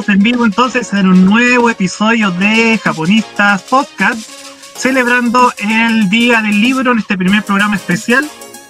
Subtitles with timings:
[0.00, 4.18] estamos en vivo entonces en un nuevo episodio de Japonistas Podcast,
[4.76, 8.26] celebrando el Día del Libro en este primer programa especial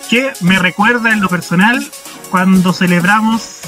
[0.09, 1.87] que me recuerda en lo personal
[2.31, 3.61] cuando celebramos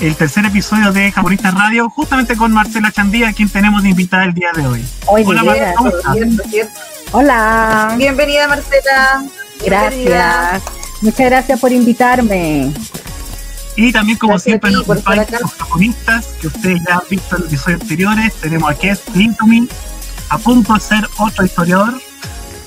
[0.00, 4.34] el tercer episodio de Japonistas Radio, justamente con Marcela Chandía, quien tenemos de invitada el
[4.34, 4.84] día de hoy.
[5.06, 6.16] Hola, Marcela, ¿cómo estás?
[7.12, 7.94] Hola.
[7.96, 9.24] Bienvenida, Marcela.
[9.64, 10.62] Gracias.
[11.00, 12.72] Muchas gracias por invitarme.
[13.76, 17.52] Y también, como siempre, nos acompañan los japonistas que ustedes ya han visto en los
[17.52, 18.34] episodios anteriores.
[18.34, 19.68] Tenemos a Kes Lintumi,
[20.30, 22.00] a punto de ser otro historiador.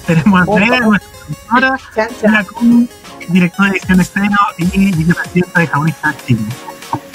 [0.06, 1.80] Tenemos a Andrea, nuestra profesora,
[2.22, 2.46] la
[3.28, 6.42] directora de edición externo y vicepresidenta de Japonistas Chile.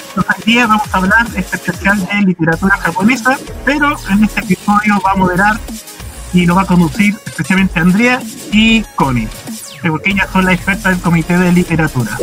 [0.09, 4.99] Entonces, hoy día vamos a hablar este especial de literatura japonesa, pero en este episodio
[5.05, 5.59] va a moderar
[6.33, 9.27] y lo va a conducir especialmente Andrea y Connie,
[9.81, 12.17] porque ellas son las expertas del comité de literatura.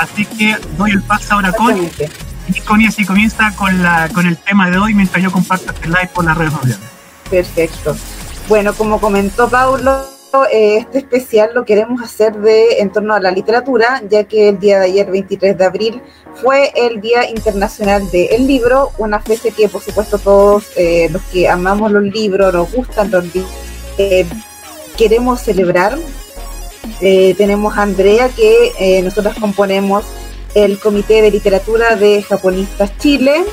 [0.00, 1.90] Así que doy el paso ahora Connie.
[2.48, 5.88] Y Connie así comienza con, la, con el tema de hoy mientras yo comparto este
[5.88, 6.88] live por las redes sociales.
[7.28, 7.94] Perfecto.
[8.48, 10.02] Bueno, como comentó Paulo,
[10.50, 14.58] eh, este especial lo queremos hacer de en torno a la literatura, ya que el
[14.58, 16.02] día de ayer, 23 de abril,
[16.36, 21.46] fue el Día Internacional del Libro, una fecha que por supuesto todos eh, los que
[21.46, 23.52] amamos los libros, nos gustan los libros,
[23.98, 24.26] eh,
[24.96, 25.98] queremos celebrar
[27.00, 30.04] eh, tenemos a Andrea, que eh, nosotros componemos
[30.54, 33.44] el Comité de Literatura de Japonistas Chile.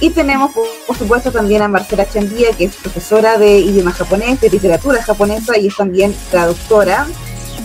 [0.00, 0.52] Y tenemos,
[0.86, 5.58] por, supuesto, también a Marcela Chandía, que es profesora de idioma japonés, de literatura japonesa
[5.58, 7.06] y es también traductora,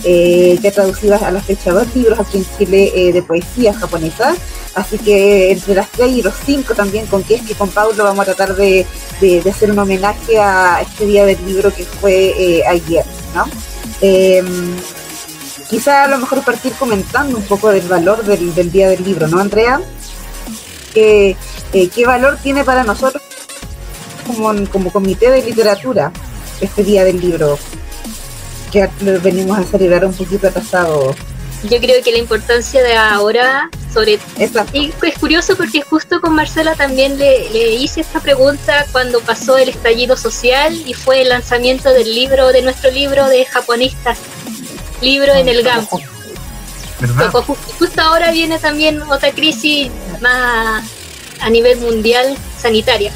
[0.04, 4.36] eh, que ha traducido a la fecha dos libros aquí en Chile de poesía japonesa.
[4.74, 8.20] Así que entre las tres y los cinco también con que y con Paulo vamos
[8.28, 8.84] a tratar de,
[9.48, 13.46] hacer un homenaje a este día del libro que fue ayer, ¿no?
[15.68, 19.38] Quizá a lo mejor partir comentando un poco del valor del, Día del Libro, ¿no,
[19.38, 19.80] Andrea?
[20.94, 21.36] ¿Qué,
[21.72, 23.22] eh, ¿Qué valor tiene para nosotros
[24.26, 26.12] como, como comité de literatura
[26.60, 27.58] este Día del Libro?
[28.72, 28.88] Que
[29.22, 31.14] venimos a celebrar un poquito atrasado.
[31.64, 34.18] Yo creo que la importancia de ahora, sobre
[34.72, 39.56] y es curioso porque justo con Marcela también le, le, hice esta pregunta cuando pasó
[39.56, 44.18] el estallido social y fue el lanzamiento del libro, de nuestro libro de japonistas
[45.00, 45.86] libro en el GAM.
[47.78, 49.90] Justo ahora viene también otra crisis
[50.20, 50.84] más
[51.40, 53.12] a nivel mundial sanitaria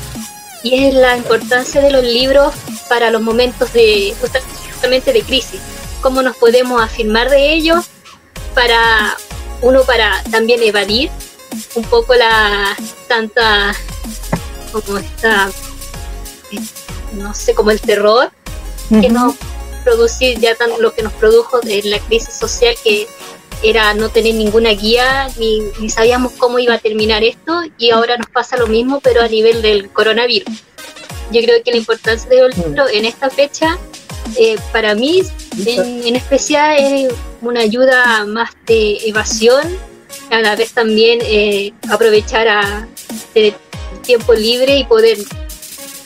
[0.63, 2.55] y es la importancia de los libros
[2.89, 5.61] para los momentos de justamente de crisis.
[6.03, 7.87] Cómo nos podemos afirmar de ellos
[8.55, 9.17] para
[9.62, 11.11] uno para también evadir
[11.75, 12.77] un poco la
[13.09, 13.75] tanta
[14.73, 15.51] como esta
[17.12, 18.31] no sé como el terror
[18.89, 19.37] que no
[19.81, 23.07] producir ya tan, lo que nos produjo de la crisis social que
[23.63, 28.17] era no tener ninguna guía ni, ni, sabíamos cómo iba a terminar esto y ahora
[28.17, 30.63] nos pasa lo mismo pero a nivel del coronavirus.
[31.31, 33.79] Yo creo que la importancia de libro en esta fecha
[34.37, 35.23] eh, para mí
[35.67, 39.62] en, especial es una ayuda más de evasión,
[40.31, 42.89] a la vez también eh, aprovechar a
[44.03, 45.19] tiempo libre y poder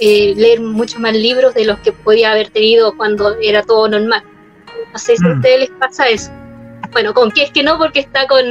[0.07, 4.23] eh, leer muchos más libros de los que podía haber tenido cuando era todo normal.
[4.93, 5.37] No sé si a mm.
[5.37, 6.31] ustedes les pasa eso.
[6.93, 8.45] Bueno, con qué es que no, porque está con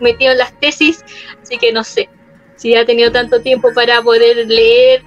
[0.00, 1.02] metido en las tesis,
[1.42, 2.10] así que no sé
[2.56, 5.02] si ha tenido tanto tiempo para poder leer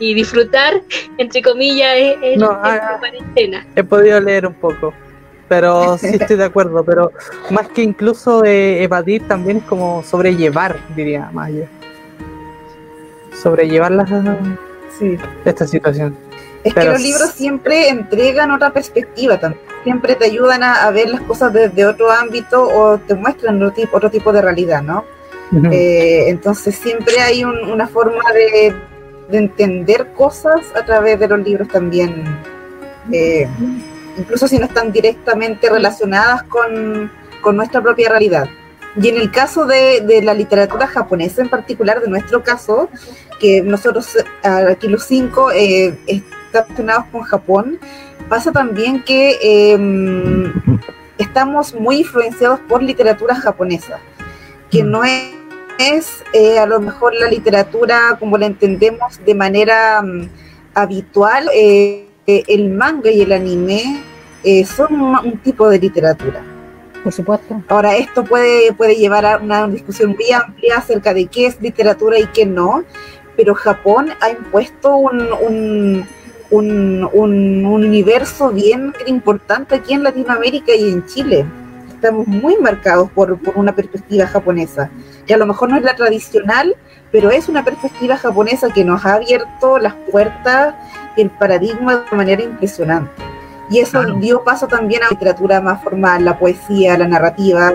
[0.00, 0.82] y disfrutar,
[1.18, 3.64] entre comillas, en, no, ah, cuarentena.
[3.76, 4.92] He podido leer un poco,
[5.48, 7.12] pero sí estoy de acuerdo, pero
[7.50, 11.52] más que incluso evadir, también es como sobrellevar, diría más
[13.40, 14.10] Sobrellevar las,
[14.98, 15.16] sí.
[15.44, 16.16] esta situación.
[16.64, 19.38] Es que los libros siempre entregan otra perspectiva,
[19.84, 23.96] siempre te ayudan a, ver las cosas desde otro ámbito o te muestran otro tipo,
[23.96, 25.04] otro tipo de realidad, ¿no?
[25.70, 28.74] Eh, entonces siempre hay una forma de,
[29.30, 32.24] entender cosas a través de los libros también,
[33.12, 33.48] eh,
[34.16, 38.48] incluso si no están directamente relacionadas con, con nuestra propia realidad.
[39.00, 42.88] Y en el caso de, de, la literatura japonesa en particular, de nuestro caso,
[43.38, 45.94] que nosotros aquí los cinco eh,
[46.52, 47.78] estamos con Japón,
[48.28, 49.36] pasa también que
[49.72, 50.52] em,
[51.18, 53.98] estamos muy influenciados por literatura japonesa,
[54.70, 60.28] que no es, eh, a lo mejor la literatura como la entendemos de manera mm,
[60.74, 61.50] habitual.
[61.54, 64.02] Eh, el manga y el anime
[64.64, 66.42] son un tipo de literatura
[67.12, 67.62] supuesto.
[67.68, 72.18] Ahora, esto puede, puede llevar a una discusión muy amplia acerca de qué es literatura
[72.18, 72.84] y qué no,
[73.36, 76.06] pero Japón ha impuesto un,
[76.50, 81.44] un, un, universo bien importante aquí en Latinoamérica y en Chile.
[81.88, 84.90] estamos muy marcados por, por una perspectiva japonesa,
[85.26, 86.76] que a lo mejor no es la tradicional,
[87.12, 90.74] pero es una perspectiva japonesa que nos ha abierto las puertas
[91.16, 93.35] y el paradigma de manera impresionante.
[93.68, 97.74] Y eso dio paso también a la literatura más formal, la poesía, la narrativa.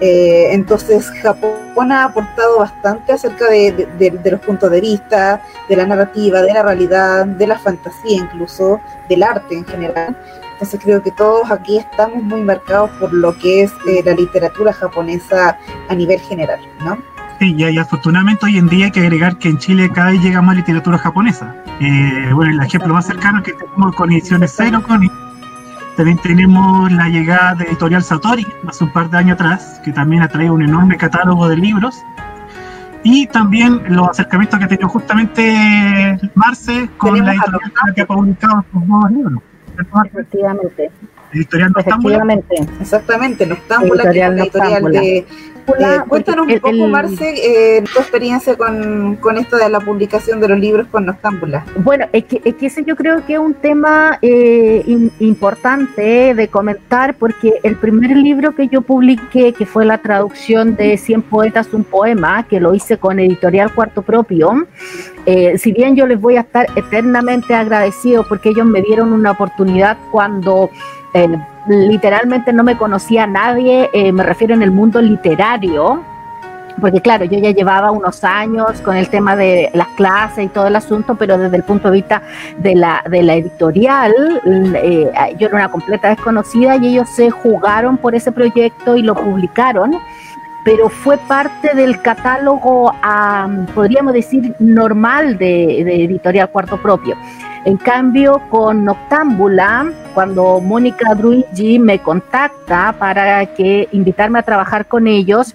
[0.00, 6.42] Eh, entonces Japón ha aportado bastante acerca de, los puntos de vista, de la narrativa,
[6.42, 10.16] de la realidad, de la fantasía incluso, del arte en general.
[10.52, 14.72] Entonces creo que todos aquí estamos muy marcados por lo que es eh, la literatura
[14.72, 15.58] japonesa
[15.88, 17.13] a nivel general, ¿no?
[17.44, 20.40] Sí, y, afortunadamente hoy en día hay que agregar que en Chile cada vez llega
[20.40, 21.54] más literatura japonesa.
[21.78, 25.06] Eh, bueno, el ejemplo más cercano que tenemos con Ediciones Cero, con
[25.94, 30.22] también tenemos la llegada de Editorial Satori hace un par de años atrás, que también
[30.22, 32.02] ha traído un enorme catálogo de libros.
[33.02, 38.64] Y también los acercamientos que ha tenido justamente Marce con la editorial que ha publicado
[38.72, 39.42] sus nuevos libros.
[40.06, 40.90] Efectivamente.
[41.34, 42.54] Editorial Efectivamente.
[42.80, 45.26] Exactamente, Noctámbula, que es la editorial de
[45.66, 50.58] eh, cuéntanos un poco, Marce, eh, tu experiencia con, esto de la publicación de los
[50.58, 51.64] libros con Noctámbula.
[51.76, 54.84] Bueno, es que, es que ese yo creo que es un tema eh,
[55.18, 60.96] importante de comentar porque el primer libro que yo publiqué, que fue la traducción de
[60.96, 64.66] 100 poetas, un poema, que lo hice con Editorial Cuarto Propio,
[65.56, 69.96] si bien yo les voy a estar eternamente agradecido porque ellos me dieron una oportunidad
[70.10, 70.70] cuando
[71.66, 76.02] literalmente no me conocía a nadie, eh, me refiero en el mundo literario,
[76.80, 80.66] porque claro, yo ya llevaba unos años con el tema de las clases y todo
[80.66, 82.22] el asunto, pero desde el punto de vista
[82.58, 84.12] de la, de la editorial,
[84.44, 89.14] eh, yo era una completa desconocida y ellos se jugaron por ese proyecto y lo
[89.14, 89.92] publicaron
[90.64, 92.92] pero fue parte del catálogo,
[93.74, 97.16] podríamos decir, normal de Editorial Cuarto Propio.
[97.64, 105.06] En cambio, con Noctámbula, cuando Mónica Druigi me contacta para que invitarme a trabajar con
[105.06, 105.54] ellos,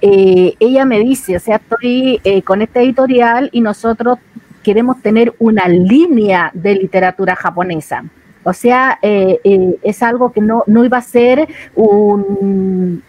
[0.00, 4.20] eh, ella me dice, o sea, estoy eh, con este editorial y nosotros
[4.62, 8.04] queremos tener una línea de literatura japonesa.
[8.44, 9.40] O sea, eh,
[9.82, 13.02] es algo que no, no, iba a ser un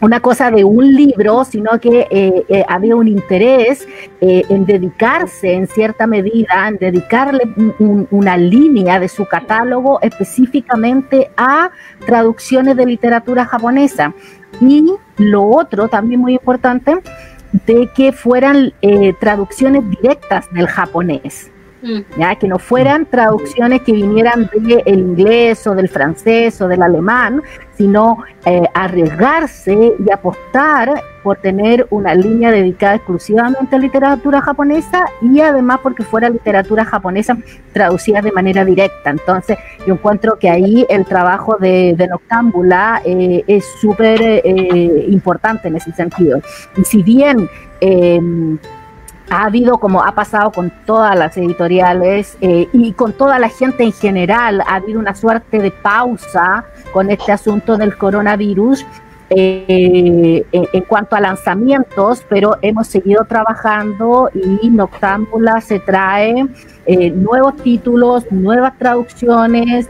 [0.00, 3.86] una cosa de un libro, sino que eh, eh, había un interés
[4.20, 7.42] eh, en dedicarse en cierta medida, en dedicarle
[8.10, 11.70] una línea de su catálogo específicamente a
[12.04, 14.12] traducciones de literatura japonesa.
[14.60, 16.96] Y lo otro, también muy importante,
[17.66, 18.72] de que fueran
[19.20, 21.50] traducciones directas del japonés.
[21.86, 22.36] Mm.
[22.40, 27.42] que no fueran traducciones que vinieran del inglés o del francés o del alemán,
[27.76, 35.40] sino eh, arriesgarse y apostar por tener una línea dedicada exclusivamente a literatura japonesa y
[35.40, 37.36] además porque fuera literatura japonesa
[37.72, 39.10] traducida de manera directa.
[39.10, 39.56] Entonces,
[39.86, 45.76] yo encuentro que ahí el trabajo de, de Noctámbula eh, es súper eh, importante en
[45.76, 46.40] ese sentido.
[46.76, 47.48] Y si bien
[49.30, 53.82] ha habido, como ha pasado con todas las editoriales eh, y con toda la gente
[53.82, 58.84] en general, ha habido una suerte de pausa con este asunto del coronavirus.
[59.28, 66.46] Eh, en, cuanto a lanzamientos, pero hemos seguido trabajando y Noctámbula se trae
[66.86, 69.88] eh, nuevos títulos, nuevas traducciones.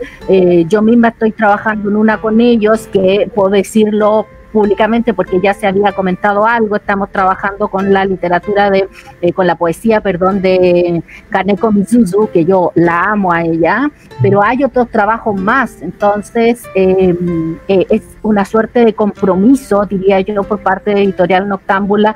[0.68, 5.66] yo misma estoy trabajando en una con ellos que puedo decirlo públicamente porque ya se
[5.66, 8.88] había comentado algo, estamos trabajando con la literatura de,
[9.20, 13.90] eh, con la poesía, perdón, de Kaneko Mizuzu, que yo la amo a ella,
[14.22, 20.42] pero hay otros trabajos más, entonces em, eh, es una suerte de compromiso, diría yo,
[20.42, 22.14] por parte de Editorial Noctámbula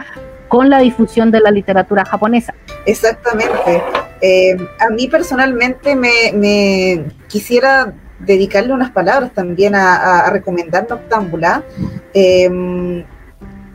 [0.49, 2.55] con la difusión de la literatura japonesa.
[2.87, 3.83] Exactamente.
[4.23, 11.65] Eh, a mí personalmente me, me quisiera dedicarle unas palabras también a, recomendar Noctámbula,
[12.13, 13.05] em,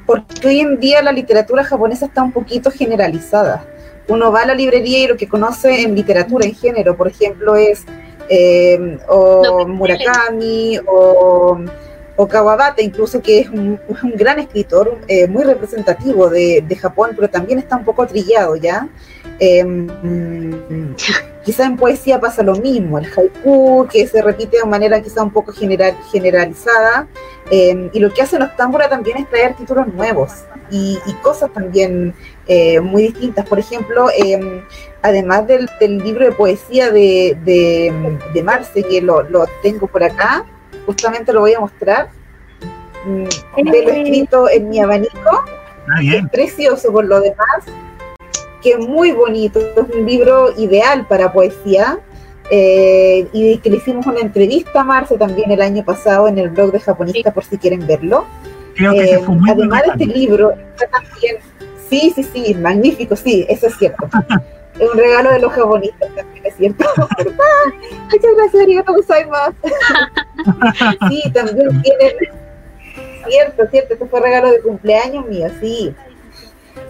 [0.05, 3.65] porque hoy en día la literatura japonesa está un poquito generalizada.
[4.07, 7.55] Uno va a la librería y lo que conoce en literatura en género, por ejemplo,
[7.55, 7.85] es
[8.29, 11.57] em, o Murakami o,
[12.29, 13.79] Kawabata, incluso que es un,
[14.15, 18.87] gran escritor, eh, muy representativo de, de, Japón, pero también está un poco trillado ya.
[19.39, 20.56] Eh,
[21.44, 25.32] quizá en poesía pasa lo mismo, el haiku, que se repite de manera quizá un
[25.32, 27.08] poco general, generalizada,
[27.51, 30.32] em, y lo que hace Noctámbula también es traer títulos nuevos
[30.72, 32.13] y, cosas también
[32.48, 33.46] eh, muy distintas.
[33.46, 34.62] Por ejemplo, em,
[35.01, 39.24] además del, libro de poesía de, de, Marce, que lo,
[39.62, 40.46] tengo por acá,
[40.86, 42.10] justamente lo voy a mostrar,
[43.06, 45.44] mm, de lo escrito en mi abanico,
[45.89, 47.65] ah, es precioso por lo demás
[48.65, 52.00] que muy bonito, es un libro ideal para poesía.
[52.51, 56.50] eh, y que le hicimos una entrevista a Marce también el año pasado en el
[56.50, 58.25] blog de Japonista, por si quieren verlo.
[58.79, 59.19] Eh,
[59.50, 60.53] además de este libro,
[60.91, 61.38] también,
[61.89, 64.07] sí, sí, sí, magnífico, sí, eso es cierto.
[64.79, 66.86] es un regalo de los japonistas también, es cierto.
[68.12, 68.93] Muchas gracias, arigato
[69.29, 69.53] más
[71.10, 72.13] sí, también tienen,
[73.27, 75.95] cierto, cierto, este fue regalo de cumpleaños mío, sí.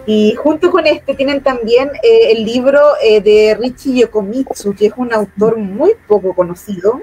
[0.06, 4.92] Y junto con este tienen también eh, el libro eh, de Richie Yokomitsu, que es
[4.96, 7.02] un autor muy poco conocido,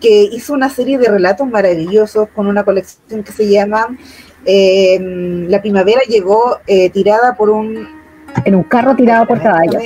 [0.00, 3.96] que hizo una serie de relatos maravillosos con una colección que se llama
[4.44, 4.96] eh,
[5.48, 6.60] La primavera llegó
[6.92, 7.98] tirada por un...
[8.44, 9.82] En un carro tirado por caballos.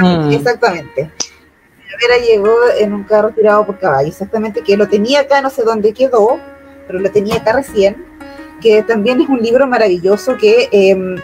[0.00, 0.32] Mm.
[0.32, 1.02] Exactamente.
[1.02, 5.50] La primavera llegó en un carro tirado por caballos, exactamente, que lo tenía acá, no
[5.50, 6.40] sé dónde quedó,
[6.88, 8.04] pero lo tenía acá recién
[8.64, 11.16] que también es un libro maravilloso que em,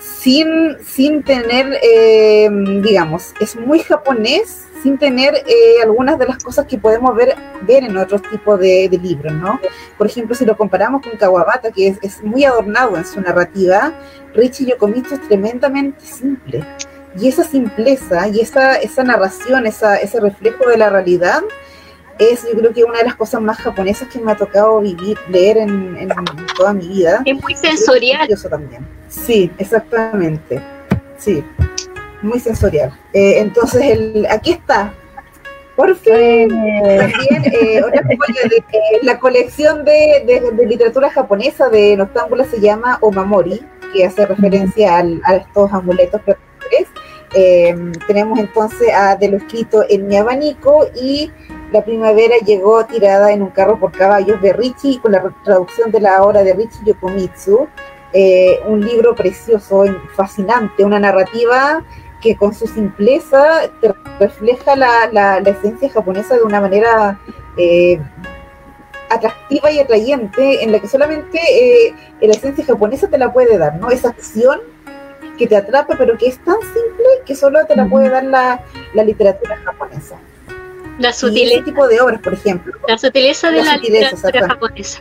[0.00, 6.64] sin, sin tener, em, digamos, es muy japonés, sin tener eh, algunas de las cosas
[6.64, 7.34] que podemos ver,
[7.66, 9.60] ver en otros tipos de, libros, ¿no?
[9.98, 13.92] Por ejemplo, si lo comparamos con Kawabata, que es, muy adornado en su narrativa,
[14.34, 16.64] Richie Yokomitsu es tremendamente simple.
[17.20, 21.42] Y esa simpleza y esa, esa narración, ese reflejo de la realidad,
[22.18, 25.18] es yo creo que una de las cosas más japonesas que me ha tocado vivir,
[25.28, 26.08] leer en,
[26.56, 27.22] toda mi vida.
[27.24, 28.30] Es muy sensorial.
[28.30, 28.86] Es también.
[29.08, 30.60] Sí, exactamente.
[31.18, 31.44] Sí,
[32.22, 32.92] muy sensorial.
[33.12, 34.92] Eh, entonces, el, aquí está.
[35.76, 38.62] Por fin, también eh, otra de
[39.02, 43.60] la colección de, literatura japonesa de Noctámbula se llama Omamori,
[43.92, 46.20] que hace referencia a estos amuletos
[47.34, 47.74] eh,
[48.06, 51.32] tenemos entonces a de lo escrito en mi abanico y
[51.74, 55.98] la primavera llegó tirada en un carro por caballos de Richie, con la traducción de
[55.98, 57.66] la obra de Richie Yokomitsu.
[58.12, 61.82] Eh, un libro precioso, fascinante, una narrativa
[62.20, 63.62] que con su simpleza
[64.20, 67.18] refleja la, esencia japonesa de una manera
[67.56, 68.00] eh,
[69.10, 73.74] atractiva y atrayente, en la que solamente eh, la esencia japonesa te la puede dar,
[73.80, 73.90] ¿no?
[73.90, 74.60] Esa acción
[75.36, 79.02] que te atrapa, pero que es tan simple que solo te la puede dar la
[79.02, 80.20] literatura japonesa.
[80.98, 81.64] La sutileza.
[81.64, 82.72] tipo de obras, por ejemplo.
[82.88, 85.00] La sutileza de la, literatura japonesa.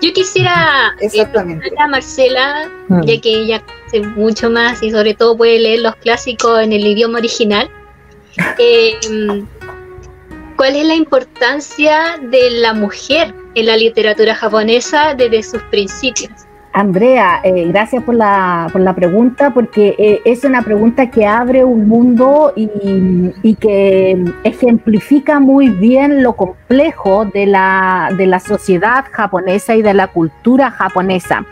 [0.00, 1.70] Yo quisiera eh, Exactamente.
[1.78, 3.02] a Marcela, mm.
[3.02, 6.86] ya que ella hace mucho más y sobre todo puede leer los clásicos en el
[6.86, 7.70] idioma original.
[8.58, 8.92] Eh,
[10.56, 16.45] ¿Cuál es la importancia de la mujer en la literatura japonesa desde sus principios?
[16.76, 21.64] Andrea, eh, gracias por la, por la pregunta, porque eh, es una pregunta que abre
[21.64, 29.74] un mundo y, que ejemplifica muy bien lo complejo de la, de la sociedad japonesa
[29.74, 31.46] y de la cultura japonesa.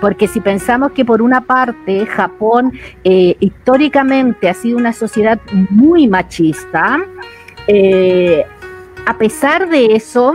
[0.00, 2.72] Porque si pensamos que por una parte Japón
[3.04, 5.38] eh, históricamente ha sido una sociedad
[5.68, 6.98] muy machista,
[9.04, 10.34] a pesar de eso,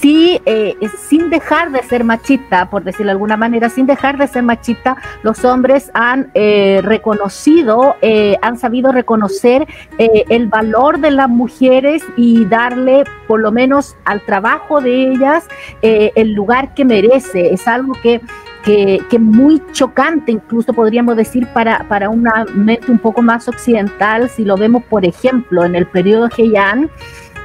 [0.00, 0.76] sí, eh,
[1.08, 4.96] sin dejar de ser machista, por decirlo de alguna manera, sin dejar de ser machista,
[5.22, 9.66] los hombres han eh, reconocido, eh, han sabido reconocer
[9.98, 15.48] el valor de las mujeres y darle, por lo menos al trabajo de ellas,
[15.82, 17.52] el lugar que merece.
[17.52, 18.20] Es algo que
[18.66, 24.28] que, que, muy chocante, incluso podríamos decir, para, para una mente un poco más occidental,
[24.28, 26.90] si lo vemos, por ejemplo, en el periodo Heian,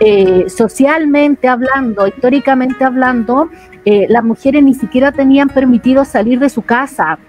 [0.04, 3.52] eh, socialmente hablando, históricamente hablando,
[3.86, 7.20] eh, las mujeres ni siquiera tenían permitido salir de su casa.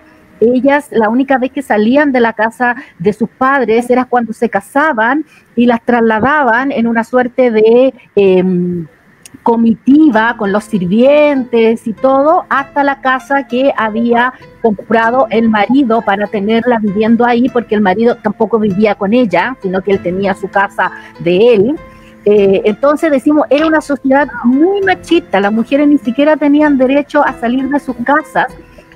[0.41, 4.49] Ellas, la única vez que salían de la casa de sus padres era cuando se
[4.49, 8.87] casaban y las trasladaban en una suerte de em,
[9.43, 16.27] comitiva con los sirvientes y todo hasta la casa que había comprado el marido para
[16.27, 20.49] tenerla viviendo ahí, porque el marido tampoco vivía con ella, sino que él tenía su
[20.49, 21.77] casa de él.
[22.25, 27.33] Eh, entonces decimos, era una sociedad muy machista, las mujeres ni siquiera tenían derecho a
[27.33, 28.47] salir de sus casas,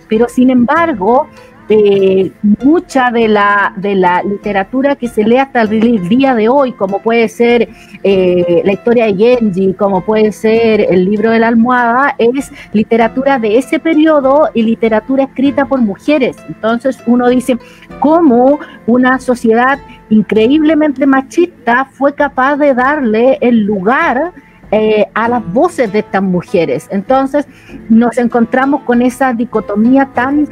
[0.08, 1.28] pero sin embargo,
[1.68, 2.30] eh,
[2.62, 7.00] mucha de la, de la literatura que se lee hasta el día de hoy, como
[7.00, 7.68] puede ser
[8.04, 13.38] eh, la historia de Genji, como puede ser el libro de la almohada, es literatura
[13.38, 16.36] de ese periodo y literatura escrita por mujeres.
[16.46, 17.58] Entonces uno dice,
[17.98, 24.32] ¿cómo una sociedad increíblemente machista fue capaz de darle el lugar
[24.72, 26.88] eh, a las voces de estas mujeres.
[26.90, 27.46] Entonces
[27.88, 30.48] nos encontramos con esa dicotomía tan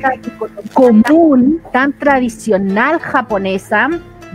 [0.73, 3.89] común, tan tradicional japonesa,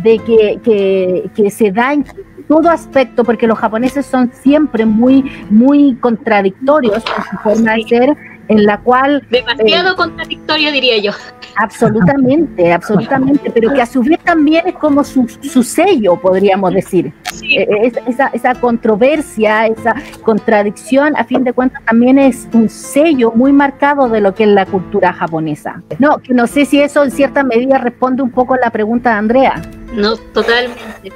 [0.03, 2.05] de que, que, se da en
[2.48, 8.17] todo aspecto, porque los japoneses son siempre muy, muy contradictorios en su forma de ser,
[8.48, 9.25] en la cual...
[9.29, 11.12] Demasiado eh, contradictorio, diría yo.
[11.56, 17.13] Absolutamente, absolutamente, pero que a su vez también es como su, su sello, podríamos decir.
[17.44, 23.51] Eh, esa, esa controversia, esa contradicción, a fin de cuentas, también es un sello muy
[23.51, 25.82] marcado de lo que es la cultura japonesa.
[26.00, 29.12] No, que no sé si eso en cierta medida responde un poco a la pregunta
[29.12, 29.62] de Andrea.
[29.94, 30.82] No, totalmente.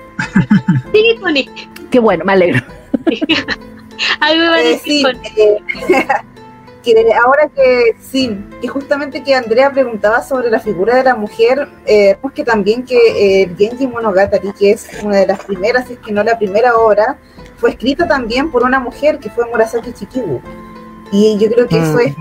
[0.93, 1.49] sí, Tony.
[1.89, 2.63] Qué bueno, me alegro.
[4.19, 5.05] Algo va a eh, decir,
[5.37, 5.57] eh,
[6.83, 11.67] que ahora que sí, que justamente que Andrea preguntaba sobre la figura de la mujer,
[11.85, 12.97] eh, pues que también que
[13.41, 16.75] eh, Genji Monogatari, que es una de las primeras, si es que no la primera
[16.75, 17.17] obra,
[17.57, 20.41] fue escrita también por una mujer que fue Murasaki Chikibu.
[21.11, 21.99] Y yo creo que eso mm.
[22.01, 22.15] es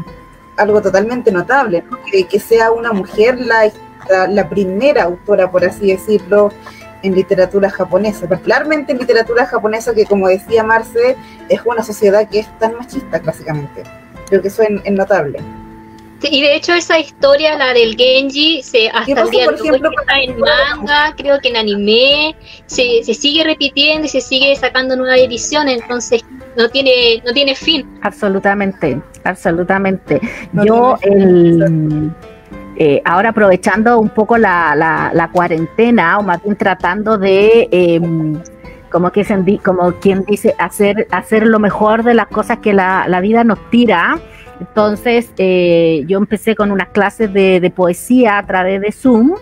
[0.57, 1.85] algo totalmente notable,
[2.29, 3.71] que, sea una mujer la,
[4.29, 6.53] la, primera autora, por así decirlo,
[7.03, 11.17] en literatura japonesa, particularmente en literatura japonesa que como decía Marce,
[11.49, 13.83] es una sociedad que es tan machista clásicamente.
[14.33, 15.41] Creo que eso es, notable.
[16.23, 20.21] y de hecho esa historia, la del Genji, se, hasta el día de hoy está
[20.23, 22.35] en manga, creo que en anime,
[22.65, 26.25] se, se sigue repitiendo y se sigue sacando nuevas ediciones, entonces
[26.57, 27.87] no tiene, no tiene fin.
[28.01, 30.19] Absolutamente, absolutamente.
[30.65, 32.11] Yo el...
[32.79, 34.75] Eh, ahora aprovechando un poco la,
[35.13, 38.43] la, cuarentena, o más bien tratando de, em,
[38.93, 39.25] como, que
[39.65, 43.59] como quien dice, hacer, hacer lo mejor de las cosas que la, la vida nos
[43.71, 44.21] tira.
[44.61, 49.35] Entonces, eh, yo empecé con unas clases de, de, poesía a través de Zoom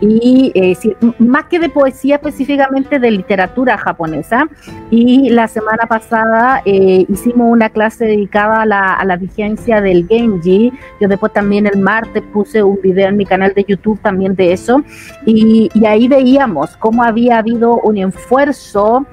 [0.00, 0.76] y eh,
[1.18, 4.48] más que de poesía específicamente de literatura japonesa.
[4.90, 10.06] Y la semana pasada eh, hicimos una clase dedicada a la, a la, vigencia del
[10.06, 10.72] Genji.
[11.00, 14.52] Yo después también el martes puse un video en mi canal de YouTube también de
[14.52, 14.82] eso.
[15.24, 19.06] Y, y ahí veíamos cómo había habido un esfuerzo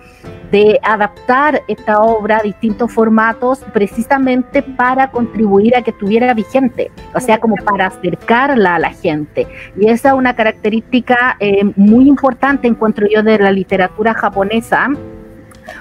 [0.51, 7.19] de adaptar esta obra a distintos formatos precisamente para contribuir a que estuviera vigente, o
[7.19, 9.47] sea, como para acercarla a la gente.
[9.79, 10.50] Y esa es una característica
[11.39, 14.89] eh, muy importante, encuentro yo, de la literatura japonesa.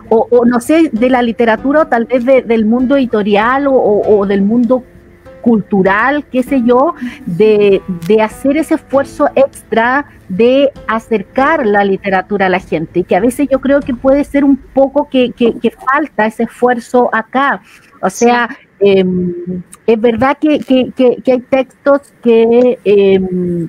[0.08, 4.42] O, no sé, de la literatura o tal vez del mundo editorial o, o del
[4.42, 4.84] mundo
[5.40, 6.94] cultural, qué sé yo,
[7.26, 7.82] de,
[8.22, 13.60] hacer ese esfuerzo extra de acercar la literatura a la gente, que a veces yo
[13.60, 15.32] creo que puede ser un poco que,
[15.92, 17.62] falta ese esfuerzo acá.
[18.02, 20.60] O sea, em, es verdad que,
[21.26, 22.78] hay textos que...
[22.84, 23.68] Em,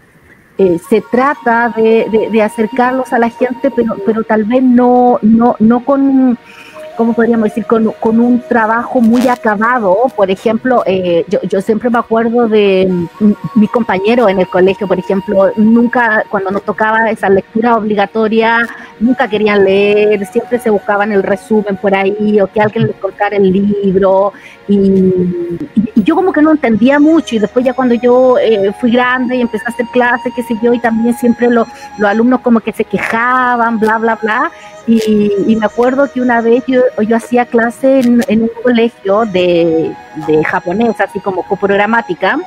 [0.61, 5.83] eh, se trata de, acercarlos a la gente, pero, pero tal vez no, no, no
[5.83, 6.37] con
[7.01, 7.65] ¿cómo podríamos decir?
[7.65, 9.97] Con, con un trabajo muy acabado.
[10.15, 12.87] Por ejemplo, eh, yo, yo, siempre me acuerdo de
[13.55, 18.67] mi compañero en el colegio, por ejemplo, nunca, cuando nos tocaba esa lectura obligatoria,
[18.99, 23.35] nunca querían leer, siempre se buscaban el resumen por ahí o que alguien les cortara
[23.35, 24.33] el libro.
[24.67, 29.35] Y, yo como que no entendía mucho y después ya cuando yo eh, fui grande
[29.35, 31.67] y empecé a hacer clases, qué sé yo, y también siempre los
[32.05, 34.51] alumnos como que se quejaban, bla, bla, bla.
[34.87, 39.95] Y, me acuerdo que una vez yo, yo hacía clase en, un colegio de,
[40.27, 42.37] de, japonés, así como coprogramática,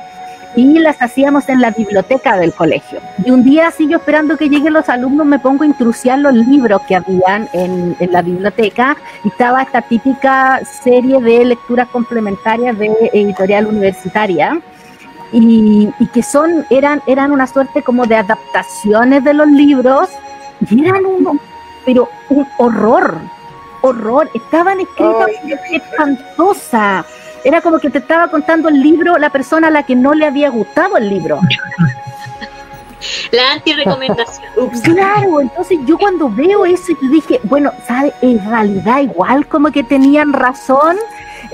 [0.55, 2.99] y las hacíamos en la biblioteca del colegio.
[3.25, 6.33] Y un día, así yo esperando que lleguen los alumnos, me pongo a intrusiar los
[6.33, 12.77] libros que habían en, en la biblioteca y estaba esta típica serie de lecturas complementarias
[12.77, 14.59] de editorial universitaria.
[15.31, 20.07] Y, y, que son, eran, eran una suerte como de adaptaciones de los libros
[20.69, 21.37] y eran unos
[21.85, 23.15] pero un horror,
[23.81, 24.29] horror.
[24.33, 25.29] Estaban escritas
[25.71, 27.05] espantosa.
[27.45, 30.25] Era como que te estaba contando el libro la persona a la que no le
[30.25, 31.39] había gustado el libro.
[33.31, 34.51] La anti-recomendación.
[34.83, 38.13] claro, entonces yo cuando veo eso, yo dije, bueno, ¿sabe?
[38.21, 40.97] En realidad igual como que tenían razón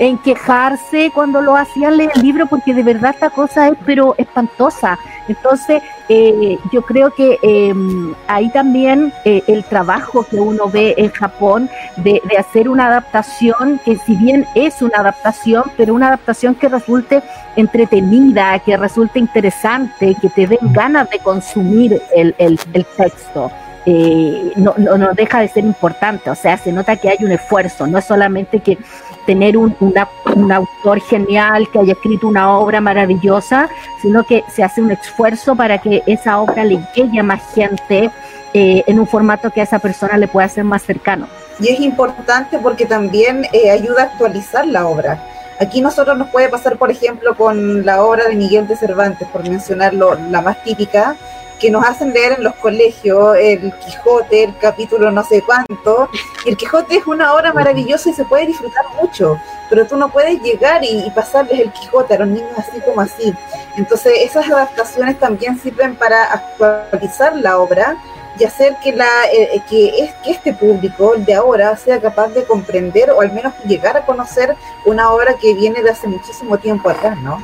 [0.02, 4.16] en quejarse cuando lo hacían leer el libro, porque de verdad esta cosa es pero
[4.18, 4.98] espantosa.
[5.28, 11.10] Entonces, eh, yo creo que em, ahí también eh, el trabajo que uno ve en
[11.10, 16.56] Japón de, de, hacer una adaptación, que si bien es una adaptación, pero una adaptación
[16.56, 17.22] que resulte
[17.54, 23.52] entretenida, que resulte interesante, que te den ganas de consumir el, el, el texto.
[23.84, 27.32] Eh, no, no, no deja de ser importante, o sea, se nota que hay un
[27.32, 28.78] esfuerzo, no es solamente que
[29.26, 33.68] tener un, un autor genial que haya escrito una obra maravillosa,
[34.00, 38.10] sino que se hace un esfuerzo para que esa obra le llegue a más gente
[38.54, 41.26] eh, en un formato que a esa persona le pueda ser más cercano.
[41.58, 45.22] Y es importante porque también eh, ayuda a actualizar la obra.
[45.60, 49.48] Aquí nosotros nos puede pasar, por ejemplo, con la obra de Miguel de Cervantes, por
[49.48, 51.16] mencionarlo, la más típica,
[51.62, 56.08] que nos hacen leer en los colegios el Quijote, el capítulo no sé cuánto.
[56.44, 59.38] Y el Quijote es una obra maravillosa y se puede disfrutar mucho,
[59.70, 63.32] pero tú no puedes llegar y, pasarles el Quijote a los niños así como así.
[63.76, 67.96] Entonces esas adaptaciones también sirven para actualizar la obra
[68.40, 72.28] y hacer que, la, eh, que, es, que este público, el de ahora, sea capaz
[72.30, 76.58] de comprender o al menos llegar a conocer una obra que viene de hace muchísimo
[76.58, 77.40] tiempo atrás, ¿no?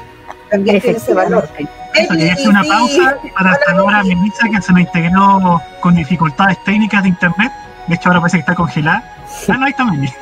[0.51, 1.49] También tiene ese valor.
[1.95, 7.03] Eso, que una pausa para saludar a Melissa que se nos integró con dificultades técnicas
[7.03, 7.53] de internet.
[7.87, 9.03] De hecho, ahora parece que está congelada.
[9.49, 10.17] Ah, no, ahí está Melissa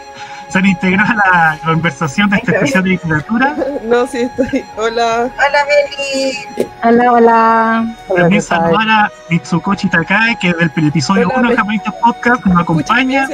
[0.49, 3.55] se le integró a la conversación de esta especial de literatura.
[3.85, 4.65] No, sí, estoy.
[4.77, 5.31] Hola.
[5.37, 6.67] Hola, Meli.
[6.83, 7.97] Hola, hola.
[8.17, 13.29] También saludar a Mitsukochi Takai, que del episodio 1 de Japonistas Podcast nos acompaña.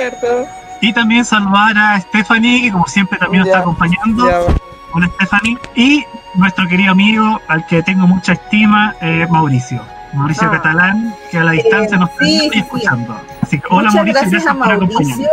[0.82, 4.54] Y también saludar a Stephanie, que como siempre también nos está acompañando.
[4.94, 5.58] Hola, Stephanie.
[5.74, 9.82] Y nuestro querido amigo, al que tengo mucha estima, eh, Mauricio.
[10.12, 10.52] Mauricio ah.
[10.52, 13.20] Catalán, que a la distancia nos está escuchando.
[13.40, 15.28] Así que hola Muchas Mauricio, gracias, a Mauricio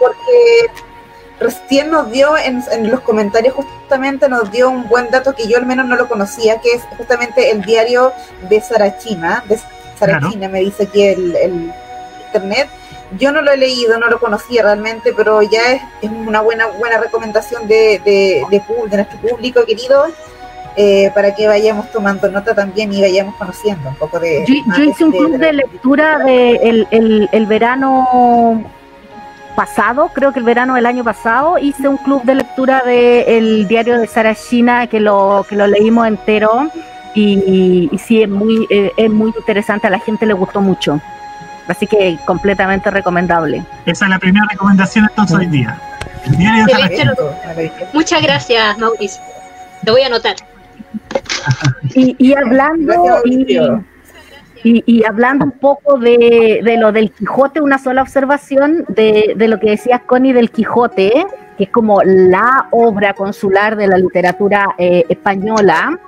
[0.00, 0.82] porque
[1.40, 5.66] recién nos dio en, los comentarios justamente nos dio un buen dato que yo al
[5.66, 8.12] menos no lo conocía, que es justamente el diario
[8.48, 9.58] de Sarachima, de
[9.98, 11.72] Sarachina, me dice aquí el,
[12.26, 12.68] internet.
[13.18, 16.98] Yo no lo he leído, no lo conocía realmente, pero ya es, una buena buena
[16.98, 18.62] recomendación de, de, de,
[18.96, 20.06] nuestro público querido
[20.76, 24.44] eh, para que vayamos tomando nota también y vayamos conociendo un poco de...
[24.46, 28.64] Yo, hice un club de, lectura de el, el, el verano
[29.54, 33.98] pasado, creo que el verano del año pasado, hice un club de lectura del diario
[33.98, 36.68] de Sara China que lo, que lo leímos entero
[37.14, 41.00] y, sí, es muy, eh, es muy interesante, a la gente le gustó mucho.
[41.68, 43.64] Así que completamente recomendable.
[43.86, 45.78] Esa es la primera recomendación entonces hoy día.
[46.26, 49.22] El diario de Muchas gracias, Mauricio.
[49.84, 50.36] Lo voy a anotar.
[51.94, 53.22] y, y hablando...
[54.66, 60.00] Y, hablando un poco de, lo del Quijote, una sola observación de, lo que decías,
[60.06, 61.26] Connie, del Quijote,
[61.58, 65.98] que es como la obra consular de la literatura eh, española.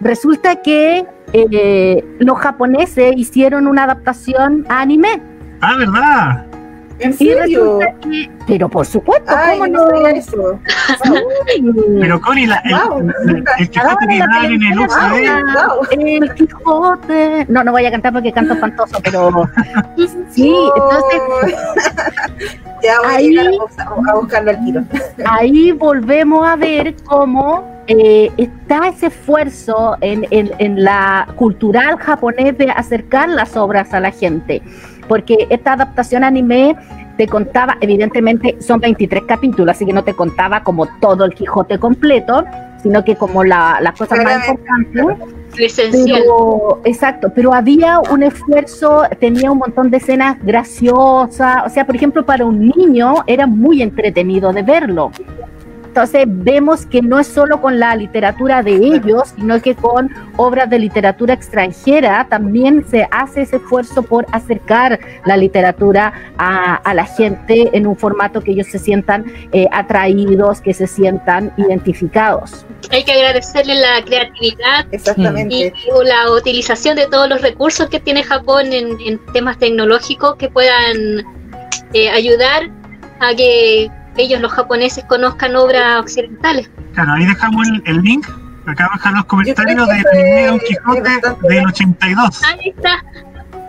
[0.00, 5.20] Resulta que eh, los japoneses hicieron una adaptación a anime.
[5.60, 6.46] Ah, ¿verdad?
[7.00, 7.78] ¿En serio?
[8.46, 10.06] pero por supuesto, ¿cómo no?
[10.08, 10.58] eso?
[12.00, 15.92] pero Connie, la, el, el, Quijote que da en el UCD.
[15.92, 17.46] El Quijote.
[17.48, 19.30] No, no voy a cantar porque canto espantoso, pero
[20.30, 21.56] sí, entonces.
[22.82, 23.68] ya voy ahí, a, llegar
[24.08, 24.82] a, buscarlo al tiro.
[25.26, 32.56] ahí volvemos a ver cómo eh, está ese esfuerzo en, en, en, la cultural japonés
[32.58, 34.62] de acercar las obras a la gente
[35.08, 36.76] porque esta adaptación anime
[37.16, 41.78] te contaba, evidentemente son 23 capítulos, así que no te contaba como todo el Quijote
[41.78, 42.44] completo,
[42.80, 45.26] sino que como la, la cosa más importante.
[45.50, 51.96] Pero, exacto, pero había un esfuerzo, tenía un montón de escenas graciosas, o sea, por
[51.96, 55.10] ejemplo, para un niño era muy entretenido de verlo.
[55.88, 60.68] Entonces vemos que no es solo con la literatura de ellos, sino que con obras
[60.70, 67.70] de literatura extranjera también se hace ese esfuerzo por acercar la literatura a, la gente
[67.72, 72.66] en un formato que ellos se sientan eh, atraídos, que se sientan identificados.
[72.90, 74.86] Hay que agradecerle la creatividad
[75.50, 75.72] y
[76.04, 81.24] la utilización de todos los recursos que tiene Japón en, temas tecnológicos que puedan
[81.92, 82.70] eh, ayudar
[83.20, 86.70] a que ellos los japoneses conozcan obras occidentales.
[86.94, 88.26] Claro, ahí dejamos el, link,
[88.66, 91.10] acá bajan los comentarios primer Don Quijote
[91.48, 92.42] del 82.
[92.44, 93.04] Ahí está.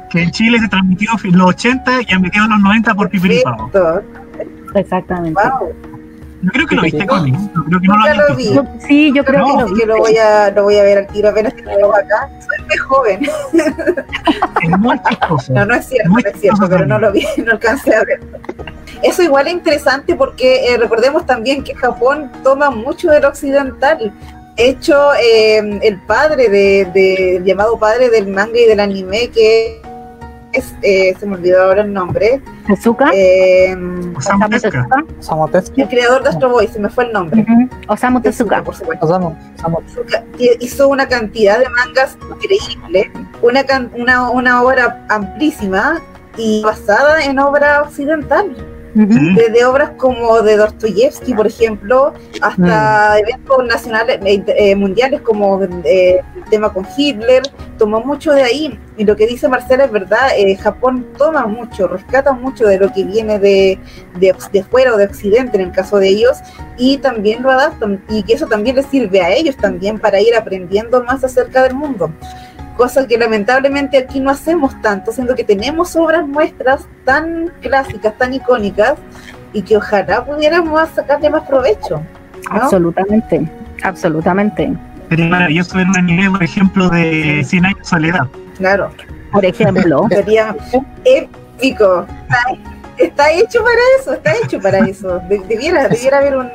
[0.10, 3.10] Que en Chile se transmitió en los 80 y en mediados de los 90 por
[3.10, 3.72] Pipiripao.
[4.76, 5.40] Exactamente.
[5.42, 5.74] Wow.
[6.42, 7.38] Yo creo que lo viste conmigo.
[7.54, 8.60] Yo creo que no lo, vi.
[8.88, 11.30] sí, yo creo que, lo, que lo voy a lo voy a ver al tiro
[11.30, 12.30] apenas que lo acá.
[12.40, 13.30] Soy muy joven.
[14.62, 15.54] Es muy chistoso.
[15.54, 18.20] No, no es cierto, no es cierto, pero no lo vi, no alcancé a ver.
[19.02, 24.14] Eso igual es interesante porque eh, recordemos también que Japón toma mucho del occidental.
[24.58, 29.82] De hecho, eh, el padre de, de, llamado padre del manga y del anime, que
[30.52, 32.42] es, eh, se me olvidó ahora el nombre.
[32.68, 33.10] ¿Tezuka?
[33.14, 33.74] Eh,
[34.18, 34.86] Osamu Tezuka.
[35.78, 37.46] El creador de Astro Boy, se me fue el nombre.
[37.88, 38.64] Osamu Tezuka.
[38.64, 39.06] por supuesto.
[39.06, 39.36] Osamu,
[39.86, 40.24] Tezuka
[40.60, 43.64] hizo una cantidad de mangas increíble, una,
[43.96, 46.02] una, una obra amplísima
[46.38, 48.56] y basada en obra occidental.
[48.94, 56.22] Desde obras como de Dostoyevsky, por ejemplo, hasta eventos nacionales, eh, eh, mundiales como eh,
[56.36, 57.44] el tema con Hitler,
[57.78, 58.80] tomó mucho de ahí.
[58.98, 60.30] Y lo que dice Marcela es verdad,
[60.62, 63.80] Japón toma mucho, rescata mucho de lo que viene de,
[64.20, 66.38] de, de, fuera o de Occidente en el caso de ellos,
[66.78, 70.36] y también lo adaptan, y que eso también les sirve a ellos también para ir
[70.36, 72.12] aprendiendo más acerca del mundo
[72.80, 78.34] cosa que lamentablemente aquí no hacemos tanto, siendo que tenemos obras nuestras tan clásicas, tan
[78.34, 78.94] icónicas,
[79.52, 82.02] y que ojalá pudiéramos sacarle más provecho.
[82.50, 83.52] Absolutamente,
[83.84, 84.72] absolutamente.
[85.10, 88.28] Sería maravilloso ver un anime, por ejemplo, de 100 años de soledad.
[88.56, 88.92] Claro.
[89.34, 90.08] Por ejemplo.
[90.10, 90.56] Sería
[91.04, 92.06] épico.
[92.98, 95.22] Está, hecho para eso, está hecho para eso.
[95.28, 96.50] debiera, debiera haber un,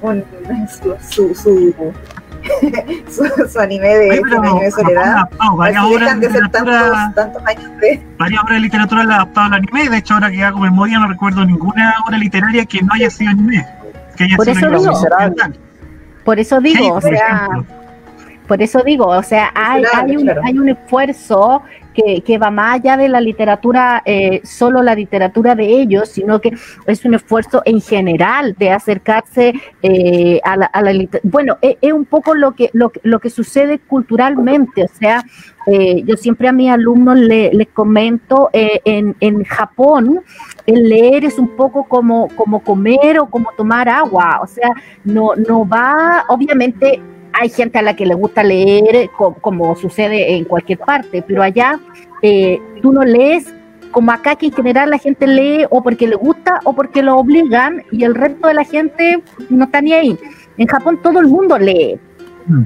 [0.00, 0.24] un
[0.66, 1.92] su, su, su,
[3.48, 5.28] su, anime de, Oye, de soledad.
[5.56, 8.02] varias obras de, literatura, tantos, años de...
[8.18, 9.88] Varias obras de literatura la adaptado al anime.
[9.88, 13.30] De hecho, ahora que hago memoria, no recuerdo ninguna obra literaria que no haya sido
[13.30, 13.66] anime.
[14.16, 14.92] Que haya por, sido eso digo,
[16.24, 17.48] por eso digo, o sea,
[18.46, 22.96] por eso digo, o sea, hay, hay, un, hay un esfuerzo que, va más allá
[22.96, 26.52] de la literatura, eh, solo la literatura de ellos, sino que
[26.86, 29.52] es un esfuerzo en general de acercarse
[29.82, 30.82] eh, a la, a.
[31.22, 35.24] Bueno, e, es, un poco lo que, lo, lo que sucede culturalmente, o sea,
[35.66, 40.20] eh, yo siempre a mis alumnos les comento, en, en Japón,
[40.66, 44.70] el leer es un poco como, como comer o como tomar agua, o sea,
[45.04, 47.00] no, no va, obviamente
[47.32, 51.78] hay gente a la que le gusta leer, como, sucede en cualquier parte, pero allá
[52.22, 53.52] eh, tú no lees
[53.90, 57.16] como acá que en general la gente lee o porque le gusta o porque lo
[57.16, 60.18] obligan y el resto de la gente no está ni ahí.
[60.56, 62.00] En Japón todo el mundo lee.
[62.46, 62.62] Mm.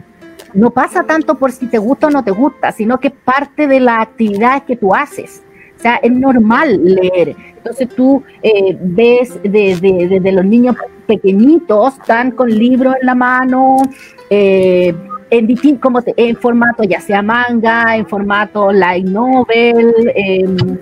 [0.54, 3.80] No pasa tanto por si te gusta o no te gusta, sino que parte de
[3.80, 5.42] la actividad que tú haces.
[5.76, 7.36] O sea, es normal leer.
[7.56, 13.14] Entonces tú eh, ves desde de, de, los niños pequeñitos, están con libros en la
[13.14, 13.76] mano,
[14.30, 14.94] eh,
[15.30, 19.92] en, como en formato ya sea manga, en formato light novel.
[20.14, 20.78] Em,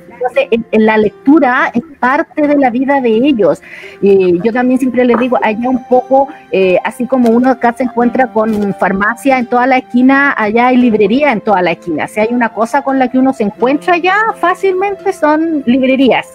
[0.50, 3.60] en, la lectura es parte de la vida de ellos.
[4.00, 8.28] yo también siempre les digo, allá un poco, eh, así como uno acá se encuentra
[8.28, 12.06] con farmacia en toda la esquina, allá hay librería en toda la esquina.
[12.08, 16.26] Si hay una cosa con la que uno se encuentra allá, fácilmente son librerías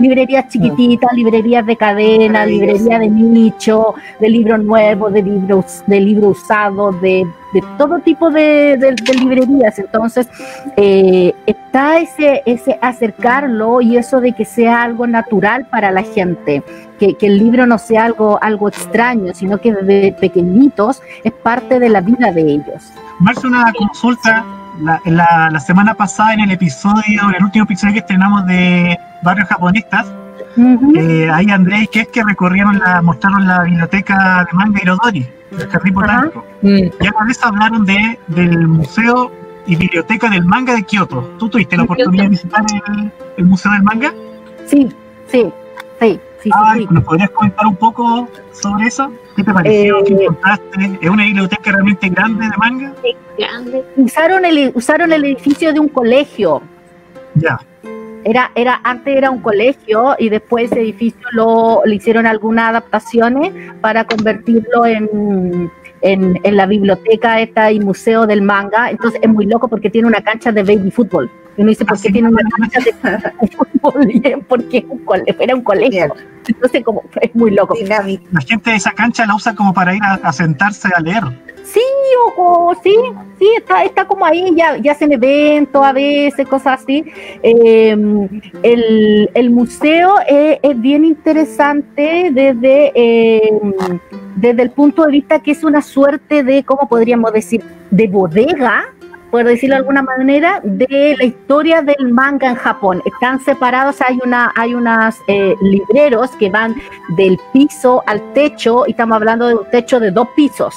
[0.00, 6.38] librerías chiquititas, librerías de cadena, librerías de nicho, de libros nuevos, de libros, de libros
[6.38, 7.26] usados, de,
[7.76, 9.78] todo tipo de, librerías.
[9.78, 10.26] Entonces,
[10.76, 16.62] eh, está ese, ese acercarlo y eso de que sea algo natural para la gente,
[16.98, 21.90] que, el libro no sea algo, algo extraño, sino que desde pequeñitos es parte de
[21.90, 22.92] la vida de ellos.
[23.20, 24.44] Más una consulta.
[24.82, 29.48] La, la, semana pasada en el episodio, en el último episodio que estrenamos de barrios
[29.48, 30.06] japonistas.
[30.96, 35.68] Eh, ahí Andrés que es que recorrieron la, mostraron la biblioteca de manga Irodori, del
[35.68, 36.44] Jardín Botánico.
[36.62, 39.30] Y a vez hablaron de, del museo
[39.66, 41.22] y biblioteca del manga de Kioto.
[41.38, 42.64] ¿Tú tuviste la oportunidad de visitar
[43.36, 44.12] el, museo del manga?
[44.66, 44.88] Sí,
[45.28, 45.52] sí,
[46.00, 46.20] sí.
[46.42, 46.50] Sí,
[46.88, 49.12] ¿Nos podrías comentar un poco sobre eso?
[49.36, 49.98] ¿Qué te pareció?
[49.98, 50.98] Eh, ¿Qué encontraste?
[51.02, 52.94] ¿Es una biblioteca realmente grande de manga?
[53.36, 53.84] Grande.
[53.96, 56.62] Usaron el, usaron el edificio de un colegio.
[57.34, 57.60] Ya.
[58.24, 63.52] Era, era, antes era un colegio y después ese edificio lo, le hicieron algunas adaptaciones
[63.80, 65.70] para convertirlo en,
[66.02, 68.90] en, la biblioteca esta y museo del manga.
[68.90, 71.30] Entonces es muy loco porque tiene una cancha de baby fútbol.
[71.56, 74.44] Y uno dice, ¿por qué tiene una cancha de fútbol?
[74.48, 74.86] Porque
[75.38, 76.14] era un colegio.
[76.46, 77.74] Entonces como es muy loco.
[78.30, 81.24] La gente de esa cancha la usa como para ir a sentarse a leer.
[81.72, 81.80] Sí,
[82.36, 82.96] o, sí,
[83.38, 87.04] sí, está, está como ahí, ya, ya hacen eventos a veces, cosas así.
[87.42, 88.28] Em,
[88.62, 93.72] el, museo es, bien interesante desde, em,
[94.34, 98.86] desde el punto de vista que es una suerte de, ¿cómo podríamos decir?, de bodega,
[99.30, 103.00] por decirlo de alguna manera, de la historia del manga en Japón.
[103.04, 106.74] Están separados, hay una, hay unas eh, libreros que van
[107.10, 110.74] del piso al techo, y estamos hablando de un techo de dos pisos.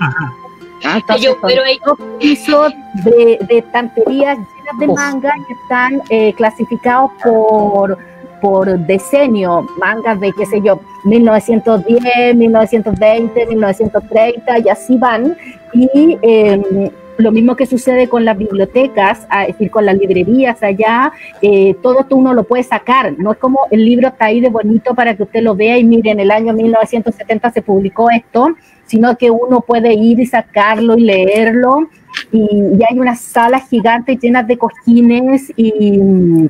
[0.00, 0.34] Ajá.
[0.86, 1.00] Ah,
[1.46, 1.78] pero hay
[2.18, 2.72] pisos
[3.04, 7.96] de, de estanterías llenas de manga que están eh, clasificados por
[8.44, 15.34] por decenio, mangas de, qué sé yo, 1910, 1920, 1930, y así van.
[15.72, 21.10] Y em, lo mismo que sucede con las bibliotecas, es decir, con las librerías allá,
[21.40, 24.50] eh, todo esto uno lo puede sacar, no es como el libro está ahí de
[24.50, 28.48] bonito para que usted lo vea y mire, en el año 1970 se publicó esto,
[28.86, 31.88] sino que uno puede ir y sacarlo y leerlo.
[32.32, 32.48] Y,
[32.88, 36.48] hay unas salas gigantes llenas de cojines y,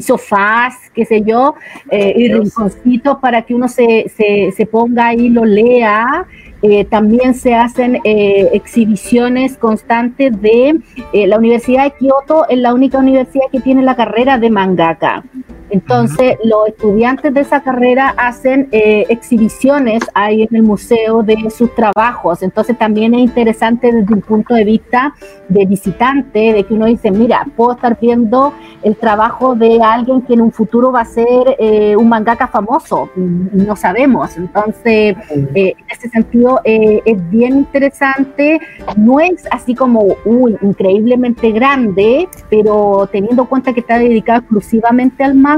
[0.00, 1.54] sofás, qué sé yo,
[1.90, 4.12] eh, y rinconcitos para que uno se,
[4.54, 6.26] se, ponga ahí y lo lea.
[6.60, 10.80] Eh, también se hacen eh, exhibiciones constantes de
[11.12, 15.22] la Universidad de Kioto, es la única universidad que tiene la carrera de mangaka.
[15.70, 21.74] Entonces, los estudiantes de esa carrera hacen eh, exhibiciones ahí en el museo de sus
[21.74, 22.42] trabajos.
[22.42, 25.14] Entonces, también es interesante desde un punto de vista
[25.48, 28.52] de visitante, de que uno dice, mira, puedo estar viendo
[28.82, 33.10] el trabajo de alguien que en un futuro va a ser eh, un mangaka famoso,
[33.16, 34.36] no sabemos.
[34.36, 35.16] Entonces,
[35.54, 38.60] eh, en ese sentido, es bien interesante.
[38.96, 45.24] No es así como uy, increíblemente grande, pero teniendo en cuenta que está dedicado exclusivamente
[45.24, 45.55] al manga,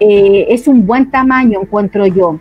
[0.00, 2.38] eh, es un buen tamaño, encuentro yo.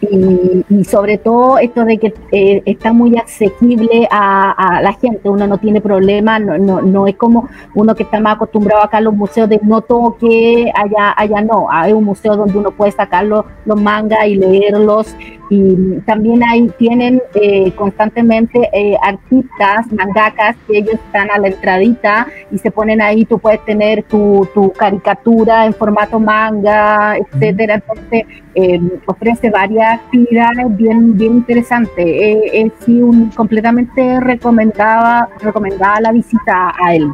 [0.00, 5.58] Y, sobre todo esto de que eh, está muy asequible a, la gente, uno no
[5.58, 9.14] tiene problema, no, no, no es como uno que está más acostumbrado acá a los
[9.14, 13.44] museos de no toque, allá, allá no, hay un museo donde uno puede sacar los
[13.80, 15.14] mangas y leerlos
[15.52, 22.26] y también ahí tienen eh, constantemente eh, artistas, mangakas, que ellos están a la entradita
[22.50, 27.74] y se ponen ahí, tú puedes tener tu, tu caricatura en formato manga, etcétera.
[27.74, 31.92] Entonces, eh, ofrece varias actividades bien, bien interesantes.
[31.98, 37.12] es sí, un, completamente recomendada, recomendada la visita a él.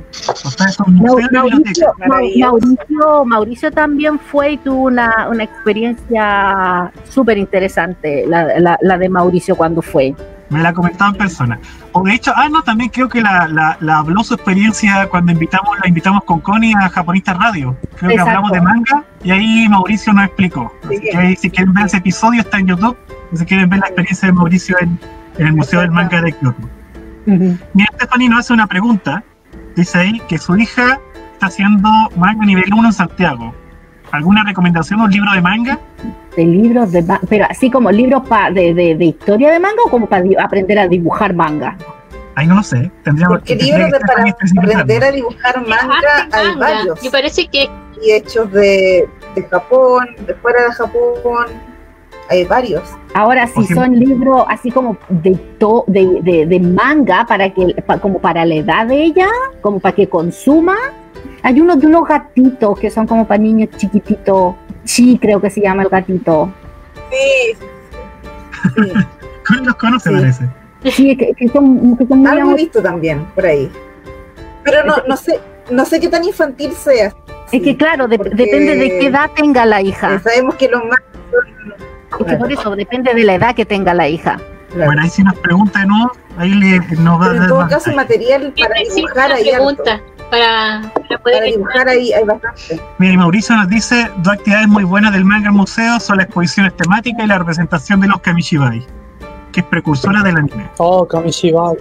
[1.33, 9.57] Mauricio, Mauricio, Mauricio, también fue y tuvo una, una experiencia súper interesante la, de Mauricio
[9.57, 10.15] cuando fue.
[10.51, 11.61] Me la comentaba en persona.
[11.93, 15.89] O de hecho, ah, no, también creo que la, habló su experiencia cuando invitamos, la
[15.89, 17.77] invitamos con Connie a Japonista Radio.
[17.97, 20.73] Creo que hablamos de manga y ahí Mauricio nos explicó.
[21.39, 22.97] si quieren ver ese episodio está en YouTube.
[23.35, 24.99] Si quieren ver la experiencia de Mauricio en,
[25.39, 26.69] el Museo del Manga de Kyoto.
[27.27, 29.23] Mira, Stephanie nos hace una pregunta.
[29.77, 30.99] Dice ahí que su hija
[31.35, 33.55] está haciendo manga nivel 1 en Santiago.
[34.11, 35.79] ¿Alguna recomendación, un libro de manga?
[36.39, 38.23] De libros de manga, pero así como libros
[38.55, 41.77] de, de, historia de manga o como para aprender a dibujar manga.
[42.37, 42.93] Ay, no lo sé.
[43.03, 44.31] Tendríamos Porque libros de, para
[44.71, 47.03] aprender a dibujar manga hay varios.
[47.03, 47.69] Me parece que.
[48.01, 51.47] Y hechos de, de Japón, de fuera de Japón,
[52.31, 52.85] hay varios.
[53.15, 58.21] Ahora, si son libros así como de, to, de, de, de, manga, para que, como
[58.21, 59.27] para la edad de ella,
[59.61, 60.77] como para que consuma,
[61.43, 64.55] hay unos de unos gatitos que son como para niños chiquititos.
[64.89, 66.51] Sí, creo que se llama el gatito.
[67.11, 67.59] Sí.
[68.75, 68.93] sí.
[69.63, 70.49] los conoce, parece.
[70.91, 73.71] Sí, que, que son, que son Algo visto también, por ahí.
[74.65, 77.13] Pero no, no sé, no sé qué tan infantil sea.
[77.53, 80.21] es que claro, depende de qué edad tenga la hija.
[80.21, 81.01] Sabemos que los más
[82.19, 84.41] Es que por eso depende de la edad que tenga la hija.
[84.75, 87.43] Bueno, ahí si nos pregunta de nuevo, ahí le, nos va a dar.
[87.43, 89.51] En todo caso, material para dibujar ahí.
[89.51, 92.81] Pregunta para, poder dibujar ahí hay bastante.
[92.99, 97.25] Mira, Mauricio nos dice, dos actividades muy buenas del manga museo son las exposiciones temáticas
[97.25, 98.85] y la representación de los Kamishibai,
[99.53, 100.69] que es precursora del anime.
[100.79, 101.77] Oh, Kamishibai.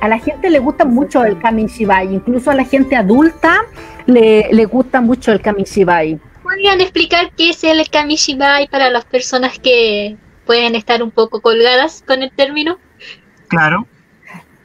[0.00, 3.62] A la gente le gusta mucho el Kamishibai, incluso a la gente adulta
[4.06, 6.18] le, le gusta mucho el Kamishibai.
[6.42, 12.04] ¿Podrían explicar qué es el Kamishibai para las personas que pueden estar un poco colgadas
[12.06, 12.78] con el término?
[13.48, 13.86] Claro,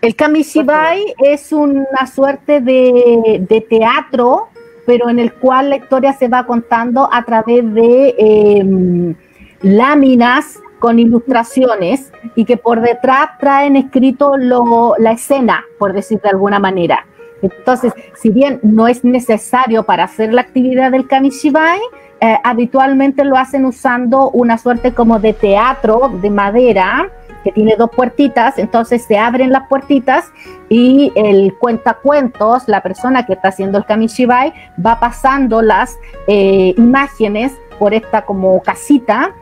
[0.01, 4.47] el Kamishibai es una suerte de, teatro,
[4.85, 9.15] pero en el cual la historia se va contando a través de em,
[9.62, 16.59] láminas con ilustraciones y que por detrás traen escrito la escena, por decir de alguna
[16.59, 17.05] manera.
[17.41, 21.79] Entonces, si bien no es necesario para hacer la actividad del Kamishibai,
[22.21, 27.09] eh, habitualmente lo hacen usando una suerte como de teatro de madera
[27.43, 30.32] que tiene dos puertitas, entonces se abren las puertitas
[30.67, 35.97] y el cuentacuentos, la persona que está haciendo el kamishibai, va pasando las
[36.28, 39.34] eh, imágenes por esta como casita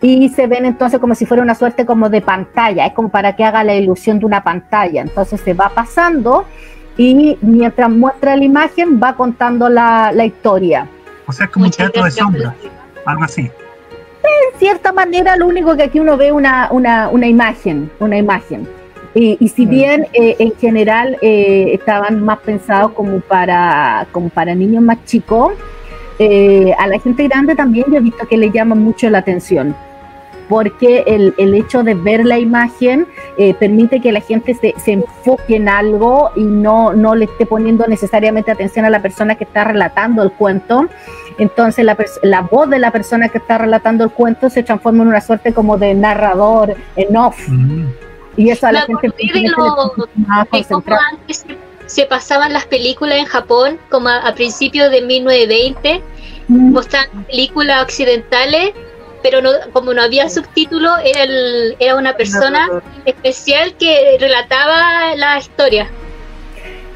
[0.00, 3.34] y se ven entonces como si fuera una suerte como de pantalla, es como para
[3.34, 6.44] que haga la ilusión de una pantalla, entonces se va pasando
[6.96, 10.88] y mientras muestra la imagen va contando la, historia.
[11.26, 12.54] O sea, como un teatro de sombra,
[13.04, 13.50] algo así
[14.22, 18.68] en cierta manera lo único que aquí uno ve una, una, una imagen, una imagen.
[19.14, 24.82] Y, si bien eh, en general eh, estaban más pensados como para, como para niños
[24.82, 25.54] más chicos,
[26.20, 29.74] eh, a la gente grande también yo he visto que le llama mucho la atención
[30.48, 33.06] porque el, el, hecho de ver la imagen
[33.58, 37.86] permite que la gente se, se, enfoque en algo y no, no le esté poniendo
[37.86, 40.88] necesariamente atención a la persona que está relatando el cuento,
[41.38, 45.08] entonces la, la, voz de la persona que está relatando el cuento se transforma en
[45.08, 47.38] una suerte como de narrador en off.
[47.48, 47.86] Mm.
[48.36, 49.14] Y eso a la, gente
[51.12, 51.44] antes
[51.86, 56.02] se pasaban las películas en Japón, como a, principios de 1920,
[56.48, 56.72] mm.
[56.72, 58.72] mostraban películas occidentales,
[59.22, 61.24] pero no, como no había subtítulo, era,
[61.78, 62.68] era una persona
[63.04, 65.88] especial que relataba la historia.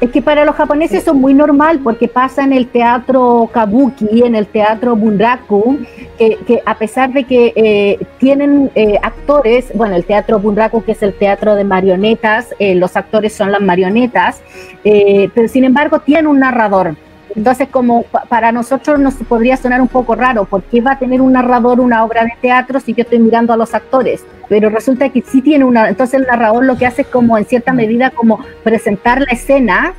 [0.03, 4.23] Es que para los japoneses eso es muy normal porque pasa en el teatro kabuki,
[4.23, 5.79] en el teatro bunraku,
[6.17, 11.03] que, a pesar de que eh, tienen eh, actores, bueno, el teatro bunraku que es
[11.03, 14.41] el teatro de marionetas, eh, los actores son las marionetas,
[14.83, 16.97] pero sin embargo tiene un narrador.
[17.35, 21.21] Entonces, como para nosotros nos podría sonar un poco raro, ¿por qué va a tener
[21.21, 24.23] un narrador una obra de teatro si yo estoy mirando a los actores?
[24.49, 27.45] Pero resulta que sí tiene una, entonces el narrador lo que hace es como en
[27.45, 29.93] cierta medida como presentar la escena,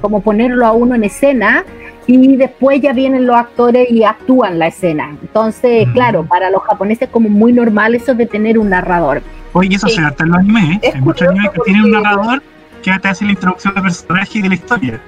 [0.00, 1.64] como ponerlo a uno en escena
[2.06, 5.16] y después ya vienen los actores y actúan la escena.
[5.20, 9.22] Entonces, claro, para los japoneses es como muy normal eso de tener un narrador.
[9.52, 10.92] Oye, eso se trata en los animes, ¿eh?
[10.94, 12.42] Hay muchos animes que tienen un narrador
[12.82, 15.00] que te hace la introducción de personaje y de la historia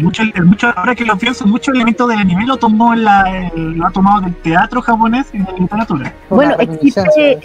[0.00, 3.86] mucho, mucho, ahora que lo pienso, muchos elementos del anime lo tomó en la, lo
[3.86, 6.12] ha tomado del teatro japonés y de la literatura.
[6.30, 7.38] Bueno, existe,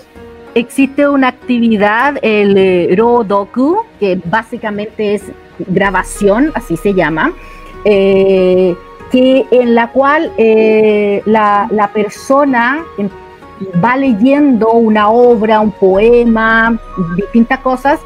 [0.56, 5.24] existe una actividad, el eh, Rodoku, que básicamente es
[5.60, 7.34] grabación, así se llama,
[7.86, 8.76] eh,
[9.12, 12.84] que en la cual eh, la, la persona
[13.84, 16.80] va leyendo una obra, un poema,
[17.16, 18.00] distintas cosas,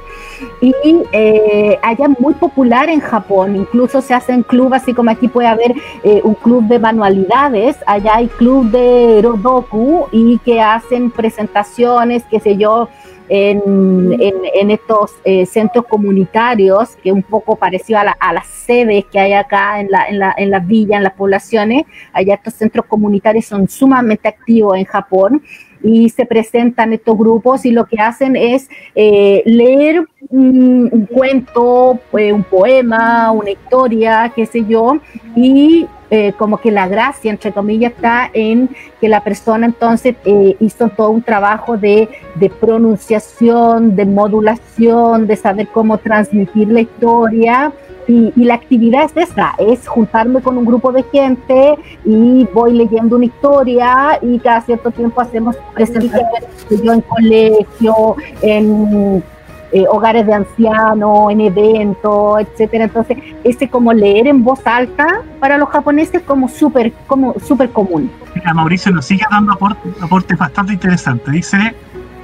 [0.62, 0.74] y
[1.12, 5.74] eh, allá muy popular en Japón, incluso se hacen clubes, así como aquí puede haber
[6.04, 12.40] eh, un club de manualidades, allá hay club de Rodoku y que hacen presentaciones, qué
[12.40, 12.90] sé yo,
[13.30, 19.06] en, en, estos eh, centros comunitarios, que es un poco parecido a, a, las sedes
[19.06, 21.86] que hay acá en, la, en, la, en las villas, en las poblaciones.
[22.12, 25.42] Allá estos centros comunitarios son sumamente activos en Japón
[25.84, 32.32] y se presentan estos grupos y lo que hacen es eh, leer un, cuento, eh,
[32.32, 34.98] un poema, una historia, qué sé yo,
[35.36, 38.70] y eh, como que la gracia, entre comillas, está en
[39.02, 40.16] que la persona entonces
[40.60, 47.74] hizo todo un trabajo de, de, pronunciación, de modulación, de saber cómo transmitir la historia
[48.08, 51.76] y, la actividad es esa, es juntarme con un grupo de gente
[52.06, 59.24] y voy leyendo una historia y cada cierto tiempo hacemos presentaciones en colegio, en
[59.72, 62.86] eh, hogares de ancianos, en eventos, etcétera.
[62.86, 68.12] Entonces, ese como leer en voz alta para los japoneses como súper como super común.
[68.36, 71.34] Mira, Mauricio nos sigue dando aportes aporte bastante interesantes.
[71.34, 71.58] Dice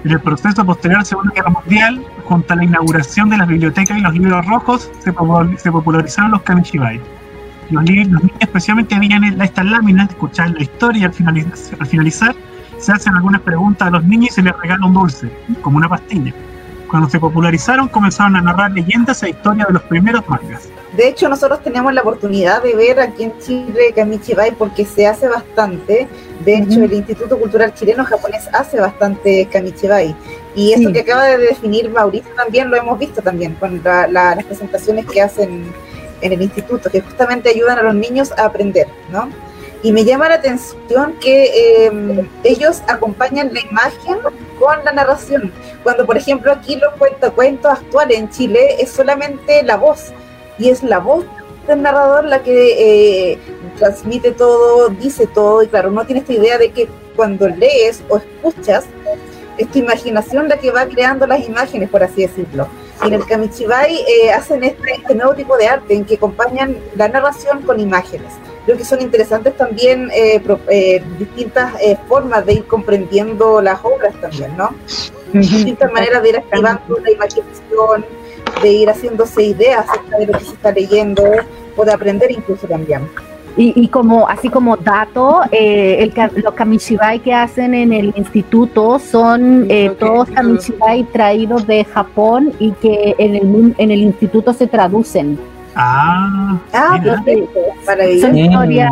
[0.03, 3.47] en el proceso posterior a la Segunda Guerra Mundial, junto a la inauguración de las
[3.47, 5.11] bibliotecas y los libros rojos, se,
[5.71, 6.99] popularizaron los kamishibai.
[7.69, 12.35] Los, niños especialmente veían estas láminas, escuchar la historia y al finalizar,
[12.79, 15.31] se hacen algunas preguntas a los niños y se les regala un dulce,
[15.61, 16.33] como una pastilla.
[16.89, 20.69] Cuando se popularizaron comenzaron a narrar leyendas e historias de los primeros mangas.
[20.99, 25.29] De hecho, nosotros tenemos la oportunidad de ver aquí en Chile Kamishibai porque se hace
[25.29, 26.09] bastante.
[26.43, 30.13] De hecho, el Instituto Cultural Chileno Japonés hace bastante Kamishibai.
[30.55, 35.05] Y eso que acaba de definir Mauricio también lo hemos visto también con las presentaciones
[35.05, 35.71] que hacen
[36.19, 39.29] en el instituto, que justamente ayudan a los niños a aprender, ¿no?
[39.81, 44.17] Y me llama la atención que em, ellos acompañan la imagen
[44.59, 45.53] con la narración.
[45.81, 46.93] Cuando, por ejemplo, aquí los
[47.31, 50.11] cuentos actuales en Chile es solamente la voz
[50.60, 51.26] y es la voz
[51.68, 53.39] del narrador la que eh,
[53.78, 58.18] transmite todo, dice todo, y claro, no tiene esta idea de que cuando lees o
[58.18, 58.86] escuchas,
[59.57, 62.68] es tu imaginación la que va creando las imágenes, por así decirlo.
[63.03, 66.78] Y en el Kamichibai eh, hacen este, este, nuevo tipo de arte en que acompañan
[66.95, 68.34] la narración con imágenes.
[68.66, 71.74] Creo que son interesantes también eh, distintas
[72.07, 74.74] formas de ir comprendiendo las obras también, ¿no?
[75.34, 78.05] Distintas maneras de ir activando la imaginación,
[78.61, 81.23] de ir haciéndose ideas acerca de lo que se está leyendo
[81.75, 83.01] o de aprender incluso también.
[83.61, 89.65] Y, como así como dato, eh, el, los kamishibai que hacen en el instituto son
[89.69, 95.37] eh, todos kamishibai traídos de Japón y que en el, en el instituto se traducen.
[95.75, 97.01] Ah, ah
[98.21, 98.91] son, historias,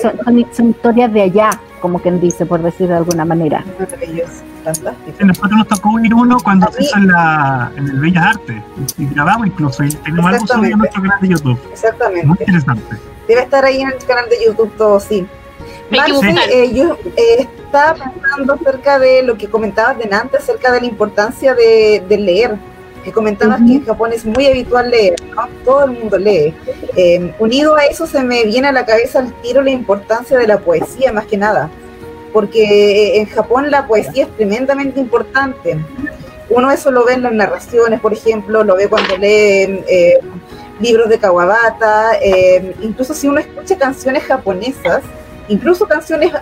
[0.00, 3.64] son, son, historias de allá, como quien dice, por decir de alguna manera.
[3.78, 4.42] Maravilloso.
[4.64, 5.24] Fantástico.
[5.24, 8.62] nosotros nos tocó ir uno cuando se hizo en, la, en el Bellas Artes
[8.98, 11.58] y grabamos incluso y tenemos algo subido en nuestro canal de YouTube.
[11.72, 12.26] Exactamente.
[12.26, 12.96] Muy interesante.
[13.26, 15.26] Debe estar ahí en el canal de YouTube todo, sí.
[15.90, 20.80] Marce, eh, yo eh, estaba pensando acerca de lo que comentabas de antes, acerca de
[20.80, 22.58] la importancia de, de leer.
[23.04, 25.48] Que comentabas que en Japón es muy habitual leer, ¿no?
[25.64, 26.54] Todo el mundo lee.
[26.96, 30.46] Eh, unido a eso se me viene a la cabeza al tiro la importancia de
[30.46, 31.70] la poesía, más que nada
[32.32, 35.78] porque en Japón la poesía es tremendamente importante.
[36.50, 40.18] Uno eso lo ve en las narraciones, por ejemplo, lo ve cuando lee eh,
[40.80, 45.02] libros de Kawabata, eh, incluso si uno escucha canciones japonesas,
[45.48, 46.32] incluso canciones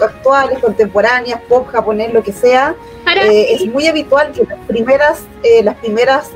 [0.00, 2.74] actuales, contemporáneas, pop japonés, lo que sea,
[3.14, 5.22] eh, es muy habitual que las primeras,
[5.62, 6.30] las primeras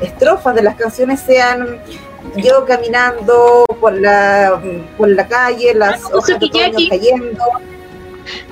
[0.00, 1.80] estrofas de las canciones sean
[2.36, 4.60] yo caminando por la,
[4.96, 6.50] por la calle, las Ah, hojas de
[6.88, 7.44] cayendo.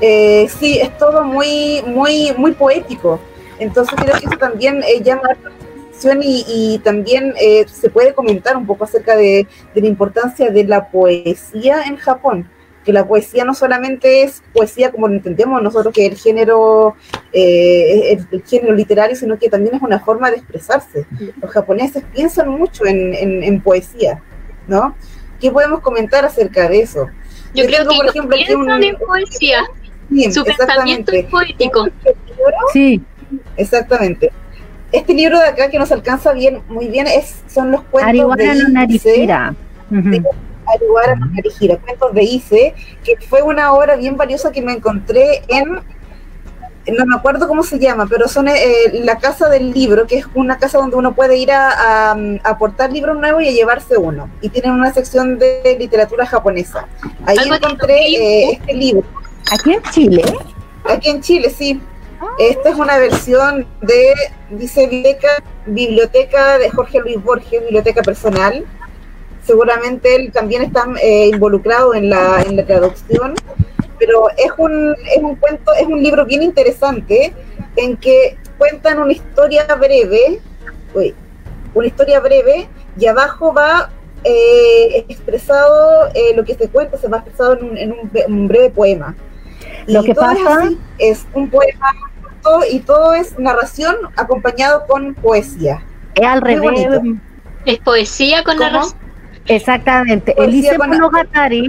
[0.00, 3.20] Eh, sí, es todo muy, muy, muy poético.
[3.58, 8.14] Entonces creo que eso también eh, llama la atención y, y también eh, se puede
[8.14, 12.48] comentar un poco acerca de, de la importancia de la poesía en Japón.
[12.84, 16.94] Que la poesía no solamente es poesía como lo entendemos nosotros, que es el género,
[17.32, 21.06] eh, el, el género literario, sino que también es una forma de expresarse.
[21.40, 24.20] Los japoneses piensan mucho en, en- en poesía,
[24.68, 24.94] ¿no?
[25.40, 27.06] ¿Qué podemos comentar acerca de eso?
[27.54, 29.58] Yo Yo creo tengo, que por ejemplo, piensan un- en poesía.
[30.10, 31.88] Sí, Su pensamiento es poético.
[32.72, 33.00] Sí,
[33.56, 34.30] Exactamente.
[34.92, 38.54] Este libro de acá que nos alcanza bien, muy bien, es, son los cuentos Ariwana
[38.68, 39.26] no de Ise,
[40.64, 40.72] Ujú.
[40.74, 45.42] Ariwara no Narihira, cuentos de Ise, que fue una obra bien valiosa que me encontré
[45.48, 45.64] en,
[46.96, 48.54] no me acuerdo cómo se llama, pero son eh,
[48.92, 52.48] la casa del libro, que es una casa donde uno puede ir a, a- a
[52.50, 54.28] aportar libros nuevos y a llevarse uno.
[54.42, 56.86] Y tienen una sección de literatura japonesa.
[57.24, 59.04] Ahí encontré eh, este libro.
[59.50, 60.22] Aquí en Chile,
[60.86, 61.80] Aquí en Chile, sí.
[62.38, 64.12] Esta es una versión de,
[64.50, 65.28] dice biblioteca,
[65.66, 68.64] biblioteca de Jorge Luis Borges, biblioteca personal.
[69.44, 73.34] Seguramente él también está eh, involucrado en la, en la traducción,
[73.98, 77.32] pero es un, es un cuento, es un libro bien interesante
[77.76, 80.40] en que cuentan una historia breve,
[80.94, 81.14] uy,
[81.74, 82.68] una historia breve,
[82.98, 83.90] y abajo va
[84.24, 88.26] eh, expresado, eh, lo que se cuenta se va expresado en un, en un, bre-
[88.26, 89.14] un breve poema.
[89.86, 91.90] Lo que todo pasa- es un poema
[92.70, 95.82] y todo es narración acompañado con poesía.
[96.14, 96.88] es al Muy revés.
[96.88, 97.20] bonito.
[97.66, 98.70] Es poesía con ¿Cómo?
[98.70, 99.03] narración.
[99.46, 100.32] Exactamente.
[100.32, 101.68] Poesía El Ise con- Monogatari,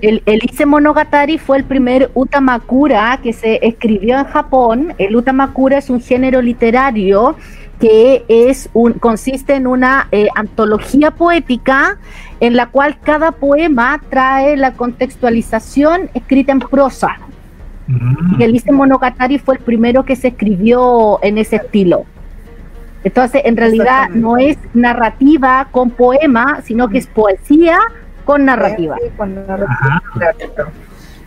[0.00, 0.22] el,
[0.66, 4.94] Monogatari fue el primer Utamakura que se escribió en Japón.
[4.98, 7.36] El Utamakura es un género literario
[7.78, 11.98] que es un, consiste en una eh, antología poética
[12.40, 17.16] en la cual cada poema trae la contextualización escrita en prosa.
[17.86, 18.40] Mm.
[18.40, 22.04] Y el Monogatari fue el primero que se escribió en ese estilo.
[23.04, 27.78] Entonces, en realidad no es narrativa con poema, sino que es poesía
[28.24, 28.96] con narrativa.
[29.02, 30.02] Sí, con narrativa.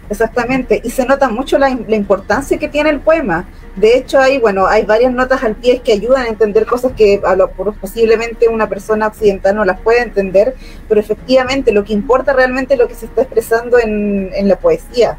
[0.08, 3.46] Exactamente, y se nota mucho la, la importancia que tiene el poema.
[3.76, 7.20] De hecho, hay, bueno, hay varias notas al pie que ayudan a entender cosas que
[7.26, 10.54] a lo, posiblemente una persona occidental no las puede entender,
[10.88, 14.58] pero efectivamente lo que importa realmente es lo que se está expresando en, en la
[14.58, 15.18] poesía.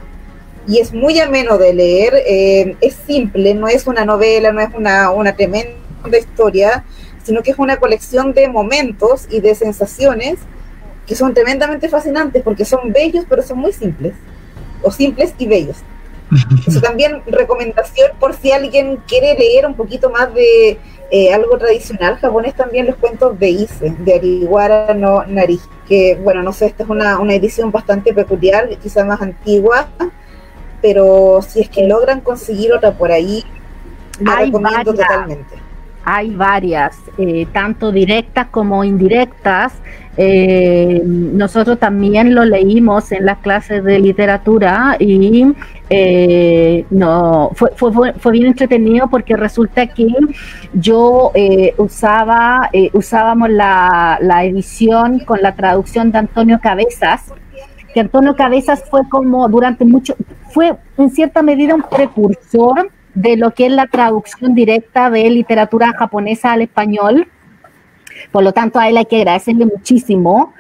[0.69, 4.73] Y es muy ameno de leer, eh, es simple, no es una novela, no es
[4.73, 5.75] una, una tremenda
[6.15, 6.85] historia,
[7.23, 10.39] sino que es una colección de momentos y de sensaciones
[11.07, 14.15] que son tremendamente fascinantes porque son bellos, pero son muy simples,
[14.83, 15.77] o simples y bellos.
[16.67, 20.79] Eso también recomendación por si alguien quiere leer un poquito más de
[21.11, 26.43] eh, algo tradicional japonés, también los cuentos de Ise, de Ariwara no Nari, que bueno,
[26.43, 29.89] no sé, esta es una, una edición bastante peculiar, quizá más antigua,
[30.83, 33.45] pero si es que logran conseguir otra por ahí,
[34.21, 35.09] la recomiendo varias.
[35.09, 35.66] totalmente.
[36.09, 39.75] Hay varias, eh, tanto directas como indirectas.
[40.17, 45.45] Eh, nosotros también lo leímos en las clases de literatura y
[45.91, 50.07] eh, no fue, fue, fue- bien entretenido porque resulta que
[50.73, 57.25] yo eh, usaba eh, usábamos la, la edición con la traducción de Antonio Cabezas
[57.93, 60.15] que Antonio Cabezas fue como durante mucho
[60.51, 65.93] fue en cierta medida un precursor de lo que es la traducción directa de literatura
[65.99, 67.27] japonesa al español.
[68.31, 70.53] Por lo tanto, a él hay que agradecerle muchísimo.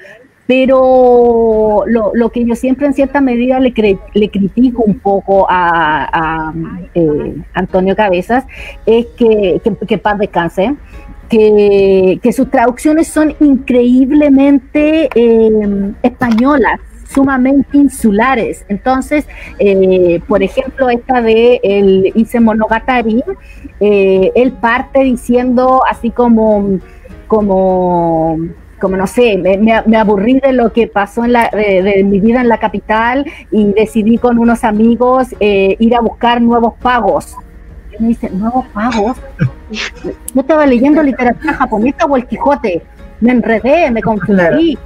[0.49, 5.45] Pero lo, lo que yo siempre en cierta medida le, cre- le critico un poco
[5.51, 6.53] a,
[6.95, 8.45] eh, Antonio Cabezas
[8.87, 10.77] es que, que, que paz descanse,
[11.29, 16.79] que, que sus traducciones son increíblemente eh, españolas,
[17.17, 18.67] sumamente insulares.
[18.69, 19.27] Entonces,
[19.59, 23.25] eh, por ejemplo, esta de el Ise Monogatari,
[23.81, 26.79] eh, él parte diciendo así como,
[27.27, 28.37] como,
[28.79, 29.57] como no sé, me,
[29.87, 33.64] me- aburrí de lo que pasó en la, de, mi vida en la capital y
[33.73, 37.35] decidí con unos amigos eh, ir a buscar nuevos pagos.
[37.99, 39.17] Me dice, ¿nuevos pagos?
[40.35, 42.83] Yo estaba leyendo literatura japonesa o el Quijote.
[43.23, 44.77] Me enredé, me confundí.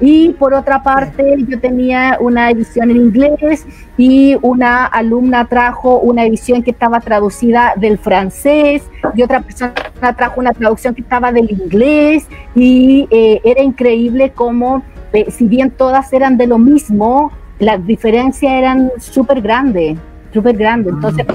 [0.00, 6.24] Y por otra parte, yo tenía una edición en inglés y una alumna trajo una
[6.24, 8.84] edición que estaba traducida del francés
[9.14, 9.72] y otra persona
[10.16, 14.82] trajo una traducción que estaba del inglés y eh, era increíble como,
[15.12, 19.98] eh, si bien todas eran de lo mismo, las diferencias eran súper grandes,
[20.32, 20.92] súper grandes.
[20.94, 21.26] Entonces,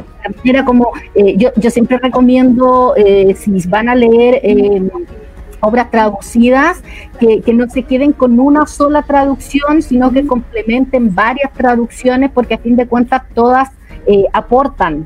[0.45, 4.39] era como, eh, yo, yo siempre recomiendo, eh, si van a leer...
[4.41, 4.81] eh,
[5.63, 6.83] obras traducidas,
[7.19, 12.55] que, que, no se queden con una sola traducción, sino que complementen varias traducciones, porque
[12.55, 13.69] a fin de cuentas todas
[14.05, 15.05] eh, aportan,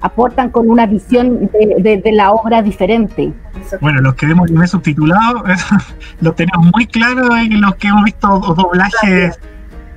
[0.00, 3.32] aportan con una visión de, de, la obra diferente.
[3.80, 5.44] Bueno, los que vemos el subtitulado
[6.20, 9.38] lo tenemos muy claro en los que hemos visto doblajes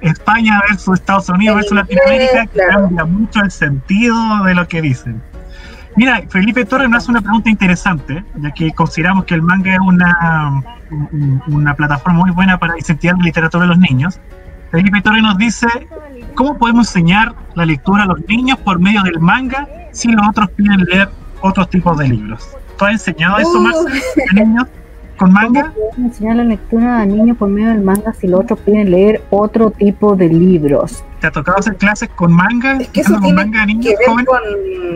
[0.01, 5.21] España versus Estados Unidos versus Latinoamérica, que cambia mucho el sentido de lo que dicen.
[5.95, 9.79] Mira, Felipe Torres nos hace una pregunta interesante, ya que consideramos que el manga es
[9.79, 10.63] una,
[11.47, 14.19] una plataforma muy buena para incentivar la literatura de los niños.
[14.71, 15.67] Felipe Torres nos dice,
[16.33, 20.49] ¿cómo podemos enseñar la lectura a los niños por medio del manga si los otros
[20.51, 21.09] piden leer
[21.41, 22.49] otros tipos de libros?
[22.77, 24.67] ¿Tú has enseñado eso, más a niños?
[25.21, 25.71] Con manga.
[25.93, 29.21] ¿Cómo enseñar la lectura a niños por medio del manga si los otros piden leer
[29.29, 31.03] otro tipo de libros?
[31.19, 32.77] ¿Te ha tocado hacer clases con manga?
[32.77, 34.27] Es que, con manga niños jóvenes?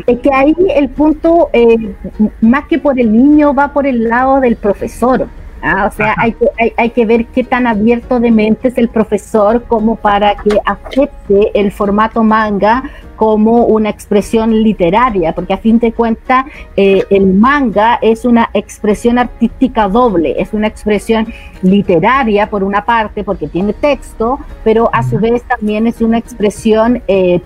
[0.08, 1.94] es que ahí el punto, eh,
[2.42, 5.28] más que por el niño, va por el lado del profesor.
[5.66, 5.90] ¿Ah?
[5.92, 8.90] O sea, hay que, hay, hay que ver qué tan abierto de mente es el
[8.90, 12.84] profesor como para que acepte el formato manga
[13.16, 16.46] como una expresión literaria, porque a fin de cuentas
[16.76, 21.28] eh, el manga es una expresión artística doble, es una expresión
[21.62, 27.02] literaria por una parte porque tiene texto, pero a su vez también es una expresión
[27.08, 27.42] eh,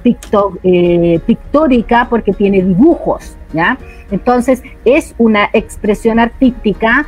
[0.63, 3.77] eh, pictórica porque tiene dibujos, ¿ya?
[4.11, 7.05] Entonces es una expresión artística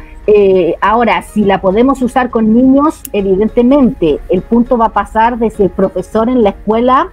[0.81, 5.69] ahora, si la podemos usar con niños, evidentemente el punto va a pasar desde el
[5.69, 7.09] profesor en la escuela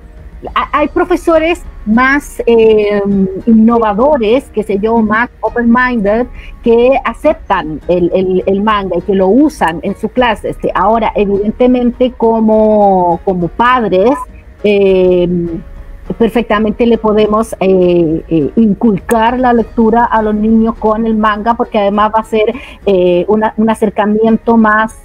[0.73, 3.01] hay profesores más eh,
[3.47, 6.27] innovadores, que sé yo, más open-minded,
[6.63, 10.51] que aceptan el, manga y que lo usan en su clase.
[10.51, 14.13] Este, ahora, evidentemente, como, como padres,
[14.63, 15.29] eh,
[16.19, 22.13] perfectamente le podemos eh, inculcar la lectura a los niños con el manga, porque además
[22.15, 22.55] va a ser
[23.29, 24.99] un acercamiento más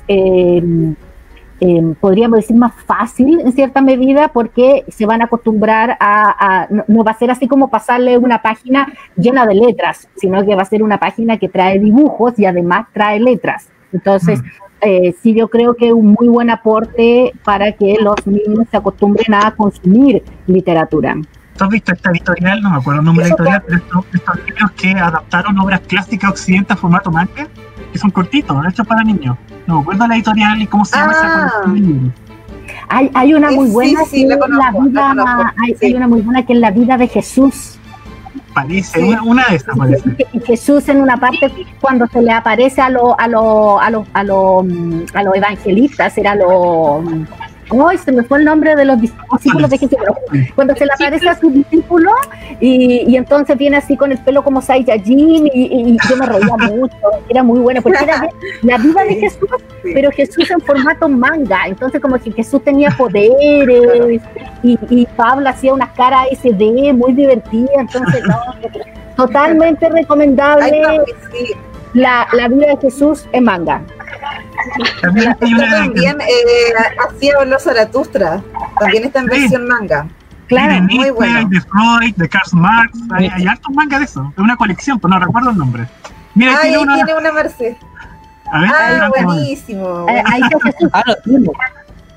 [1.65, 7.05] Em, podríamos decir, más fácil en cierta medida porque se van a acostumbrar a, no,
[7.05, 10.65] va a ser así como pasarle una página llena de letras, sino que va a
[10.65, 13.69] ser una página que trae dibujos y además trae letras.
[13.93, 14.45] Entonces, mm.
[14.85, 18.77] Eh, sí, yo creo que es un muy buen aporte para que los niños se
[18.77, 21.15] acostumbren a consumir literatura.
[21.57, 22.61] ¿Tú has visto esta editorial?
[22.61, 25.81] No me acuerdo el nombre de la editorial, pero estos, estos libros que adaptaron obras
[25.81, 27.47] clásicas occidentales a formato manga,
[27.91, 29.37] que son cortitos, hechos para niños.
[29.67, 31.73] No me acuerdo la editorial y cómo se llama esa ah.
[32.89, 36.59] hay, hay una muy buena que es la vida, hay, una muy buena que es
[36.59, 37.79] la vida de Jesús.
[38.53, 40.27] Parece, una, de esas parece.
[40.31, 41.51] Y Jesús en una parte
[41.81, 44.65] cuando se le aparece a los a los a los a los
[45.13, 47.03] a los evangelistas, era lo
[47.87, 49.97] Ay, se me fue el nombre de los discípulos de Jesús.
[50.55, 52.11] Cuando se le aparece a su discípulo
[52.59, 56.55] y, y entonces viene así con el pelo como Saiyajin y, y yo me reía
[56.57, 56.97] mucho,
[57.29, 58.29] era muy bueno, porque era
[58.61, 59.49] la vida de Jesús,
[59.83, 64.21] pero Jesús en formato manga, entonces como si Jesús tenía poderes
[64.61, 68.37] y, y Pablo hacía unas caras SD muy divertidas, entonces no,
[69.15, 71.01] totalmente recomendable
[71.93, 73.81] la, la vida de Jesús en manga.
[75.01, 76.73] También, también eh,
[77.07, 78.41] hacía los Zaratustra,
[78.79, 80.07] también está en versión manga.
[80.47, 81.49] Claro, muy bueno.
[81.49, 85.13] De Freud, de Karl Marx, hay, hay hartos mangas de eso, de una colección, pero
[85.13, 85.87] no recuerdo el nombre.
[86.35, 86.95] Mira, tiene, una...
[86.95, 87.75] tiene una Merced.
[88.51, 90.05] A ver, ah, buenísimo.
[90.09, 90.89] Eh, ahí está Jesús.
[90.93, 91.03] Ah,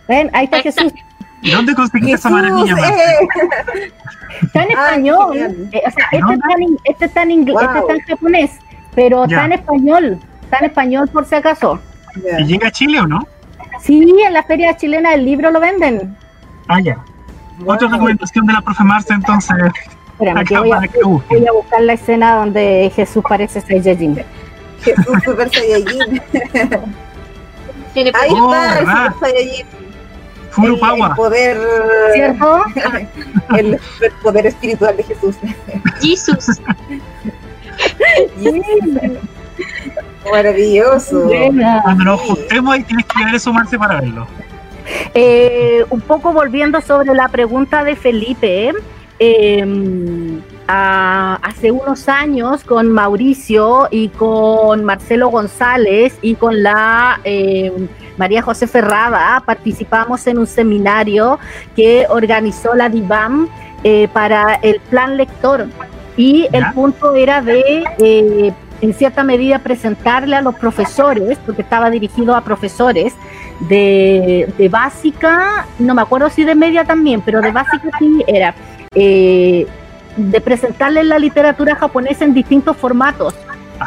[0.08, 0.92] Ven, ahí está Jesús.
[1.42, 3.28] ¿Y dónde conseguiste esa maravilla, eh.
[4.42, 5.36] Está en español.
[5.36, 8.50] Eh, o sea, este está en, este está en inglés, este está en japonés,
[8.94, 10.18] pero está en español.
[10.42, 11.80] Está en español por si acaso.
[12.38, 13.26] ¿Y llega a Chile o no?
[13.80, 16.16] Sí, en la feria chilena del libro lo venden.
[16.68, 16.98] Ah, ya.
[17.64, 19.56] Otra recomendación de la profe Marce, entonces.
[20.12, 24.22] Espérame, que voy, a, voy, a, buscar la escena donde Jesús parece Saiyajin.
[24.82, 26.22] Jesús Super Saiyajin.
[27.94, 29.66] Ahí oh, está el Super Saiyajin.
[30.50, 31.08] Furupawa.
[31.08, 31.58] El, poder.
[32.14, 32.64] ¿Cierto?
[33.56, 33.80] el,
[34.22, 35.36] poder espiritual de Jesús.
[36.00, 36.60] Jesús.
[40.32, 41.30] Maravilloso.
[41.82, 44.26] Cuando nos juntemos ahí tienes que ir a sumarse para verlo.
[45.14, 48.72] Eh, un poco volviendo sobre la pregunta de Felipe,
[49.18, 58.42] em, hace unos años con Mauricio y con Marcelo González y con la em, María
[58.42, 61.38] José Ferrada participamos en un seminario
[61.74, 63.48] que organizó la DIVAM
[63.84, 65.66] eh, para el plan lector
[66.16, 71.90] y el punto era de eh, en cierta medida presentarle a los profesores, porque estaba
[71.90, 73.14] dirigido a profesores
[73.60, 78.54] de, básica, no me acuerdo si de media también, pero de básica sí era,
[78.94, 79.66] eh,
[80.16, 83.34] de presentarle la literatura japonesa en distintos formatos,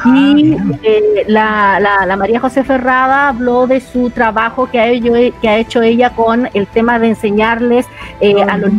[0.06, 5.50] y eh, la, la, María José Ferrada habló de su trabajo que ha, hecho, que
[5.50, 7.88] ha hecho ella con el tema de enseñarles
[8.22, 8.72] eh, a los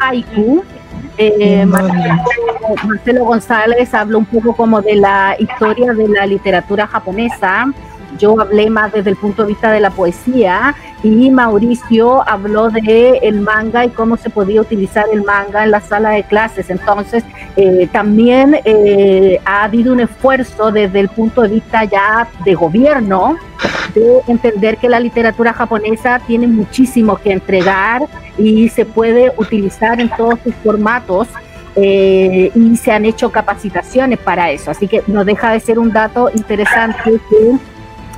[0.00, 0.64] haiku.
[1.16, 7.72] Eh, Marcelo, González habló un poco como de la historia de la literatura japonesa
[8.18, 13.18] yo hablé más desde el punto de vista de la poesía y Mauricio habló de
[13.22, 16.70] el manga y cómo se podía utilizar el manga en la sala de clases.
[16.70, 17.24] Entonces,
[17.56, 23.36] eh, también eh, ha habido un esfuerzo desde el punto de vista ya de gobierno
[23.94, 28.02] de entender que la literatura japonesa tiene muchísimo que entregar
[28.38, 31.28] y se puede utilizar en todos sus formatos
[31.76, 34.70] eh, y se han hecho capacitaciones para eso.
[34.70, 37.58] Así que no deja de ser un dato interesante que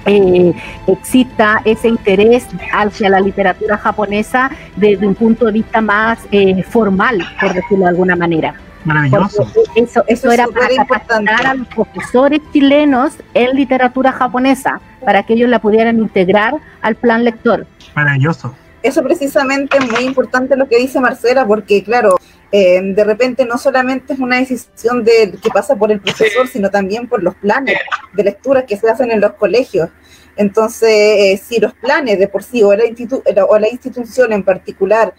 [0.07, 0.55] eh,
[0.87, 7.25] exista ese interés hacia la literatura japonesa desde un punto de vista más eh, formal,
[7.41, 8.55] por decirlo de alguna manera.
[8.87, 9.47] Maravilloso.
[9.75, 15.51] Eso, eso, era para capacitar a los profesores chilenos en literatura japonesa, para que ellos
[15.51, 17.67] la pudieran integrar al plan lector.
[17.97, 18.55] Maravilloso.
[18.83, 22.17] Eso precisamente es muy importante lo que dice Marcela, porque claro,
[22.53, 26.71] eh, de repente no solamente es una decisión de, que pasa por el profesor, sino
[26.71, 27.77] también por los planes
[28.13, 29.91] de lectura que se hacen en los colegios.
[30.37, 35.15] Entonces, eh, si los planes de por sí o la, o la institución en particular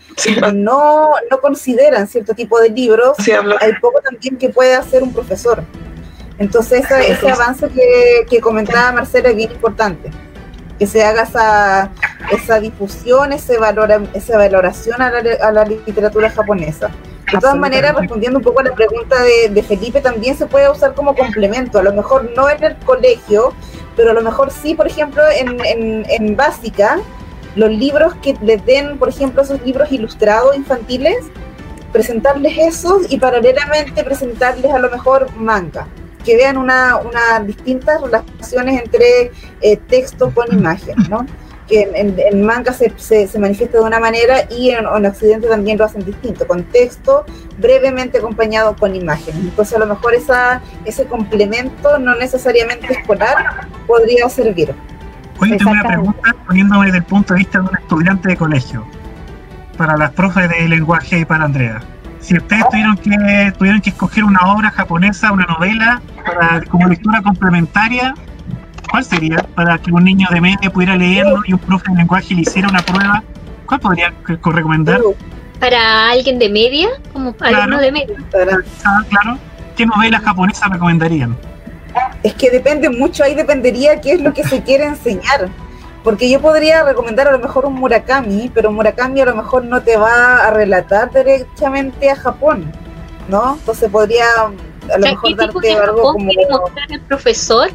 [0.54, 3.18] no, no consideran cierto tipo de libros,
[3.60, 5.64] hay poco también que puede hacer un profesor.
[6.38, 10.12] Entonces, ese avance que, que comentaba Marcela es bien importante
[10.78, 11.92] que se haga esa,
[12.32, 16.92] esa difusión, ese valora, esa valoración a la, a la literatura japonesa.
[17.32, 20.94] De todas maneras, respondiendo un poco a la pregunta de, Felipe, también se puede usar
[20.94, 23.54] como complemento, a lo mejor no en el colegio,
[23.98, 27.00] pero a lo mejor sí, por ejemplo, en, en, en básica,
[27.58, 31.18] los libros que les den, por ejemplo, esos libros ilustrados infantiles,
[31.92, 35.88] presentarles esos y paralelamente presentarles a lo mejor manga,
[36.24, 41.26] que vean una, una distintas relaciones entre eh, texto con imagen, ¿no?
[41.68, 46.06] Que en, manga se, se, manifiesta de una manera y en, Occidente también lo hacen
[46.06, 47.26] distinto, con texto
[47.58, 49.42] brevemente acompañado con imágenes.
[49.42, 54.74] Entonces a lo mejor esa, ese complemento no necesariamente escolar podría servir.
[55.40, 58.88] Oye, tengo una pregunta poniéndome desde el punto de vista de un estudiante de colegio,
[59.78, 61.80] para las profes de lenguaje y para Andrea.
[62.20, 67.22] Si ustedes tuvieron que, tuvieron que escoger una obra japonesa, una novela, para, como lectura
[67.22, 68.16] complementaria,
[68.90, 72.34] ¿cuál sería para que un niño de media pudiera leerlo y un profe de lenguaje
[72.34, 73.24] le hiciera una prueba?
[73.66, 75.02] ¿Cuál podría recomendar?
[75.60, 77.78] Para alguien de media, como para claro.
[77.80, 78.16] de media.
[78.86, 79.38] Ah, claro.
[79.76, 81.38] ¿Qué novela japonesa recomendarían?
[82.24, 85.50] Es que depende mucho, ahí dependería qué es lo que se quiere enseñar.
[86.04, 89.82] Porque yo podría recomendar a lo mejor un Murakami, pero Murakami a lo mejor no
[89.82, 92.72] te va a relatar directamente a Japón,
[93.28, 93.56] ¿no?
[93.56, 94.26] Entonces podría
[94.94, 96.32] a lo mejor darte algo como...
[96.90, 97.70] el profesor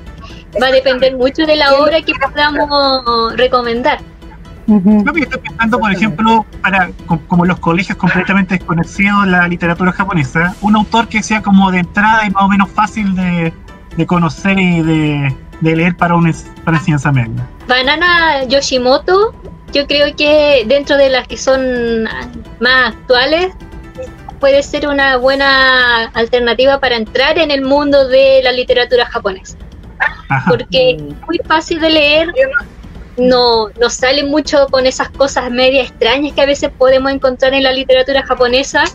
[0.60, 3.98] va a depender mucho de la obra que podamos recomendar.
[4.66, 6.90] Yo estoy pensando, por ejemplo, para
[7.26, 12.24] como los colegios completamente desconocidos la literatura japonesa, un autor que sea como de entrada
[12.26, 13.52] y más o menos fácil de,
[14.06, 16.32] conocer y de, leer para, un,
[16.64, 17.46] para enseñanza media.
[17.66, 19.34] Banana Yoshimoto,
[19.72, 22.04] yo creo que dentro de las que son
[22.60, 23.52] más actuales,
[24.38, 29.56] puede ser una buena alternativa para entrar en el mundo de la literatura japonesa
[30.48, 32.28] porque es muy fácil de leer,
[33.16, 37.62] no, no sale mucho con esas cosas media extrañas que a veces podemos encontrar en
[37.62, 38.84] la literatura japonesa.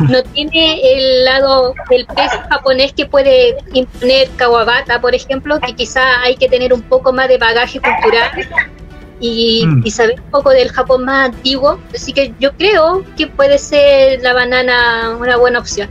[0.00, 6.20] No tiene el lado del pez japonés que puede imponer Kawabata, por ejemplo, que quizá
[6.22, 8.30] hay que tener un poco más de bagaje cultural
[9.20, 9.86] y, mm.
[9.86, 11.78] y, saber un poco del Japón más antiguo.
[11.94, 15.88] Así que yo creo que puede ser la banana una buena opción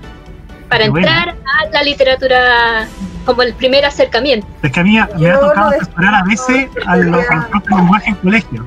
[0.69, 2.87] para entrar a la literatura
[3.27, 4.47] como el primer acercamiento.
[4.63, 7.11] Es que a mí me ha tocado asesorar a veces al,
[7.51, 8.65] propio lenguaje en colegio.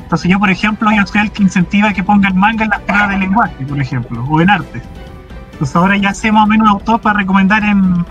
[0.00, 3.10] Entonces yo, por ejemplo, yo soy el que incentiva que pongan manga en las pruebas
[3.10, 4.82] de lenguaje, por ejemplo, o en arte.
[5.52, 8.04] Entonces ahora ya sé más o menos un autor para recomendar en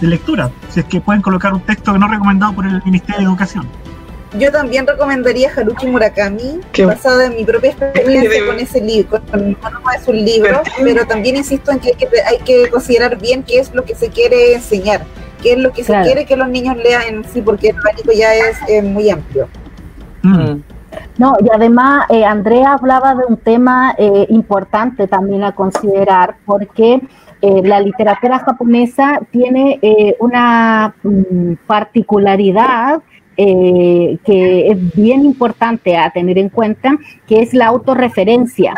[0.00, 3.18] de lectura, si es que pueden colocar un texto que no recomendado por el Ministerio
[3.18, 3.68] de Educación.
[4.38, 9.90] Yo también recomendaría Haruki Murakami, basado en mi propia experiencia con ese libro, con, no
[9.94, 13.84] es un libro, pero también insisto en que hay, que considerar bien qué es lo
[13.84, 15.04] que se quiere enseñar,
[15.42, 18.12] qué es lo que se quiere que los niños lean en sí, porque el pánico
[18.12, 19.48] ya es muy amplio.
[20.22, 20.60] Mm.
[21.18, 27.00] No, y además eh, Andrea hablaba de un tema eh, importante también a considerar, porque
[27.42, 29.78] eh, la literatura japonesa tiene
[30.18, 33.02] una mm, particularidad
[33.42, 38.74] eh, que es bien importante a tener en cuenta, que es la autorreferencia.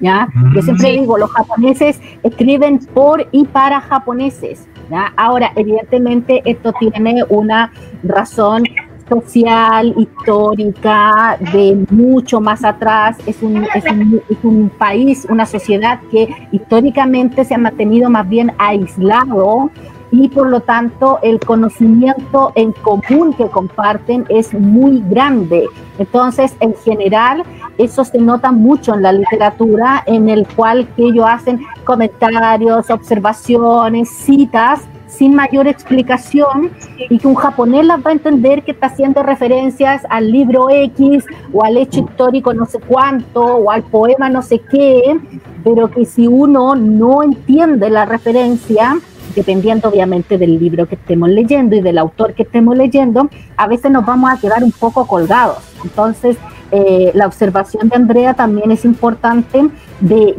[0.00, 0.28] ¿Ya?
[0.54, 5.12] Yo siempre digo, los japoneses escriben por y para japoneses, ¿ya?
[5.16, 7.72] Ahora, evidentemente, esto tiene una
[8.02, 8.64] razón
[9.08, 13.16] social, histórica, de mucho más atrás.
[13.26, 18.28] Es un, es un, es un país, una sociedad que históricamente se ha mantenido más
[18.28, 19.70] bien aislado
[20.10, 25.66] y por lo tanto el conocimiento en común que comparten es muy grande.
[25.98, 27.42] Entonces, en general,
[27.78, 34.82] eso se nota mucho en la literatura, en el cual ellos hacen comentarios, observaciones, citas
[35.06, 36.70] sin mayor explicación
[37.08, 41.24] y que un japonés las va a entender que está haciendo referencias al libro X
[41.52, 45.18] o al hecho histórico no sé cuánto o al poema no sé qué,
[45.64, 48.96] pero que si uno no entiende la referencia,
[49.36, 53.92] dependiendo obviamente del libro que estemos leyendo y del autor que estemos leyendo, a veces
[53.92, 55.58] nos vamos a quedar un poco colgados.
[55.84, 56.36] Entonces,
[56.72, 59.68] eh, la observación de Andrea también es importante
[60.00, 60.36] de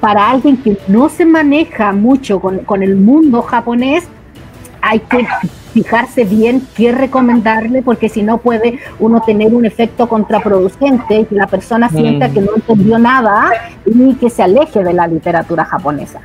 [0.00, 4.08] para alguien que no se maneja mucho con, con el mundo japonés,
[4.80, 5.26] hay que
[5.74, 11.34] fijarse bien qué recomendarle, porque si no puede uno tener un efecto contraproducente y que
[11.34, 12.32] la persona sienta mm.
[12.32, 13.50] que no entendió nada
[13.84, 16.22] y que se aleje de la literatura japonesa.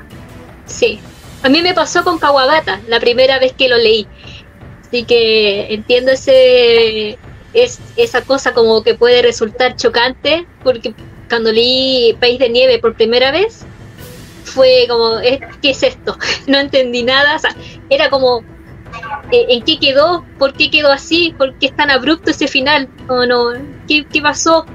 [0.66, 0.99] Sí,
[1.46, 4.08] a mí me pasó con Kawabata la primera vez que lo leí.
[4.82, 7.20] Así que entiendo ese
[7.54, 10.96] es, esa cosa como que puede resultar chocante, porque
[11.30, 13.64] cuando leí País de Nieve por primera vez,
[14.43, 15.20] fue como,
[15.62, 16.18] ¿qué es esto?
[16.48, 17.38] No entendí nada,
[17.91, 18.39] era como,
[19.32, 20.26] eh, ¿en qué quedó?
[20.39, 21.36] ¿Por qué quedó así?
[21.38, 22.89] ¿Por qué es tan abrupto ese final?
[23.08, 23.52] ¿O no?
[23.88, 24.66] ¿Qué, qué pasó?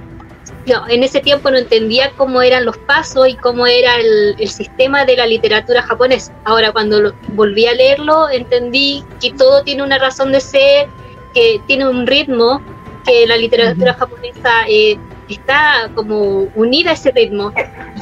[0.89, 5.17] En ese tiempo no entendía cómo eran los pasos y cómo era el, sistema de
[5.17, 6.33] la literatura japonesa.
[6.45, 10.89] Ahora cuando volví a leerlo entendí que todo tiene una razón de ser,
[11.35, 12.61] que tiene un ritmo,
[13.05, 14.99] que la literatura japonesa eh,
[15.29, 17.53] está como unida a ese ritmo.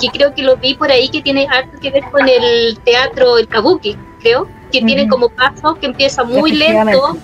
[0.01, 3.39] Y creo que lo vi por ahí que tiene algo que ver con el teatro,
[3.39, 7.17] el kabuki, creo, que tiene como pasos que empieza muy lento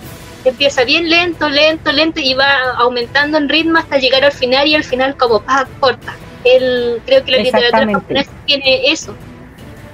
[0.49, 4.75] empieza bien lento, lento, lento y va aumentando en ritmo hasta llegar al final y
[4.75, 6.15] al final como pa, corta.
[6.43, 9.15] El, creo que la literatura japonesa tiene eso,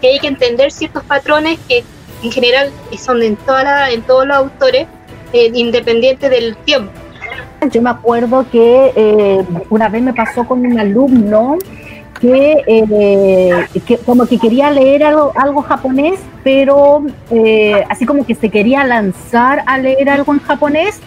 [0.01, 1.83] que hay que entender ciertos patrones que
[2.23, 4.87] en general son en, toda en todos los autores,
[5.33, 6.91] eh, independiente del tiempo.
[7.71, 11.57] Yo me acuerdo que eh, una vez me pasó con un alumno
[12.23, 18.49] eh, que, como que quería leer algo, algo japonés, pero eh, así como que se
[18.49, 20.99] quería lanzar a leer algo en japonés,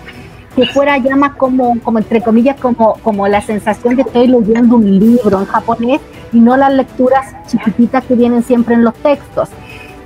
[0.56, 4.76] que fuera ya más como, como entre comillas, como, como la sensación de estoy leyendo
[4.76, 6.00] un libro en japonés
[6.32, 9.48] y no las lecturas chiquititas que vienen siempre en los textos.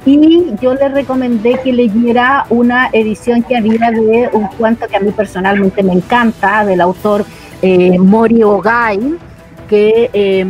[0.07, 5.01] Y yo le recomendé que leyera una edición que había de un cuento que a
[5.01, 7.27] mí personalmente me encanta, del autor
[7.61, 9.19] eh, Mori Ogai,
[9.69, 10.47] que eh,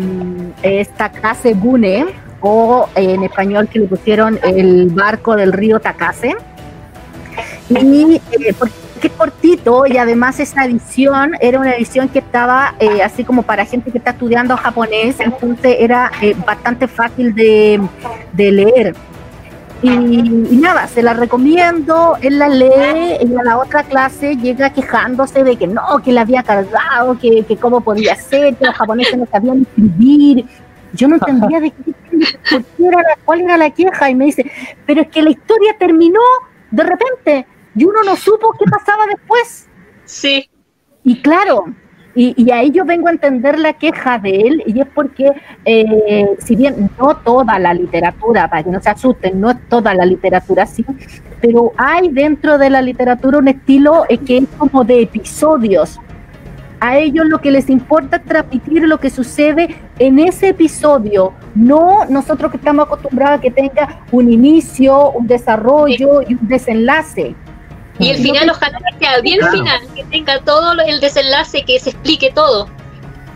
[0.62, 2.06] es Takase Bune,
[2.40, 6.36] o en español que le pusieron el barco del río Takase.
[7.68, 8.54] Y eh,
[9.00, 13.64] qué cortito, y además esa edición era una edición que estaba eh, así como para
[13.64, 17.80] gente que está estudiando japonés, entonces era eh, bastante fácil de,
[18.32, 18.94] de leer.
[19.80, 25.44] Y, nada, se la recomiendo, él la lee y a la otra clase llega quejándose
[25.44, 29.16] de que no, que la había cargado, que, que cómo podía ser, que los japoneses
[29.16, 30.46] no sabían escribir.
[30.92, 31.94] Yo no entendía de qué,
[32.78, 34.50] era cuál era la queja y me dice,
[34.84, 36.20] pero es que la historia terminó
[36.70, 39.68] de repente y uno no supo qué pasaba después.
[40.04, 40.50] Sí.
[41.04, 41.66] Y claro,
[42.20, 45.30] y, ahí yo vengo a entender la queja de él, y es porque,
[45.64, 49.94] eh, si bien no toda la literatura, para que no se asusten, no es toda
[49.94, 50.84] la literatura así,
[51.40, 56.00] pero hay dentro de la literatura un estilo eh, que es como de episodios.
[56.80, 62.04] A ellos lo que les importa es transmitir lo que sucede en ese episodio, no
[62.08, 67.36] nosotros que estamos acostumbrados a que tenga un inicio, un desarrollo y un desenlace.
[67.98, 72.30] Y el final ojalá sea bien final, que tenga todo el desenlace, que se explique
[72.32, 72.68] todo.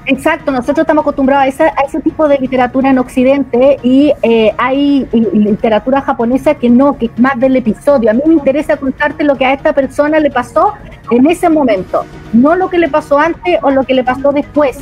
[0.07, 4.53] Exacto, nosotros estamos acostumbrados a, esa, a ese tipo de literatura en Occidente y eh,
[4.59, 8.11] hay literatura japonesa que no, que es más del episodio.
[8.11, 10.75] A mí me interesa contarte lo que a esta persona le pasó
[11.11, 14.79] en ese momento, no lo que le pasó antes o lo que le pasó después.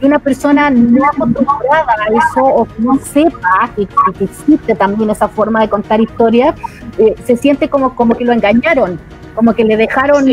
[0.00, 3.88] Que una persona no acostumbrada a eso o que no sepa que,
[4.20, 6.54] existe también esa forma de contar historias,
[6.98, 8.98] eh, se siente como, como que lo engañaron
[9.36, 10.24] como que le dejaron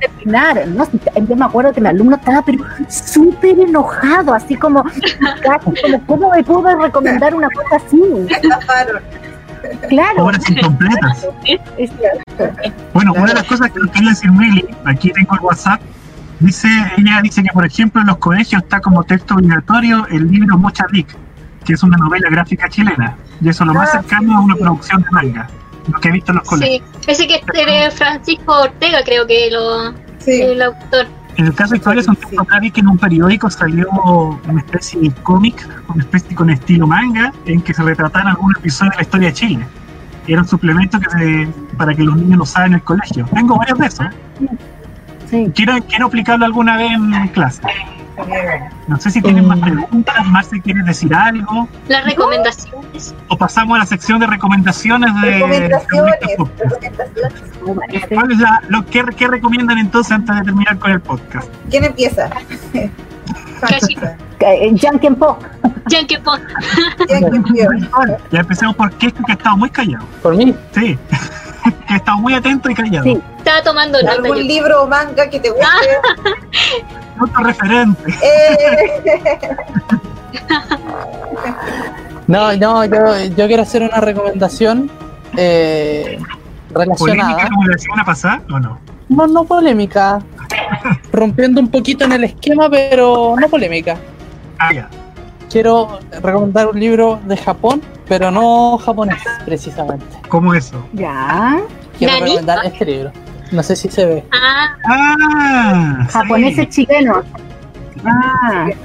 [0.00, 0.84] terminar, ¿no?
[1.28, 6.42] Yo me acuerdo que mi alumno estaba pero súper enojado, así como, como, ¿cómo me
[6.42, 8.02] pudo recomendar una cosa así?
[9.88, 10.24] Claro.
[10.24, 11.26] Obras incompletas.
[12.94, 15.80] Bueno, una de las cosas que quería decir Meli, aquí tengo el WhatsApp,
[16.40, 16.68] Dice,
[16.98, 20.84] ella dice que, por ejemplo, en los colegios está como texto obligatorio el libro Mocha
[20.92, 21.08] Dick,
[21.64, 23.16] que es una novela gráfica chilena.
[23.40, 24.60] Y eso es lo más Ah, cercano a sí, una sí.
[24.62, 25.48] producción de manga,
[25.88, 26.82] lo que he visto en los colegios.
[27.00, 30.42] Sí, ese que es de Francisco Ortega, creo que lo, Sí.
[30.42, 31.06] el autor.
[31.36, 33.88] En el caso de historias, un tiempo acá vi que en un periódico salió
[34.48, 38.92] una especie de cómic, una especie con estilo manga, en que se retrataban algunos episodios
[38.92, 39.66] de la historia de Chile.
[40.26, 43.26] Era un suplemento que se, para que los niños lo saben en el colegio.
[43.34, 44.06] Tengo varios de esos.
[45.28, 45.50] Sí.
[45.54, 47.62] Quiero, quiero aplicarlo alguna vez en clase.
[48.88, 49.48] No sé si tienen Mm.
[49.48, 53.14] más preguntas, Marce quiere decir algo, Las recomendaciones.
[53.28, 55.32] o pasamos a la sección de recomendaciones de...
[55.34, 56.14] Recomendaciones.
[56.20, 56.80] de estos podcasts.
[56.80, 57.42] recomendaciones.
[57.66, 58.14] me parece.
[58.14, 61.48] ¿Cuál es la- lo que, qué recomiendan entonces antes de terminar con el podcast?
[61.68, 62.30] ¿Quién empieza?
[63.60, 63.96] Casi.
[64.40, 65.38] Eh, Janken Po.
[65.88, 66.38] Yankee Pop.
[67.06, 67.68] ¿Quién empieza?
[68.30, 70.04] Ya empecemos por Keiko, que ha estado muy callado.
[70.22, 70.98] Por mí, Sí,
[71.86, 73.04] que ha estado muy atento y callado.
[73.04, 73.22] Sí.
[73.38, 74.12] Estaba tomando nota.
[74.12, 74.42] ¿Algún yo.
[74.42, 75.66] libro o manga que te guste?
[77.20, 78.14] Otro referente.
[78.22, 79.02] Eh,
[82.26, 84.90] no, no, yo, yo quiero hacer una recomendación
[85.36, 86.18] eh,
[86.70, 86.96] relacionada.
[86.96, 88.78] ¿Polémica como la semana pasada o no?
[89.08, 90.20] No, no polémica.
[91.12, 93.96] Rompiendo un poquito en el esquema, pero no polémica.
[94.58, 94.88] Ah, ya.
[95.56, 95.88] Quiero
[96.20, 100.04] recomendar un libro de Japón, pero no japonés, precisamente.
[100.28, 100.76] ¿Cómo eso?
[100.92, 101.58] Ya.
[101.96, 102.24] Quiero ¿Nani?
[102.26, 103.10] recomendar este libro.
[103.52, 104.24] No sé si se ve.
[104.32, 107.24] Ah, Ah, Japoneses chilenos.
[108.04, 108.76] Ah, Sí,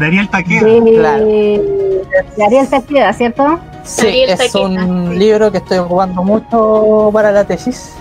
[0.00, 0.66] Darío Taqueda.
[0.66, 1.24] de, Claro.
[1.26, 3.60] de Ariel Taqueda, ¿cierto?
[3.84, 5.16] Sí, es Taqueda, un sí.
[5.16, 7.92] libro que estoy ocupando mucho para la tesis.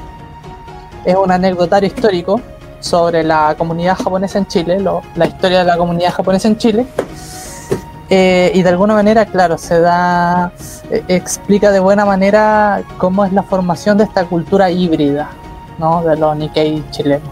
[1.06, 2.42] Es un anecdotario histórico
[2.80, 6.88] sobre la comunidad japonesa en Chile, lo- la historia de la comunidad japonesa en Chile.
[8.10, 10.52] Eh, y de alguna manera, claro, se da,
[10.90, 15.30] eh, explica de buena manera cómo es la formación de esta cultura híbrida,
[15.78, 16.02] ¿no?
[16.04, 17.30] De los Nikkei chilenos.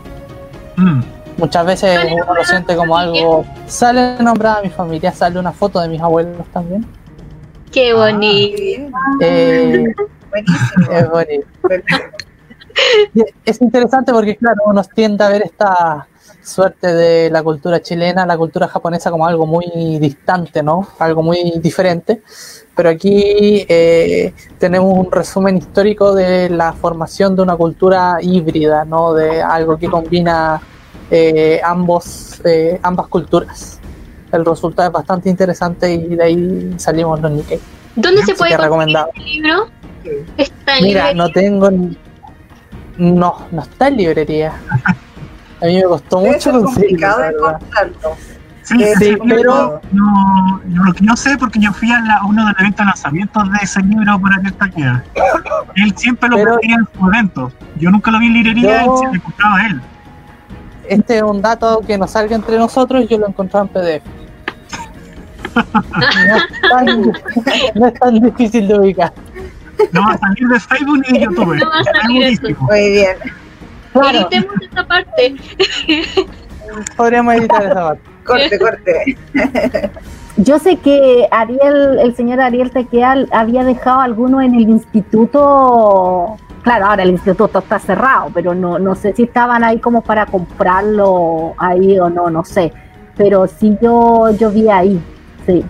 [0.75, 1.01] Mm,
[1.39, 3.45] Muchas veces uno lo siente como algo.
[3.67, 6.85] Sale nombrada mi familia, sale una foto de mis abuelos también.
[7.71, 8.57] qué bonito.
[8.61, 9.83] bien, Eh,
[10.31, 10.91] buenísimo.
[10.91, 11.47] es bonito.
[13.45, 16.07] Es interesante porque, claro, uno tiende a ver esta
[16.43, 20.87] suerte de la cultura chilena, la cultura japonesa como algo muy distante, ¿no?
[20.99, 22.21] Algo muy diferente.
[22.75, 29.13] Pero aquí eh, tenemos un resumen histórico de la formación de una cultura híbrida, ¿no?
[29.13, 30.61] De algo que combina
[31.09, 33.79] eh, ambos, eh, ambas culturas.
[34.31, 37.59] El resultado es bastante interesante y de ahí salimos los Nikkei.
[37.95, 39.07] ¿Dónde se puede conseguir recomendado.
[39.15, 39.67] este libro?
[40.37, 41.13] Está en Mira, librería.
[41.13, 41.71] no tengo.
[42.97, 44.53] No, no está en librería.
[45.61, 47.07] A mí me costó mucho conseguirlo.
[48.63, 52.17] Sí, Debe Sí, pero- no, yo lo que yo sé porque yo fui a, la-
[52.17, 55.03] a uno de los eventos de lanzamiento de ese libro por Ariel Taqueda.
[55.75, 57.51] Él siempre lo pedía en su evento.
[57.77, 59.81] Yo nunca lo vi en librería Yo- y se me gustaba a él.
[60.89, 64.03] Este es un dato que nos salga entre nosotros y yo lo encontré en PDF.
[65.55, 66.85] No es tan,
[67.75, 69.13] no es tan difícil de ubicar.
[69.93, 71.55] No va a salir de Facebook ni de YouTube.
[71.55, 72.41] No va a Es salir eso.
[72.41, 72.67] buenísimo.
[72.69, 73.17] Muy bien.
[73.93, 75.35] Claro, Editemos esta parte.
[76.97, 78.01] podríamos editar esa parte.
[78.25, 79.17] Corte, corte.
[80.37, 86.37] Yo sé que Ariel, el señor Ariel Taqueda había dejado alguno en el instituto.
[86.61, 90.25] Claro, ahora el instituto está cerrado, pero no, no sé si estaban ahí como para
[90.25, 92.73] comprarlo ahí o no, no sé.
[93.15, 95.01] Pero sí yo, yo vi ahí,
[95.45, 95.65] sí.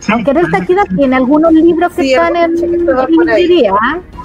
[0.00, 0.40] Sí, Aunque que
[0.90, 0.96] sí.
[0.96, 3.72] tiene algunos libros que Sí, están en, librería.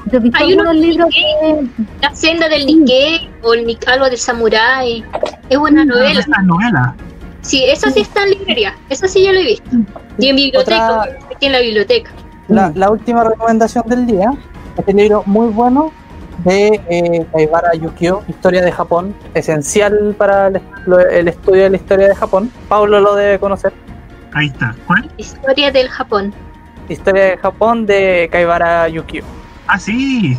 [0.05, 1.67] Yo he visto Hay unos algunos libros que
[2.01, 5.03] La senda del Nikkei o el algo del samurái.
[5.49, 6.19] Es una novela.
[6.19, 6.95] Esa novela.
[7.41, 8.75] Sí, eso sí está en librería.
[8.89, 9.69] Eso sí yo lo he visto.
[10.17, 11.01] Y en biblioteca.
[11.01, 12.09] Otra- Aquí en la biblioteca.
[12.47, 14.31] La, la última recomendación del día,
[14.77, 15.91] este libro muy bueno
[16.45, 22.15] de eh, Kaibara Yukio, Historia de Japón, esencial para el estudio de la historia de
[22.15, 22.51] Japón.
[22.69, 23.73] Pablo lo debe conocer.
[24.35, 24.75] Ahí está.
[24.85, 25.09] ¿Cuál?
[25.15, 26.33] Historia del Japón.
[26.89, 29.23] Historia de Japón de Kaibara Yukio.
[29.65, 30.37] Ah, sí.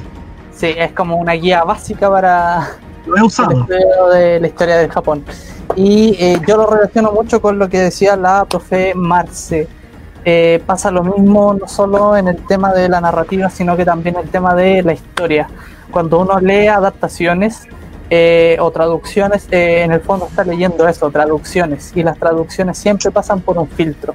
[0.53, 2.69] Sí, es como una guía básica para
[3.07, 3.63] Lo he el usado.
[3.63, 5.25] estudio de la historia del Japón.
[5.77, 9.67] Y eh, yo lo relaciono mucho con lo que decía la profe Marce.
[10.27, 14.17] Eh, pasa lo mismo no solo en el tema de la narrativa, sino que también
[14.17, 15.49] el tema de la historia.
[15.91, 17.67] Cuando uno lee adaptaciones
[18.11, 21.93] eh, o traducciones, eh, en el fondo está leyendo eso, traducciones.
[21.95, 24.15] Y las traducciones siempre pasan por un filtro.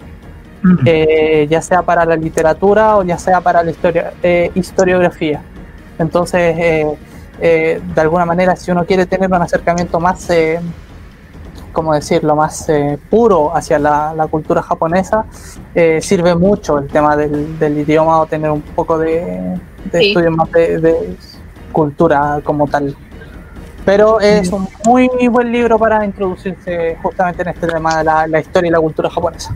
[0.64, 0.78] Mm.
[0.86, 5.42] eh, ya sea para la literatura o ya sea para la historia, eh, historiografía.
[5.98, 6.86] Entonces, eh,
[7.40, 10.60] eh, de alguna manera, si uno quiere tener un acercamiento más, eh,
[11.74, 15.26] ¿cómo decirlo?, más eh, puro hacia la, la cultura japonesa,
[15.74, 19.58] eh, sirve mucho el tema del, del idioma o tener un poco de,
[19.92, 20.10] de Sí.
[20.10, 21.16] estudio más de, de
[21.72, 22.96] cultura como tal.
[23.86, 28.70] Pero es un muy buen libro para introducirse justamente en este tema de la, historia
[28.70, 29.56] y la cultura japonesa.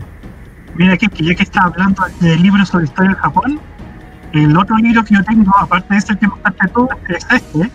[0.74, 3.60] Mira, que ya que está hablando de libros sobre historia de Japón,
[4.32, 7.70] el otro libro que yo tengo, aparte de este que mostraste tú, es este,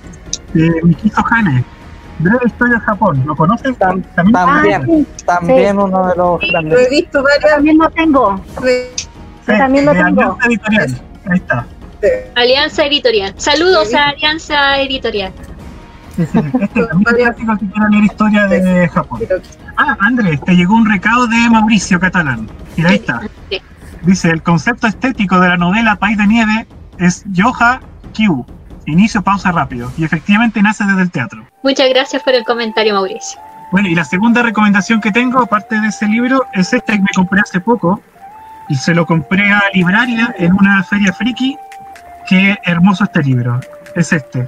[0.53, 1.63] de Mikizo Hane,
[2.19, 3.23] Breve Historia de Japón.
[3.25, 3.77] ¿Lo conoces?
[3.77, 6.73] también, también, ah, también uno de los grandes.
[6.73, 7.55] Lo he visto varias.
[7.55, 8.41] También lo tengo.
[9.45, 10.37] también lo tengo.
[10.41, 11.01] Alianza Editorial.
[11.29, 11.65] Ahí está.
[12.35, 13.33] Alianza Editorial.
[13.37, 15.33] Saludos a Alianza Editorial.
[16.21, 19.21] Este es que quiero leer historia de Japón.
[19.77, 22.47] Ah, Andrés, te llegó un recado de Mauricio Catalán.
[22.77, 23.21] Mira, ahí está.
[24.03, 26.67] Dice, el concepto estético de la novela País de Nieve
[26.97, 27.81] es Yoha
[28.13, 28.45] Kyu.
[28.85, 29.91] Inicio, pausa rápido.
[29.97, 31.45] Y efectivamente nace desde el teatro.
[31.63, 33.39] Muchas gracias por el comentario, Mauricio.
[33.71, 37.09] Bueno, y la segunda recomendación que tengo, aparte de ese libro, es este que me
[37.15, 38.01] compré hace poco.
[38.69, 41.57] Y se lo compré a Libraria en una feria friki.
[42.27, 43.59] Qué hermoso este libro.
[43.95, 44.47] Es este.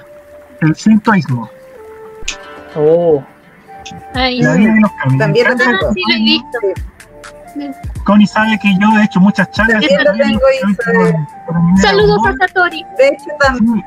[0.62, 1.50] El sintoísmo.
[2.76, 3.24] Oh.
[4.14, 5.90] Ay, También lo tengo.
[5.90, 6.60] Ah, sí, lo he visto.
[8.06, 9.82] Connie sabe que yo he hecho muchas charlas.
[9.82, 10.42] También lo tengo
[11.78, 12.86] y Saludos a Satori.
[12.98, 13.86] De hecho, también.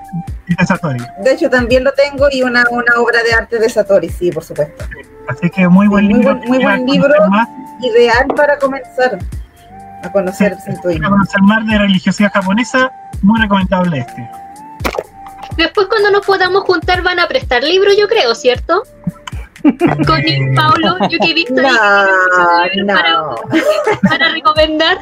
[1.22, 4.44] De hecho, también lo tengo y una, una obra de arte de Satori, sí, por
[4.44, 4.84] supuesto.
[5.28, 6.36] Así que muy buen libro.
[6.46, 7.12] Muy buen, libro,
[7.80, 9.18] ideal para comenzar
[10.02, 11.02] a conocer el sintoísmo.
[11.02, 14.45] Para conocer más de religiosidad japonesa, muy recomendable este.
[15.56, 18.82] Después cuando nos podamos juntar van a prestar libros, yo creo, ¿cierto?
[20.06, 22.94] Con Nick Paulo, yo que he visto no, no.
[22.94, 23.34] Para,
[24.08, 24.98] para, recomendar.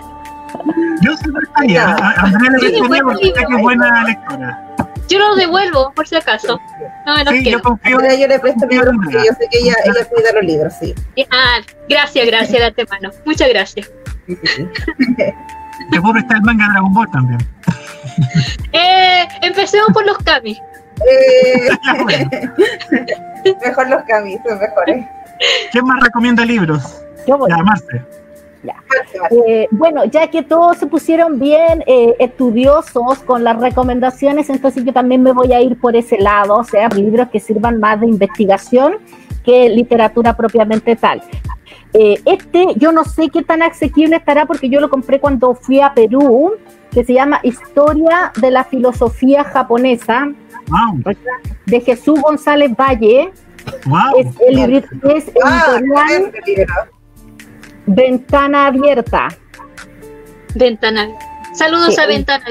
[1.03, 1.87] Yo sí prestaría.
[1.87, 2.27] No.
[2.27, 4.77] Andrea le que es buena lectora.
[5.09, 6.59] Yo lo devuelvo, por si acaso.
[7.05, 7.97] No me sí, yo confío.
[7.97, 10.95] Andrea, yo le presto libros porque yo sé que ella, ella cuida los libros, sí.
[11.31, 13.11] Ah, gracias, gracias de antemano.
[13.25, 13.91] Muchas gracias.
[15.91, 17.41] Te puedo prestar el manga Dragon Ball también.
[18.73, 20.61] Eh, empecemos por los Kami.
[21.11, 21.69] Eh,
[23.65, 25.07] mejor los Kami, son mejores.
[25.73, 27.03] ¿Quién más recomienda libros?
[27.27, 27.51] Yo voy.
[27.65, 28.03] Marce.
[28.63, 28.77] Ya.
[29.31, 34.93] Eh, bueno, ya que todos se pusieron bien eh, estudiosos con las recomendaciones, entonces yo
[34.93, 38.07] también me voy a ir por ese lado, o sea, libros que sirvan más de
[38.07, 38.95] investigación
[39.45, 41.23] que literatura propiamente tal.
[41.93, 45.81] Eh, este, yo no sé qué tan asequible estará porque yo lo compré cuando fui
[45.81, 46.55] a Perú,
[46.91, 50.29] que se llama Historia de la Filosofía Japonesa,
[51.67, 53.33] de Jesús González Valle.
[54.19, 56.91] Es, el, es ah, editorial
[57.87, 59.29] Ventana Abierta.
[60.55, 61.09] Ventana.
[61.55, 62.45] Saludos a Ventana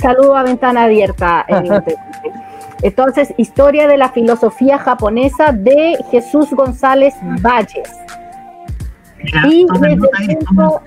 [0.00, 1.46] Saludos a Ventana Abierta.
[2.82, 7.88] Entonces, Historia de la Filosofía Japonesa de Jesús González Valles.
[9.48, 10.82] y, desde el punto,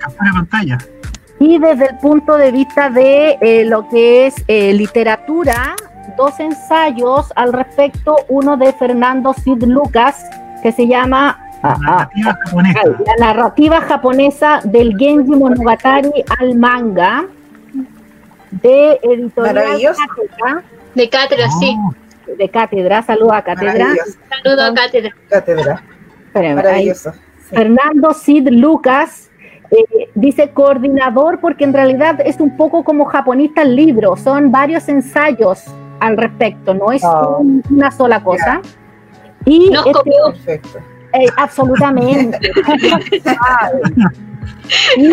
[1.38, 5.74] y desde el punto de vista de eh, lo que es eh, literatura,
[6.16, 10.24] dos ensayos al respecto, uno de Fernando Sid Lucas,
[10.62, 12.80] que se llama la narrativa, japonesa.
[12.84, 17.26] la narrativa japonesa del Genji Monogatari al manga,
[18.50, 20.64] de editorial Cátedra.
[20.96, 21.76] De Cátedra, sí.
[21.78, 21.94] Oh.
[22.36, 23.94] De Cátedra, saludo a Cátedra.
[24.42, 25.14] Saludo a Cátedra.
[25.28, 25.82] Cátedra.
[26.34, 27.12] Maravilloso.
[27.50, 29.30] Fernando Sid Lucas
[29.70, 34.88] eh, dice coordinador porque en realidad es un poco como japonista el libro, son varios
[34.88, 35.64] ensayos
[36.00, 37.44] al respecto, no es oh.
[37.70, 38.60] una sola cosa.
[39.44, 40.78] Y Nos este, perfecto.
[41.12, 42.38] Eh, absolutamente.
[44.96, 45.12] y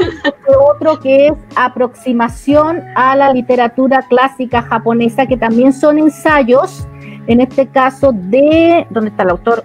[0.56, 6.88] otro que es aproximación a la literatura clásica japonesa, que también son ensayos,
[7.28, 9.64] en este caso de, ¿dónde está el autor?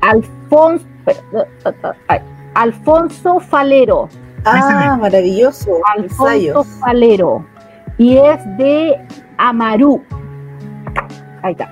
[0.00, 0.86] Alfonso,
[2.54, 4.08] Alfonso Falero.
[4.44, 5.78] Ah, maravilloso.
[5.96, 7.46] Alfonso Falero.
[7.98, 8.96] Y es de
[9.38, 10.02] Amaru.
[11.42, 11.70] Ahí está.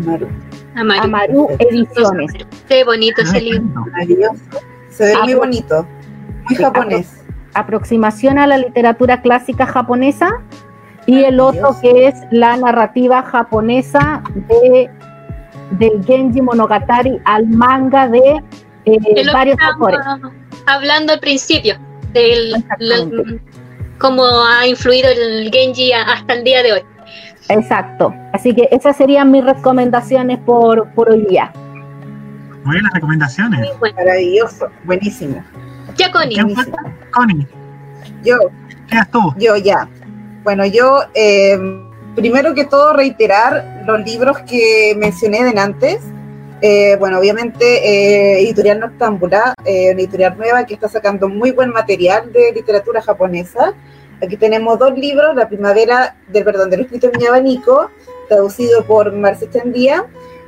[0.00, 0.28] Amaru.
[0.74, 2.32] Amaru, Ediciones.
[2.68, 3.86] Qué bonito ese libro.
[3.92, 4.40] Maravilloso.
[4.90, 5.86] Se ve muy bonito.
[6.48, 7.24] Muy japonés.
[7.54, 10.40] Aproximación a la literatura clásica japonesa.
[11.06, 14.90] Y el otro que es la narrativa japonesa de
[15.72, 18.42] del Genji Monogatari al manga de
[18.84, 18.98] eh,
[19.32, 20.00] varios autores.
[20.66, 21.76] Hablando al principio
[22.12, 22.64] del
[23.98, 26.82] cómo ha influido el Genji hasta el día de hoy.
[27.48, 28.14] Exacto.
[28.32, 31.52] Así que esas serían mis recomendaciones por, por hoy día.
[32.64, 33.60] Buenas recomendaciones.
[33.80, 35.44] Maravilloso, buenísimo.
[35.96, 36.36] Ya, Connie.
[37.12, 37.46] Connie.
[38.22, 38.38] Yo.
[38.88, 39.34] ¿Qué tú?
[39.38, 39.88] Yo ya.
[40.42, 41.58] Bueno, yo eh,
[42.14, 46.00] primero que todo reiterar los libros que mencioné de antes.
[46.60, 51.70] Eh, bueno, obviamente eh, Editorial Noctámbula, eh, una editorial nueva que está sacando muy buen
[51.70, 53.74] material de literatura japonesa.
[54.22, 57.90] Aquí tenemos dos libros, La primavera del perdón del escrito en mi abanico,
[58.28, 60.06] traducido por Marcia Chandía,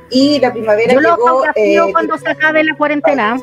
[0.09, 1.45] y la primavera Yo llegó.
[1.45, 3.37] Lo eh, cuando se acabe la cuarentena.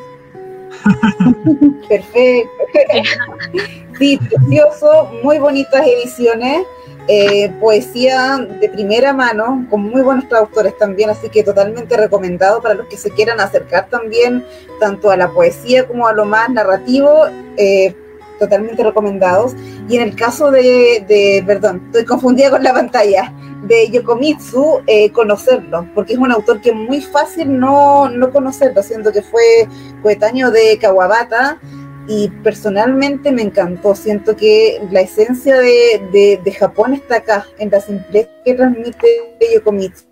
[1.89, 2.49] Perfecto.
[3.99, 6.65] sí, precioso, muy bonitas ediciones.
[7.07, 12.73] Eh, poesía de primera mano, con muy buenos traductores también, así que totalmente recomendado para
[12.73, 14.43] los que se quieran acercar también
[14.79, 17.25] tanto a la poesía como a lo más narrativo,
[17.57, 17.93] eh,
[18.39, 19.53] totalmente recomendados.
[19.87, 23.31] Y en el caso de, de, perdón, estoy confundida con la pantalla,
[23.67, 28.83] de Yokomitsu, eh, conocerlo, porque es un autor que es muy fácil no, no conocerlo,
[28.83, 29.67] siendo que fue
[30.03, 31.59] coetáneo de Kawabata
[32.07, 33.95] y personalmente me encantó.
[33.95, 39.07] Siento que la esencia de, de, Japón está acá, en la simpleza que transmite
[39.53, 40.05] Yokomitsu.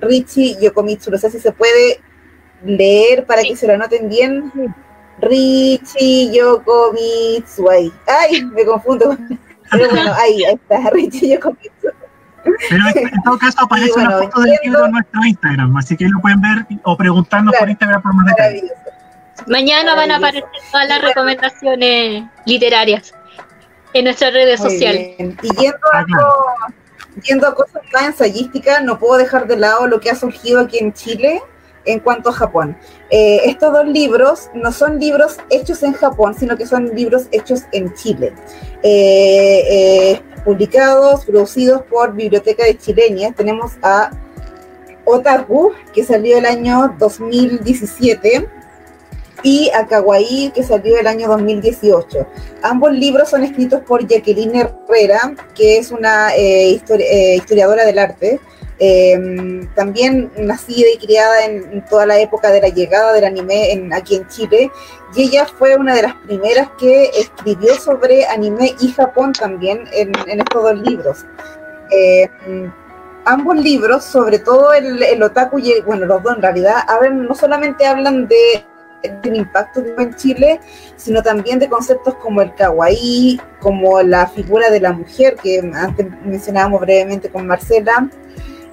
[0.00, 2.00] Richie Yokomitsu, no sé si se puede
[2.64, 4.52] leer para que se lo anoten bien.
[5.20, 7.92] Richie Yokomitsu, ahí.
[8.06, 9.16] Ay, me confundo.
[9.72, 11.88] Pero bueno, ahí, ahí está, Richie Yokomitsu.
[12.44, 16.20] Pero en todo caso aparece una foto del libro en nuestro Instagram, así que lo
[16.20, 18.72] pueden ver o preguntarnos por Instagram por más detalles.
[19.46, 23.12] Mañana van a aparecer todas las recomendaciones literarias
[23.92, 25.16] en nuestras redes sociales.
[25.18, 26.04] Y yendo a,
[27.22, 30.78] yendo a cosas más ensayísticas, no puedo dejar de lado lo que ha surgido aquí
[30.78, 31.42] en Chile
[31.84, 32.76] en cuanto a Japón.
[33.10, 37.62] Eh, estos dos libros no son libros hechos en Japón, sino que son libros hechos
[37.72, 38.32] en Chile.
[38.82, 43.34] Eh, eh, publicados, producidos por Biblioteca de Chileñas.
[43.34, 44.10] Tenemos a
[45.04, 48.48] Otaku, que salió el año 2017
[49.42, 52.26] y a Kawaii, que salió el año 2018.
[52.62, 58.40] Ambos libros son escritos por Jacqueline Herrera, que es una eh, eh, historiadora del arte,
[58.84, 64.16] em, también nacida y criada en, toda la época de la llegada del anime aquí
[64.16, 64.72] en Chile,
[65.14, 70.12] y ella fue una de las primeras que escribió sobre anime y Japón también en,
[70.40, 71.24] estos dos libros.
[71.90, 72.72] Em,
[73.24, 77.86] ambos libros, sobre todo el, otaku y bueno, los dos en realidad, hablan, no solamente
[77.86, 78.64] hablan de
[79.02, 80.60] el impacto en Chile,
[80.96, 86.06] sino también de conceptos como el kawaii, como la figura de la mujer, que antes
[86.24, 88.08] mencionábamos brevemente con Marcela,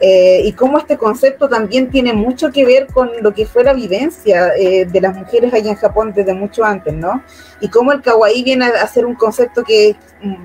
[0.02, 3.74] eh, y cómo este concepto también tiene mucho que ver con lo que fue la
[3.74, 7.22] vivencia eh, de las mujeres allá en Japón desde mucho antes, ¿no?
[7.60, 9.96] Y cómo el kawaii viene a ser un concepto que es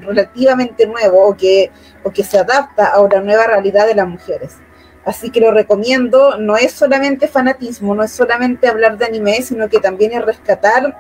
[0.01, 1.70] relativamente nuevo o que,
[2.02, 4.56] o que se adapta a una nueva realidad de las mujeres.
[5.05, 9.68] Así que lo recomiendo, no es solamente fanatismo, no es solamente hablar de anime, sino
[9.68, 10.98] que también es rescatar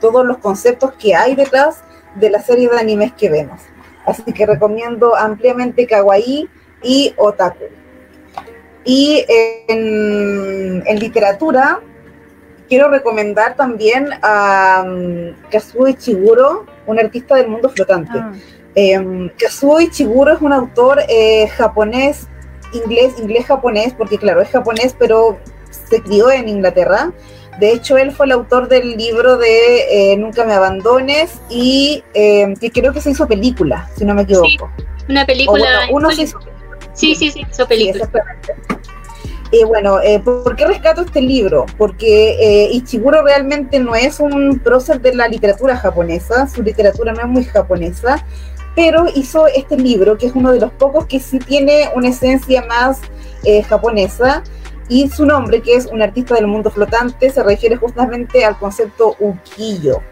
[0.00, 1.82] todos los conceptos que hay detrás
[2.14, 3.60] de la serie de animes que vemos.
[4.06, 6.48] Así que recomiendo ampliamente Kawaii
[6.82, 7.64] y Otaku.
[8.84, 9.24] Y
[9.68, 11.80] en, literatura,
[12.68, 18.18] quiero recomendar también a um, Kazuo Ichiguro, un artista del mundo flotante.
[18.18, 18.32] Ah.
[18.74, 22.28] Eh, Kazuo Ichiguro es un autor eh, japonés
[22.72, 25.38] inglés, inglés-japonés, porque claro, es japonés, pero
[25.70, 27.12] se crió en Inglaterra.
[27.58, 32.52] De hecho, él fue el autor del libro de eh, Nunca me abandones y eh,
[32.60, 34.70] que creo que se hizo película, si no me equivoco.
[35.08, 35.88] una película.
[35.90, 36.38] uno se hizo
[36.96, 38.10] Sí, sí, sí, hizo película.
[39.52, 41.66] Y bueno, eh, ¿por qué rescato este libro?
[41.78, 47.28] Porque Ichiguro realmente no es un prócer de la literatura japonesa, su literatura no es
[47.28, 48.24] muy japonesa,
[48.76, 52.62] pero hizo este libro, que es uno de los pocos que sí tiene una esencia
[52.66, 53.00] más
[53.42, 54.44] eh, japonesa,
[54.88, 59.16] y su nombre, que es un artista del mundo flotante, se refiere justamente al concepto
[59.18, 60.02] ukiyo,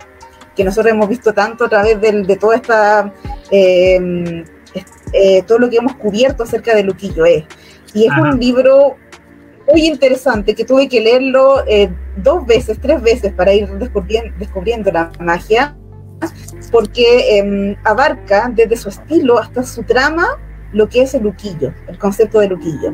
[0.56, 3.12] que nosotros hemos visto tanto a través de, toda esta,
[3.51, 4.44] em,
[5.12, 7.44] eh, todo lo que hemos cubierto acerca ukiyo es.
[7.92, 8.96] Y es un libro
[9.72, 14.90] muy interesante que tuve que leerlo eh, dos veces, tres veces para ir descubriendo, descubriendo
[14.90, 15.76] la magia
[16.70, 20.38] porque em, abarca desde su estilo hasta su trama
[20.72, 22.92] lo que es el luquillo, el concepto de luquillo.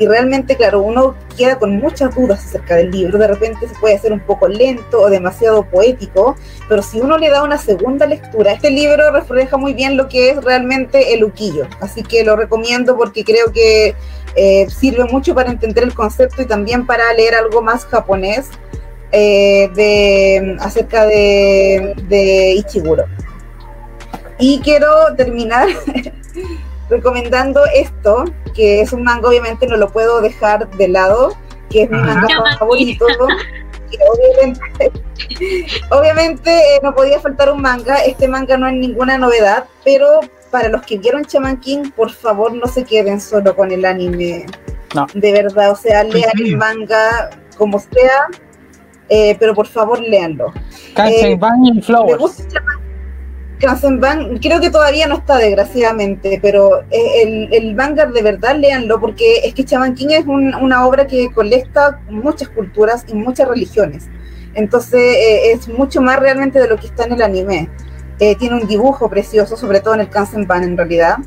[0.00, 3.96] Y realmente, claro, uno queda con muchas dudas acerca del libro, de repente se puede
[3.96, 6.36] hacer un poco lento o demasiado poético,
[6.70, 10.30] pero si uno le da una segunda lectura, este libro refleja muy bien lo que
[10.30, 13.94] es realmente el luquillo, así que lo recomiendo porque creo que
[14.36, 18.48] eh, sirve mucho para entender el concepto y también para leer algo más japonés
[19.12, 23.04] eh, de, acerca de Ichiguro.
[24.38, 25.68] Y quiero terminar
[26.90, 31.36] recomendando esto, que es un manga, obviamente no lo puedo dejar de lado,
[31.70, 33.06] que es mi manga favorito.
[34.12, 34.92] obviamente,
[35.90, 40.68] obviamente eh, no podía faltar un manga, este manga no es ninguna novedad, pero para
[40.68, 44.46] los que vieron Chaman King, por favor no se queden solo con el anime.
[45.14, 48.26] De verdad, o sea, lean el manga como sea,
[49.08, 50.52] eh, pero por favor léanlo.
[50.96, 51.38] Eh,
[51.82, 52.44] Flowers.
[53.60, 58.98] Kansenban, creo que todavía no está, desgraciadamente, pero eh, el, el Vanguard de verdad, léanlo,
[59.00, 64.08] porque es que Chaman es un, una obra que colecta muchas culturas y muchas religiones.
[64.54, 67.68] Entonces eh, es mucho más realmente de lo que está en el anime.
[68.18, 71.18] Eh, tiene un dibujo precioso, sobre todo en el Kansenban en realidad.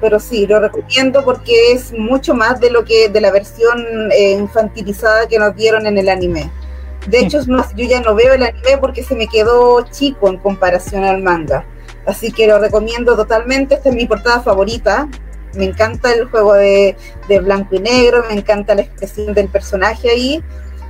[0.00, 3.84] Pero sí, lo recomiendo porque es mucho más de lo que de la versión
[4.16, 6.50] infantilizada que nos dieron en el anime.
[7.08, 11.04] De hecho, yo ya no veo el anime porque se me quedó chico en comparación
[11.04, 11.64] al manga.
[12.06, 13.74] Así que lo recomiendo totalmente.
[13.74, 15.08] Esta es mi portada favorita.
[15.54, 16.96] Me encanta el juego de,
[17.28, 20.42] de blanco y negro, me encanta la expresión del personaje ahí.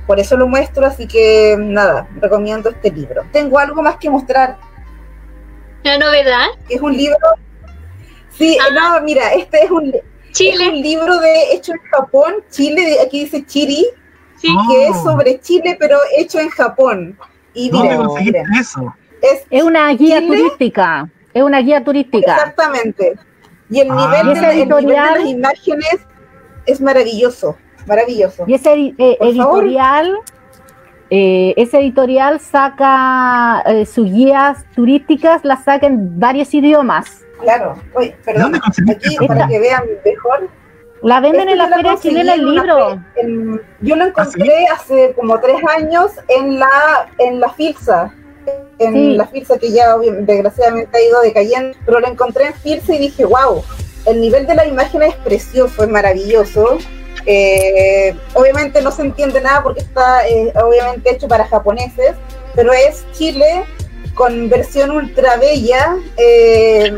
[0.05, 3.23] Por eso lo muestro, así que nada, recomiendo este libro.
[3.31, 4.57] Tengo algo más que mostrar.
[5.85, 6.47] ¿Una novedad?
[6.67, 7.17] Es un libro.
[8.37, 8.97] Sí, Ah.
[8.99, 10.01] no, mira, este es un, es
[10.31, 10.69] Chile.
[10.69, 13.85] un libro de hecho en Japón, Chile, aquí dice Chiri,
[14.39, 14.47] Sí.
[14.57, 14.67] Oh.
[14.71, 17.17] que es sobre Chile, pero hecho en Japón.
[17.53, 18.93] Y ¿Dónde conseguiste eso?
[19.21, 20.37] es Es una guía Chile.
[20.37, 21.09] turística.
[21.33, 22.35] Es una guía turística.
[22.35, 23.15] exactamente.
[23.69, 23.95] Y el Ah.
[23.95, 25.99] nivel, de, el nivel de editorial- las imágenes
[26.65, 28.43] es maravilloso, maravilloso.
[28.47, 30.15] Y ese eh, editorial,
[31.09, 37.21] eh, ese editorial saca eh, sus guías turísticas, las saca en varios idiomas.
[37.41, 37.75] Claro.
[37.93, 40.49] Oye, perdón, ¿Dónde aquí para que vean mejor.
[41.01, 43.01] La venden Este en la Feria Chilena el libro.
[43.15, 48.13] en- yo lo encontré hace como tres años en la en la Filsa.
[48.79, 49.15] En Sí.
[49.15, 53.25] la Filsa que ya desgraciadamente ha ido decayendo, pero lo encontré en Filsa y dije,
[53.25, 53.63] wow,
[54.05, 56.77] el nivel de la imagen es precioso, es maravilloso.
[57.25, 62.15] Eh, obviamente no se entiende nada porque está eh, obviamente hecho para japoneses,
[62.55, 63.65] pero es Chile
[64.19, 66.91] con versión ultra bella eh,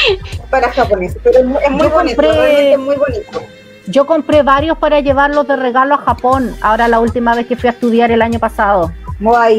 [0.50, 1.18] para japoneses.
[1.22, 3.42] Pero es, mu- es muy Yo bonito, compré- realmente es muy bonito.
[3.88, 7.68] Yo compré varios para llevarlos de regalo a Japón, ahora la última vez que fui
[7.68, 8.90] a estudiar el año pasado.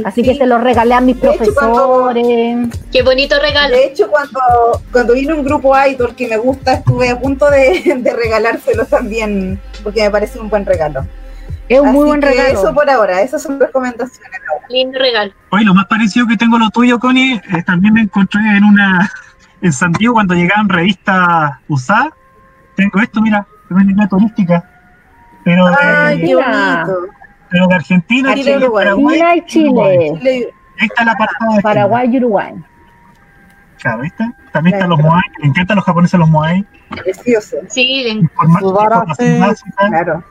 [0.05, 0.29] Así sí.
[0.29, 1.73] que se los regalé a mis De hecho, cuando-
[2.09, 2.57] profesores.
[2.91, 3.75] Qué bonito regalo.
[3.77, 7.93] De hecho, cuando, cuando vino un grupo idol que me gusta, estuve a punto de,
[7.97, 11.05] de regalárselo también, porque me parece un buen regalo.
[11.75, 12.49] Es un muy buen que regalo.
[12.59, 14.65] Eso por ahora, esas son recomendaciones ahora.
[14.69, 15.31] Lindo regalo.
[15.51, 18.63] Oye, lo más parecido que tengo a lo tuyo, Connie, eh, también me encontré en
[18.63, 19.09] una
[19.61, 22.09] en San Diego cuando llegaban revistas usadas.
[22.75, 24.63] Tengo esto, mira, es una línea turística.
[25.43, 26.85] Pero de, Ay, qué Mira.
[26.85, 27.13] bonito.
[27.49, 28.85] pero de Argentina, Chile, Chile, Uruguay.
[28.85, 29.15] Paraguay.
[29.17, 32.53] China y Chile, Chile- Ahí está la parte de Paraguay y Uruguay.
[33.79, 34.23] Claro, ¿viste?
[34.53, 34.99] También están los.
[34.99, 35.21] Moai.
[35.41, 36.65] Me encantan los japoneses los Moai.
[36.89, 39.01] Precioso, Sí, le- Informa- Subarase.
[39.35, 39.87] información básica.
[39.89, 40.23] claro.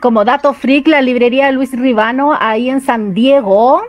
[0.00, 3.82] Como dato freak, la librería Luis Ribano ahí en San Diego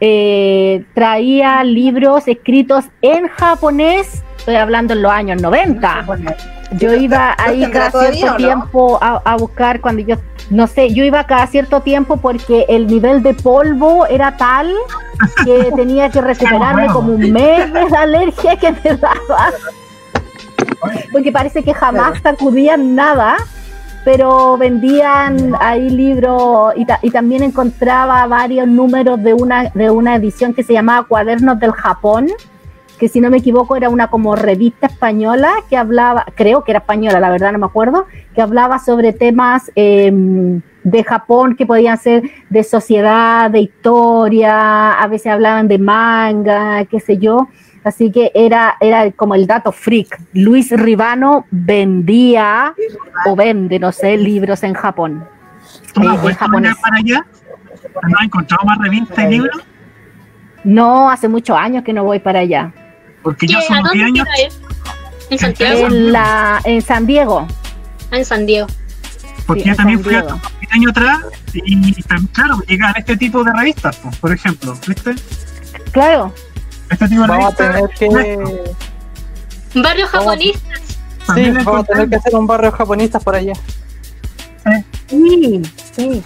[0.00, 6.02] eh, traía libros escritos en japonés, estoy hablando en los años 90.
[6.06, 6.30] Bueno,
[6.72, 10.16] Yo iba ahí cada cierto tiempo a, a buscar cuando yo,
[10.50, 14.72] no sé, yo iba cada cierto tiempo porque el nivel de polvo era tal
[15.44, 19.50] que tenía que recuperarme como un mes de la alergia que me daba.
[21.10, 23.36] Porque parece que jamás sacudían nada,
[24.08, 30.16] pero vendían ahí libros y, ta- y también encontraba varios números de una, de una
[30.16, 32.28] edición que se llamaba Cuadernos del Japón
[32.98, 36.78] que si no me equivoco era una como revista española que hablaba, creo que era
[36.78, 40.10] española, la verdad no me acuerdo, que hablaba sobre temas eh,
[40.84, 46.98] de Japón que podían ser de sociedad, de historia, a veces hablaban de manga, qué
[46.98, 47.48] sé yo.
[47.84, 50.20] Así que era, era como el dato freak.
[50.32, 52.74] Luis Ribano vendía
[53.26, 55.26] o vende, no sé, libros en Japón.
[55.92, 57.26] ¿Tú no Eh, has en para allá?
[58.02, 59.62] ¿No has encontrado más revistas y libros?
[60.64, 62.72] No, hace muchos años que no voy para allá.
[63.22, 63.52] Porque ¿Qué?
[63.52, 64.60] yo hace ¿A unos 10 dónde años?
[65.30, 65.86] ¿En Santiago?
[65.86, 67.46] En, la, en San Diego.
[68.10, 68.66] Ah, en San Diego.
[69.46, 71.18] porque Sí, yo también fui hace unos 10 años atrás
[71.54, 72.02] y, y
[72.32, 75.14] claro, llegaban este tipo de revistas, pues, por ejemplo, ¿viste?
[75.92, 76.32] Claro.
[76.90, 78.08] Este tipo de Vamos a tener que.
[79.74, 80.24] Barrio Vamos.
[80.24, 80.68] japonista.
[81.34, 83.52] Sí, vamos a tener que hacer un barrio japonistas por allá.
[85.08, 85.62] Sí,
[85.94, 86.22] sí.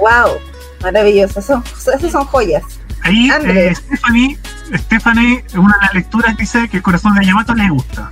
[0.00, 0.36] Wow,
[0.82, 1.40] maravilloso.
[1.40, 2.62] Son, esas son joyas.
[3.02, 4.38] Ahí eh, Stephanie,
[4.74, 8.10] Stephanie, en una de las lecturas dice que el corazón de Yamato le gusta.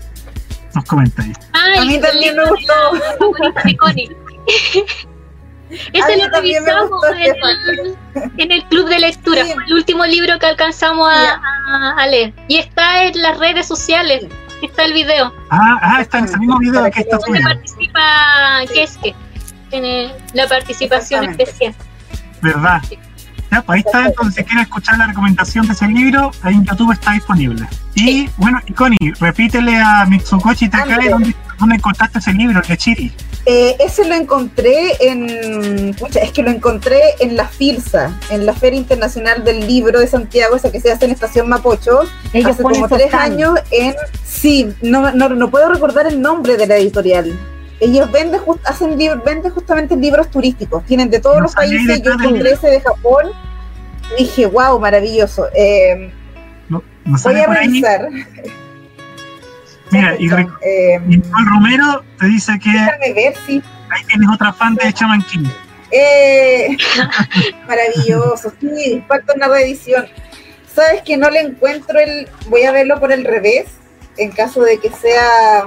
[0.74, 1.32] Nos comenta ahí.
[1.52, 2.72] Ah, A mí también me gustó.
[5.92, 7.96] Ese lo revisamos en el,
[8.38, 9.44] en el club de lectura.
[9.44, 9.52] Sí.
[9.52, 12.32] Fue el último libro que alcanzamos a, leer.
[12.48, 14.26] Y está en las redes sociales.
[14.62, 15.32] Está el video.
[15.50, 17.50] Ah, ah, está en ese mismo video que está Donde subiendo.
[17.50, 18.02] participa
[18.72, 19.14] Keske.
[19.70, 21.74] Tiene la participación especial.
[22.40, 22.82] ¿Verdad?
[23.50, 26.64] Ya, pues ahí está, entonces si quieres escuchar la recomendación de ese libro, ahí en
[26.64, 27.66] YouTube está disponible.
[27.94, 31.10] Y bueno, y Connie, repítele a Mitsukoshi Takai André.
[31.10, 33.12] dónde, dónde encontraste ese libro, el de Chiri.
[33.46, 35.94] Eh, ese lo encontré en.
[36.14, 40.56] es que lo encontré en la FILSA, en la Feria Internacional del Libro de Santiago,
[40.56, 42.00] esa que se hace en Estación Mapocho,
[42.44, 43.58] hace como tres años.
[43.70, 43.94] En,
[44.24, 47.38] sí, no, no, no, puedo recordar el nombre de la editorial.
[47.80, 52.02] Ellos venden, hacen venden justamente libros turísticos, tienen de todos los países.
[52.02, 53.26] Yo encontré ese de Japón
[54.18, 55.46] dije, wow, maravilloso.
[55.54, 56.10] Eh,
[56.68, 58.08] voy a revisar.
[59.94, 60.26] Mira, y,
[60.62, 61.00] eh,
[61.46, 62.70] Romero te dice que
[63.12, 63.62] ver, sí.
[63.90, 65.46] ahí tienes otra fan de Chaman King.
[65.92, 66.76] Eh,
[67.68, 70.06] maravilloso, sí, falta una reedición.
[70.66, 72.28] Sabes que no le encuentro el.
[72.48, 73.66] Voy a verlo por el revés,
[74.16, 75.64] en caso de que sea.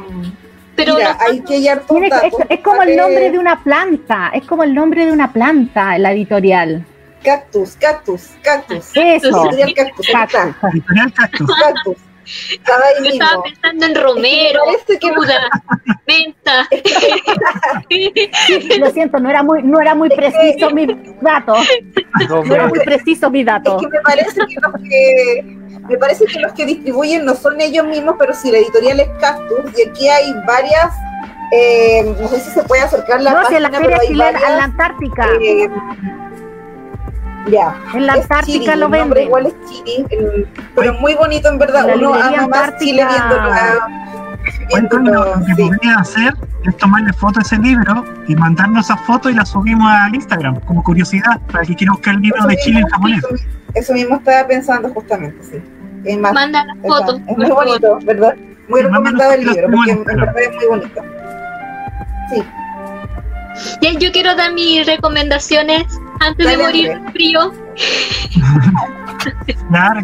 [0.76, 4.64] Pero Mira, hay que hallar es, es, como el nombre de una planta, es como
[4.64, 6.86] el nombre de una planta, la editorial.
[7.24, 8.92] Cactus, cactus, cactus.
[8.94, 9.28] Eso.
[9.28, 10.08] Editorial cactus.
[10.08, 10.72] Cactus.
[10.74, 11.48] Editorial cactus.
[11.48, 12.07] Cactus.
[13.04, 15.12] Yo estaba pensando en Romero, es que
[16.08, 16.68] Menta.
[18.80, 20.88] Lo siento, no era muy, no era muy preciso mi
[21.22, 21.56] dato.
[22.30, 23.78] No era muy preciso mi dato.
[23.78, 25.44] Es que me parece que los que
[25.88, 29.08] me parece que los que distribuyen no son ellos mismos, pero sí la editorial es
[29.20, 30.94] Cactus y aquí hay varias
[31.52, 34.64] eh, no sé si se puede acercar la no, página, la feria chilena, en la
[34.66, 35.30] Antártica.
[35.42, 35.70] Eh,
[37.50, 37.76] ya.
[37.94, 39.24] En la Antártica lo venden.
[39.24, 39.56] Igual es
[40.76, 41.86] pero muy bonito en verdad.
[41.96, 43.36] Uno ama más Chile viendo
[45.00, 46.34] lo que podría hacer
[46.64, 50.60] es tomarle foto a ese libro y mandarnos esa foto y la subimos al Instagram
[50.62, 53.24] como curiosidad para que quiera buscar el libro de Chile en japonés.
[53.74, 55.62] Eso, mismo estaba pensando justamente, sí.
[56.04, 57.18] Es más, Manda la foto.
[57.28, 58.36] Es muy bonito, ¿verdad?
[58.68, 61.02] Muy recomendado el libro porque en verdad es muy bonito.
[62.30, 62.44] Sí.
[64.00, 65.84] Yo quiero dar mis recomendaciones
[66.20, 67.54] antes de morir frío.
[69.70, 70.02] Nada,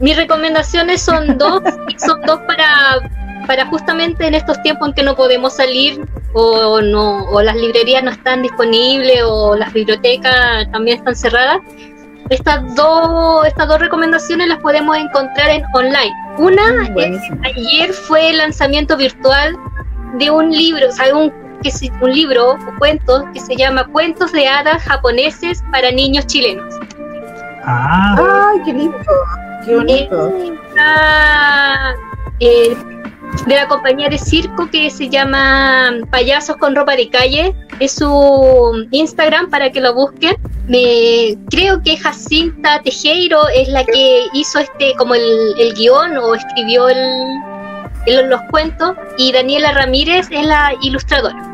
[0.00, 3.10] Mis recomendaciones son dos, y son dos para,
[3.46, 8.02] para justamente en estos tiempos en que no podemos salir o no o las librerías
[8.02, 11.58] no están disponibles o las bibliotecas también están cerradas.
[12.30, 16.12] Estas dos, estas dos recomendaciones las podemos encontrar en online.
[16.38, 16.88] Una,
[17.44, 19.56] ayer fue el lanzamiento virtual
[20.18, 23.86] de un libro, o sea, un que es un libro o cuentos que se llama
[23.86, 26.74] Cuentos de hadas japoneses para niños chilenos.
[27.64, 28.50] Ah.
[28.52, 28.98] ¡Ay, qué lindo!
[29.64, 30.32] ¡Qué bonito!
[32.40, 32.76] Eh,
[33.46, 37.54] de la compañía de circo que se llama Payasos con ropa de calle.
[37.80, 40.36] Es su Instagram para que lo busquen.
[40.68, 46.34] Me, creo que Jacinta Tejero es la que hizo este como el, el guion o
[46.34, 51.53] escribió el, los cuentos y Daniela Ramírez es la ilustradora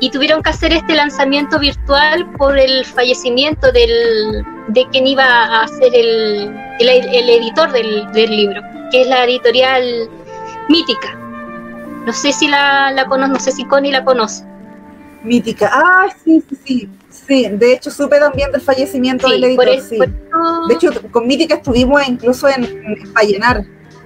[0.00, 5.68] y tuvieron que hacer este lanzamiento virtual por el fallecimiento del, de quien iba a
[5.68, 8.60] ser el, el, editor del, del, libro,
[8.90, 10.08] que es la editorial
[10.68, 11.14] Mítica.
[12.04, 14.44] No sé si la, la conoce, no sé si Connie la conoce.
[15.22, 16.88] Mítica, ah, sí, sí, sí.
[17.26, 19.80] Sí, de hecho supe también del fallecimiento del editor.
[19.80, 19.98] sí.
[20.68, 23.64] De hecho, con Mítica estuvimos incluso en, en Vallenar.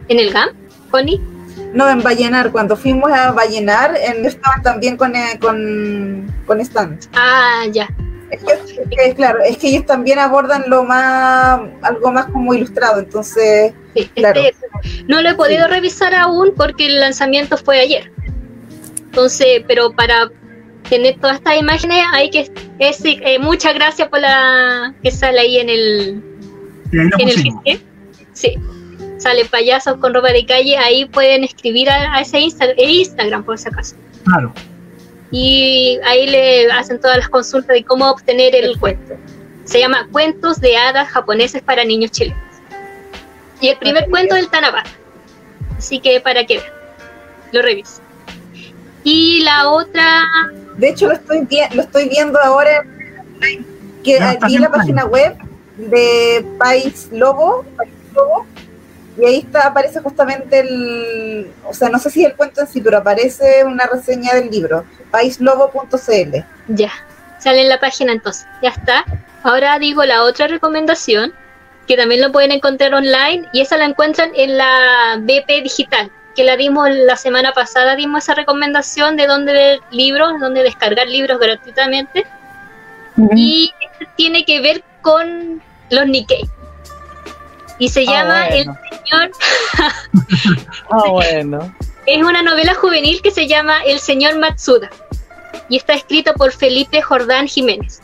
[0.09, 0.51] ¿En el GAM,
[0.91, 1.21] Connie?
[1.73, 6.99] No, en Vallenar, cuando fuimos a Vallenar, en, estaban también con, eh, con, con Stan.
[7.15, 7.89] Ah, ya.
[8.31, 8.41] Es
[8.89, 13.73] que, claro, es que ellos también abordan lo más, algo más como ilustrado, entonces,
[14.15, 14.43] claro.
[15.09, 18.13] no lo he podido revisar aún porque el lanzamiento fue ayer.
[18.99, 20.31] Entonces, pero para
[20.89, 25.59] tener todas estas imágenes hay que, es, eh, muchas gracias por la que sale ahí
[25.59, 26.23] en el,
[26.93, 27.81] en el
[28.33, 28.57] Sí
[29.21, 33.95] sale payasos con ropa de calle, ahí pueden escribir a, ese Instagram por si acaso.
[34.25, 34.53] Claro.
[35.31, 39.15] Y ahí le hacen todas las consultas de cómo obtener el cuento.
[39.65, 42.43] Se llama Cuentos de hadas japoneses para niños chilenos.
[43.61, 44.91] Y el primer cuento es el Tanabata.
[45.79, 46.73] Así que para que vean,
[47.53, 48.03] lo revisen.
[49.05, 50.25] Y la otra...
[50.77, 52.85] De hecho lo estoy, lo estoy viendo ahora
[54.03, 55.37] que aquí en la página web
[55.77, 58.47] de País Lobo, País Lobo
[59.21, 62.67] y ahí está, aparece justamente el, o sea, no sé si es el cuento en
[62.67, 66.39] sí, pero aparece una reseña del libro, paislobo.cl.
[66.69, 66.91] Ya,
[67.39, 69.05] sale en la página entonces, ya está.
[69.43, 71.35] Ahora digo la otra recomendación,
[71.87, 76.45] que también lo pueden encontrar online, y esa la encuentran en la BP Digital, que
[76.45, 81.39] la dimos la semana pasada, dimos esa recomendación de dónde ver libros, dónde descargar libros
[81.39, 82.25] gratuitamente.
[83.35, 83.71] Y
[84.17, 85.61] tiene que ver con
[85.91, 86.49] los Nikkei
[87.81, 89.31] y se ah, llama El Señor.
[90.91, 91.75] ah, bueno.
[92.07, 94.91] Es una novela juvenil que se llama El Señor Matsuda
[95.69, 98.01] y está escrito por Felipe Jordán Jiménez.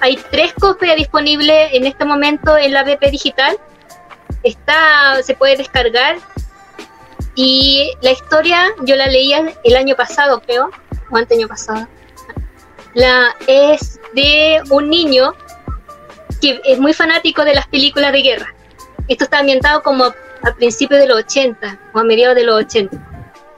[0.00, 3.56] Hay tres copias disponibles en este momento en la BP digital.
[4.42, 6.16] Está, se puede descargar
[7.36, 10.70] Y la historia yo la leía el año pasado, creo,
[11.10, 11.86] o año pasado.
[12.94, 15.34] La, es de un niño
[16.40, 18.54] que es muy fanático de las películas de guerra.
[19.08, 22.96] Esto está ambientado como a principios de los 80 o a mediados de los 80.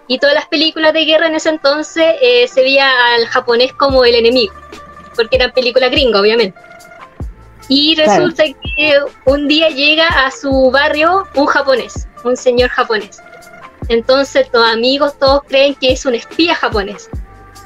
[0.07, 4.05] Y todas las películas de guerra en ese entonces eh, se veía al japonés como
[4.05, 4.53] el enemigo,
[5.17, 6.59] porque eran películas gringas, obviamente.
[7.69, 13.23] Y resulta que un día llega a su barrio un japonés, un señor japonés.
[13.89, 17.09] Entonces los amigos todos creen que es un espía japonés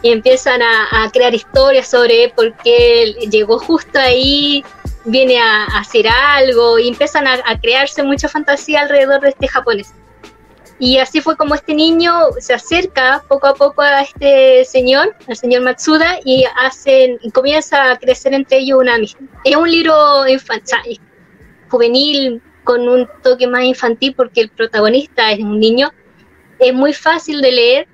[0.02, 4.64] y empiezan a, crear historias sobre por qué llegó justo ahí,
[5.04, 9.92] viene a, hacer algo y empiezan a, crearse mucha fantasía alrededor de este japonés.
[10.80, 15.36] Y así fue como este niño se acerca poco a poco a este señor, al
[15.36, 19.20] señor Matsuda, y hacen, y comienza a crecer entre ellos una amistad.
[19.42, 21.00] Es un libro infantil,
[21.68, 25.90] juvenil, con un toque más infantil porque el protagonista es un niño.
[26.60, 27.88] Es muy fácil de leer,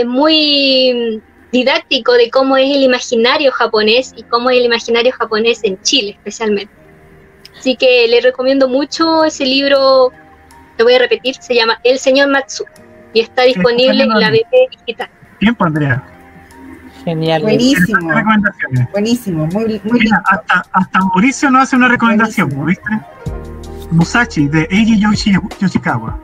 [0.00, 1.22] es muy
[1.52, 6.10] didáctico de cómo es el imaginario japonés y cómo es el imaginario japonés en Chile
[6.10, 6.72] especialmente.
[7.58, 10.10] Así que le recomiendo mucho ese libro,
[10.78, 12.64] lo voy a repetir, se llama El señor Matsu
[13.12, 15.08] y está disponible en la BP digital.
[15.38, 16.02] Tiempo, Andrea.
[17.04, 17.42] Genial.
[17.42, 18.10] Buenísimo.
[18.92, 22.90] Buenísimo, muy, muy Mira, hasta, hasta, Mauricio nos hace una recomendación, ¿viste?
[23.90, 25.00] Musashi de Eiji
[25.60, 26.18] Yoshikawa.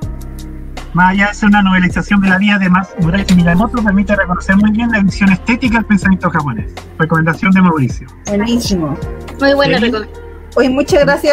[0.92, 2.68] Más allá de ser una novelización de la vida de
[2.98, 6.72] Muraki Miyamoto, permite reconocer muy bien la visión estética del pensamiento japonés.
[6.98, 8.08] Recomendación de Mauricio.
[8.26, 8.98] Buenísimo.
[9.38, 10.30] Muy buena recomendación.
[10.56, 11.32] Oye, muchas gracias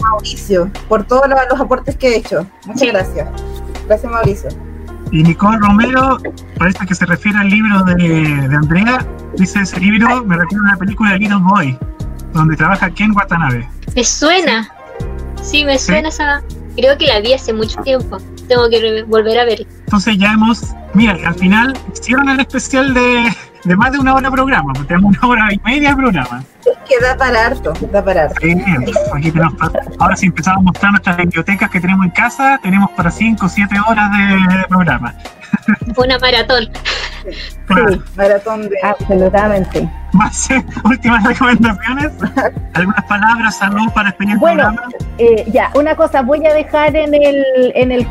[0.00, 2.46] Mauricio por todos los, aportes que he hecho.
[2.64, 3.28] Muchas gracias.
[3.86, 4.48] Gracias Mauricio.
[5.12, 6.18] Y Nicole Romero,
[6.58, 9.06] parece que se refiere al libro de, de Andrea,
[9.36, 11.78] dice ese libro, me refiero a una película de Little Boy,
[12.32, 13.68] donde trabaja Ken Watanabe.
[13.94, 14.68] Me suena.
[15.42, 16.42] Sí, me suena esa.
[16.76, 18.18] Creo que la vi hace mucho tiempo
[18.48, 19.66] tengo que volver a ver.
[19.84, 23.30] Entonces ya hemos, mira, al final hicieron el especial de,
[23.64, 26.44] de más de una hora de programa, porque tenemos una hora y media de programa.
[26.88, 28.40] que da para harto, da para harto.
[28.40, 28.56] Sí,
[29.14, 29.54] aquí tenemos,
[29.98, 33.48] ahora si empezamos a mostrar nuestras bibliotecas que tenemos en casa, tenemos para 5 o
[33.48, 35.14] 7 horas de, programa.
[35.96, 36.68] Una maratón.
[37.68, 38.76] Sí, maratón de...
[38.82, 39.88] Absolutamente.
[40.18, 40.48] Más
[40.84, 42.12] últimas recomendaciones.
[42.74, 44.74] ¿Algunas palabras, salud para despedir bueno,
[45.18, 48.06] eh, ya, una cosa, voy a dejar en el, en el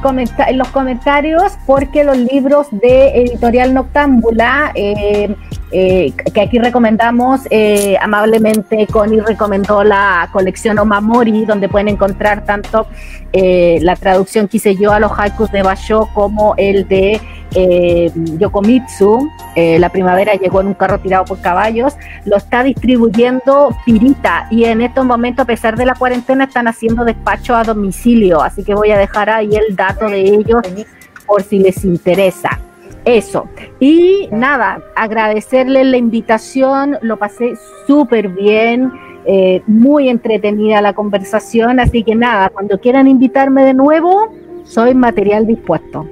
[0.48, 5.36] en los comentarios porque los libros de Editorial Noctámbula eh,
[5.70, 12.88] eh, que aquí recomendamos eh, amablemente, Connie recomendó la colección Omamori, donde pueden encontrar tanto
[13.34, 17.20] eh, la traducción que hice yo a los haikus de Basho como el de
[18.40, 21.96] Yokomitsu, La primavera llegó en un carro tirado por caballos,
[22.26, 27.04] lo está distribuyendo Pirita y en estos momentos, a pesar de la cuarentena, están haciendo
[27.04, 30.62] despacho a domicilio, así que voy a dejar ahí el dato de ellos
[31.26, 32.60] por si les interesa.
[33.06, 33.48] Eso.
[33.80, 37.54] Y nada, agradecerles la invitación, lo pasé
[37.86, 38.92] súper bien,
[39.26, 44.34] eh, muy entretenida la conversación, así que nada, cuando quieran invitarme de nuevo,
[44.64, 46.08] soy material dispuesto.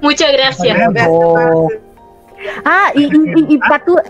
[0.00, 0.78] Muchas gracias.
[2.64, 3.10] Ah, y,
[3.48, 3.58] y,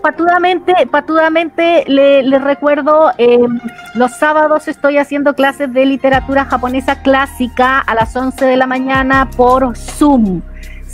[0.01, 3.59] patudamente, patudamente les recuerdo, em,
[3.95, 9.29] los sábados estoy haciendo clases de literatura japonesa clásica a las 11 de la mañana
[9.35, 10.41] por Zoom.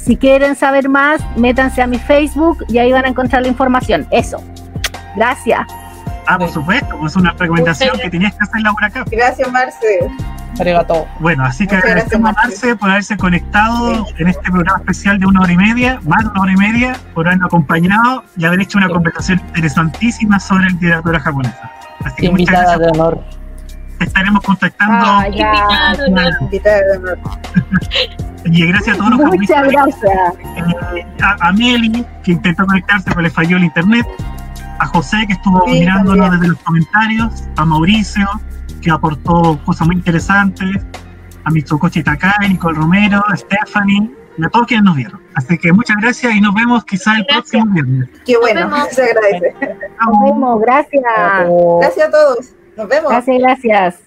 [0.03, 4.07] Si quieren saber más, métanse a mi Facebook y ahí van a encontrar la información.
[4.11, 4.41] Eso.
[5.15, 5.67] Gracias.
[6.27, 9.05] Ah, por supuesto, es una recomendación que tenías que hacer Laura acá.
[9.09, 9.99] Gracias, Marce.
[10.59, 11.07] Arigato.
[11.19, 15.41] Bueno, así que agradecemos a Marce por haberse conectado en este programa especial de una
[15.41, 18.77] hora y media, más de una hora y media, por habernos acompañado y haber hecho
[18.77, 21.71] una conversación interesantísima sobre literatura japonesa.
[22.03, 23.23] Así que Invitada de honor.
[24.05, 25.05] Estaremos contactando.
[25.05, 25.27] Ah.
[28.49, 30.33] Y gracias a todos los Muchas gracias.
[30.55, 34.07] Eh, a, a Meli, que intentó conectarse, pero le falló el internet.
[34.79, 37.43] A José, que estuvo mirándonos desde los comentarios.
[37.57, 38.27] A Mauricio,
[38.81, 40.85] que aportó cosas muy interesantes.
[41.43, 45.19] A Mitsukoshi Takai, Nicole Romero, a Stephanie, y a todos quienes nos vieron.
[45.33, 48.09] Así que muchas gracias y nos vemos quizá el próximo viernes.
[48.25, 49.55] Qué bueno, se agradece.
[50.05, 51.03] Nos vemos, gracias.
[51.81, 52.56] Gracias a todos.
[52.77, 53.11] Nos vemos.
[53.11, 54.01] Gracias, gracias.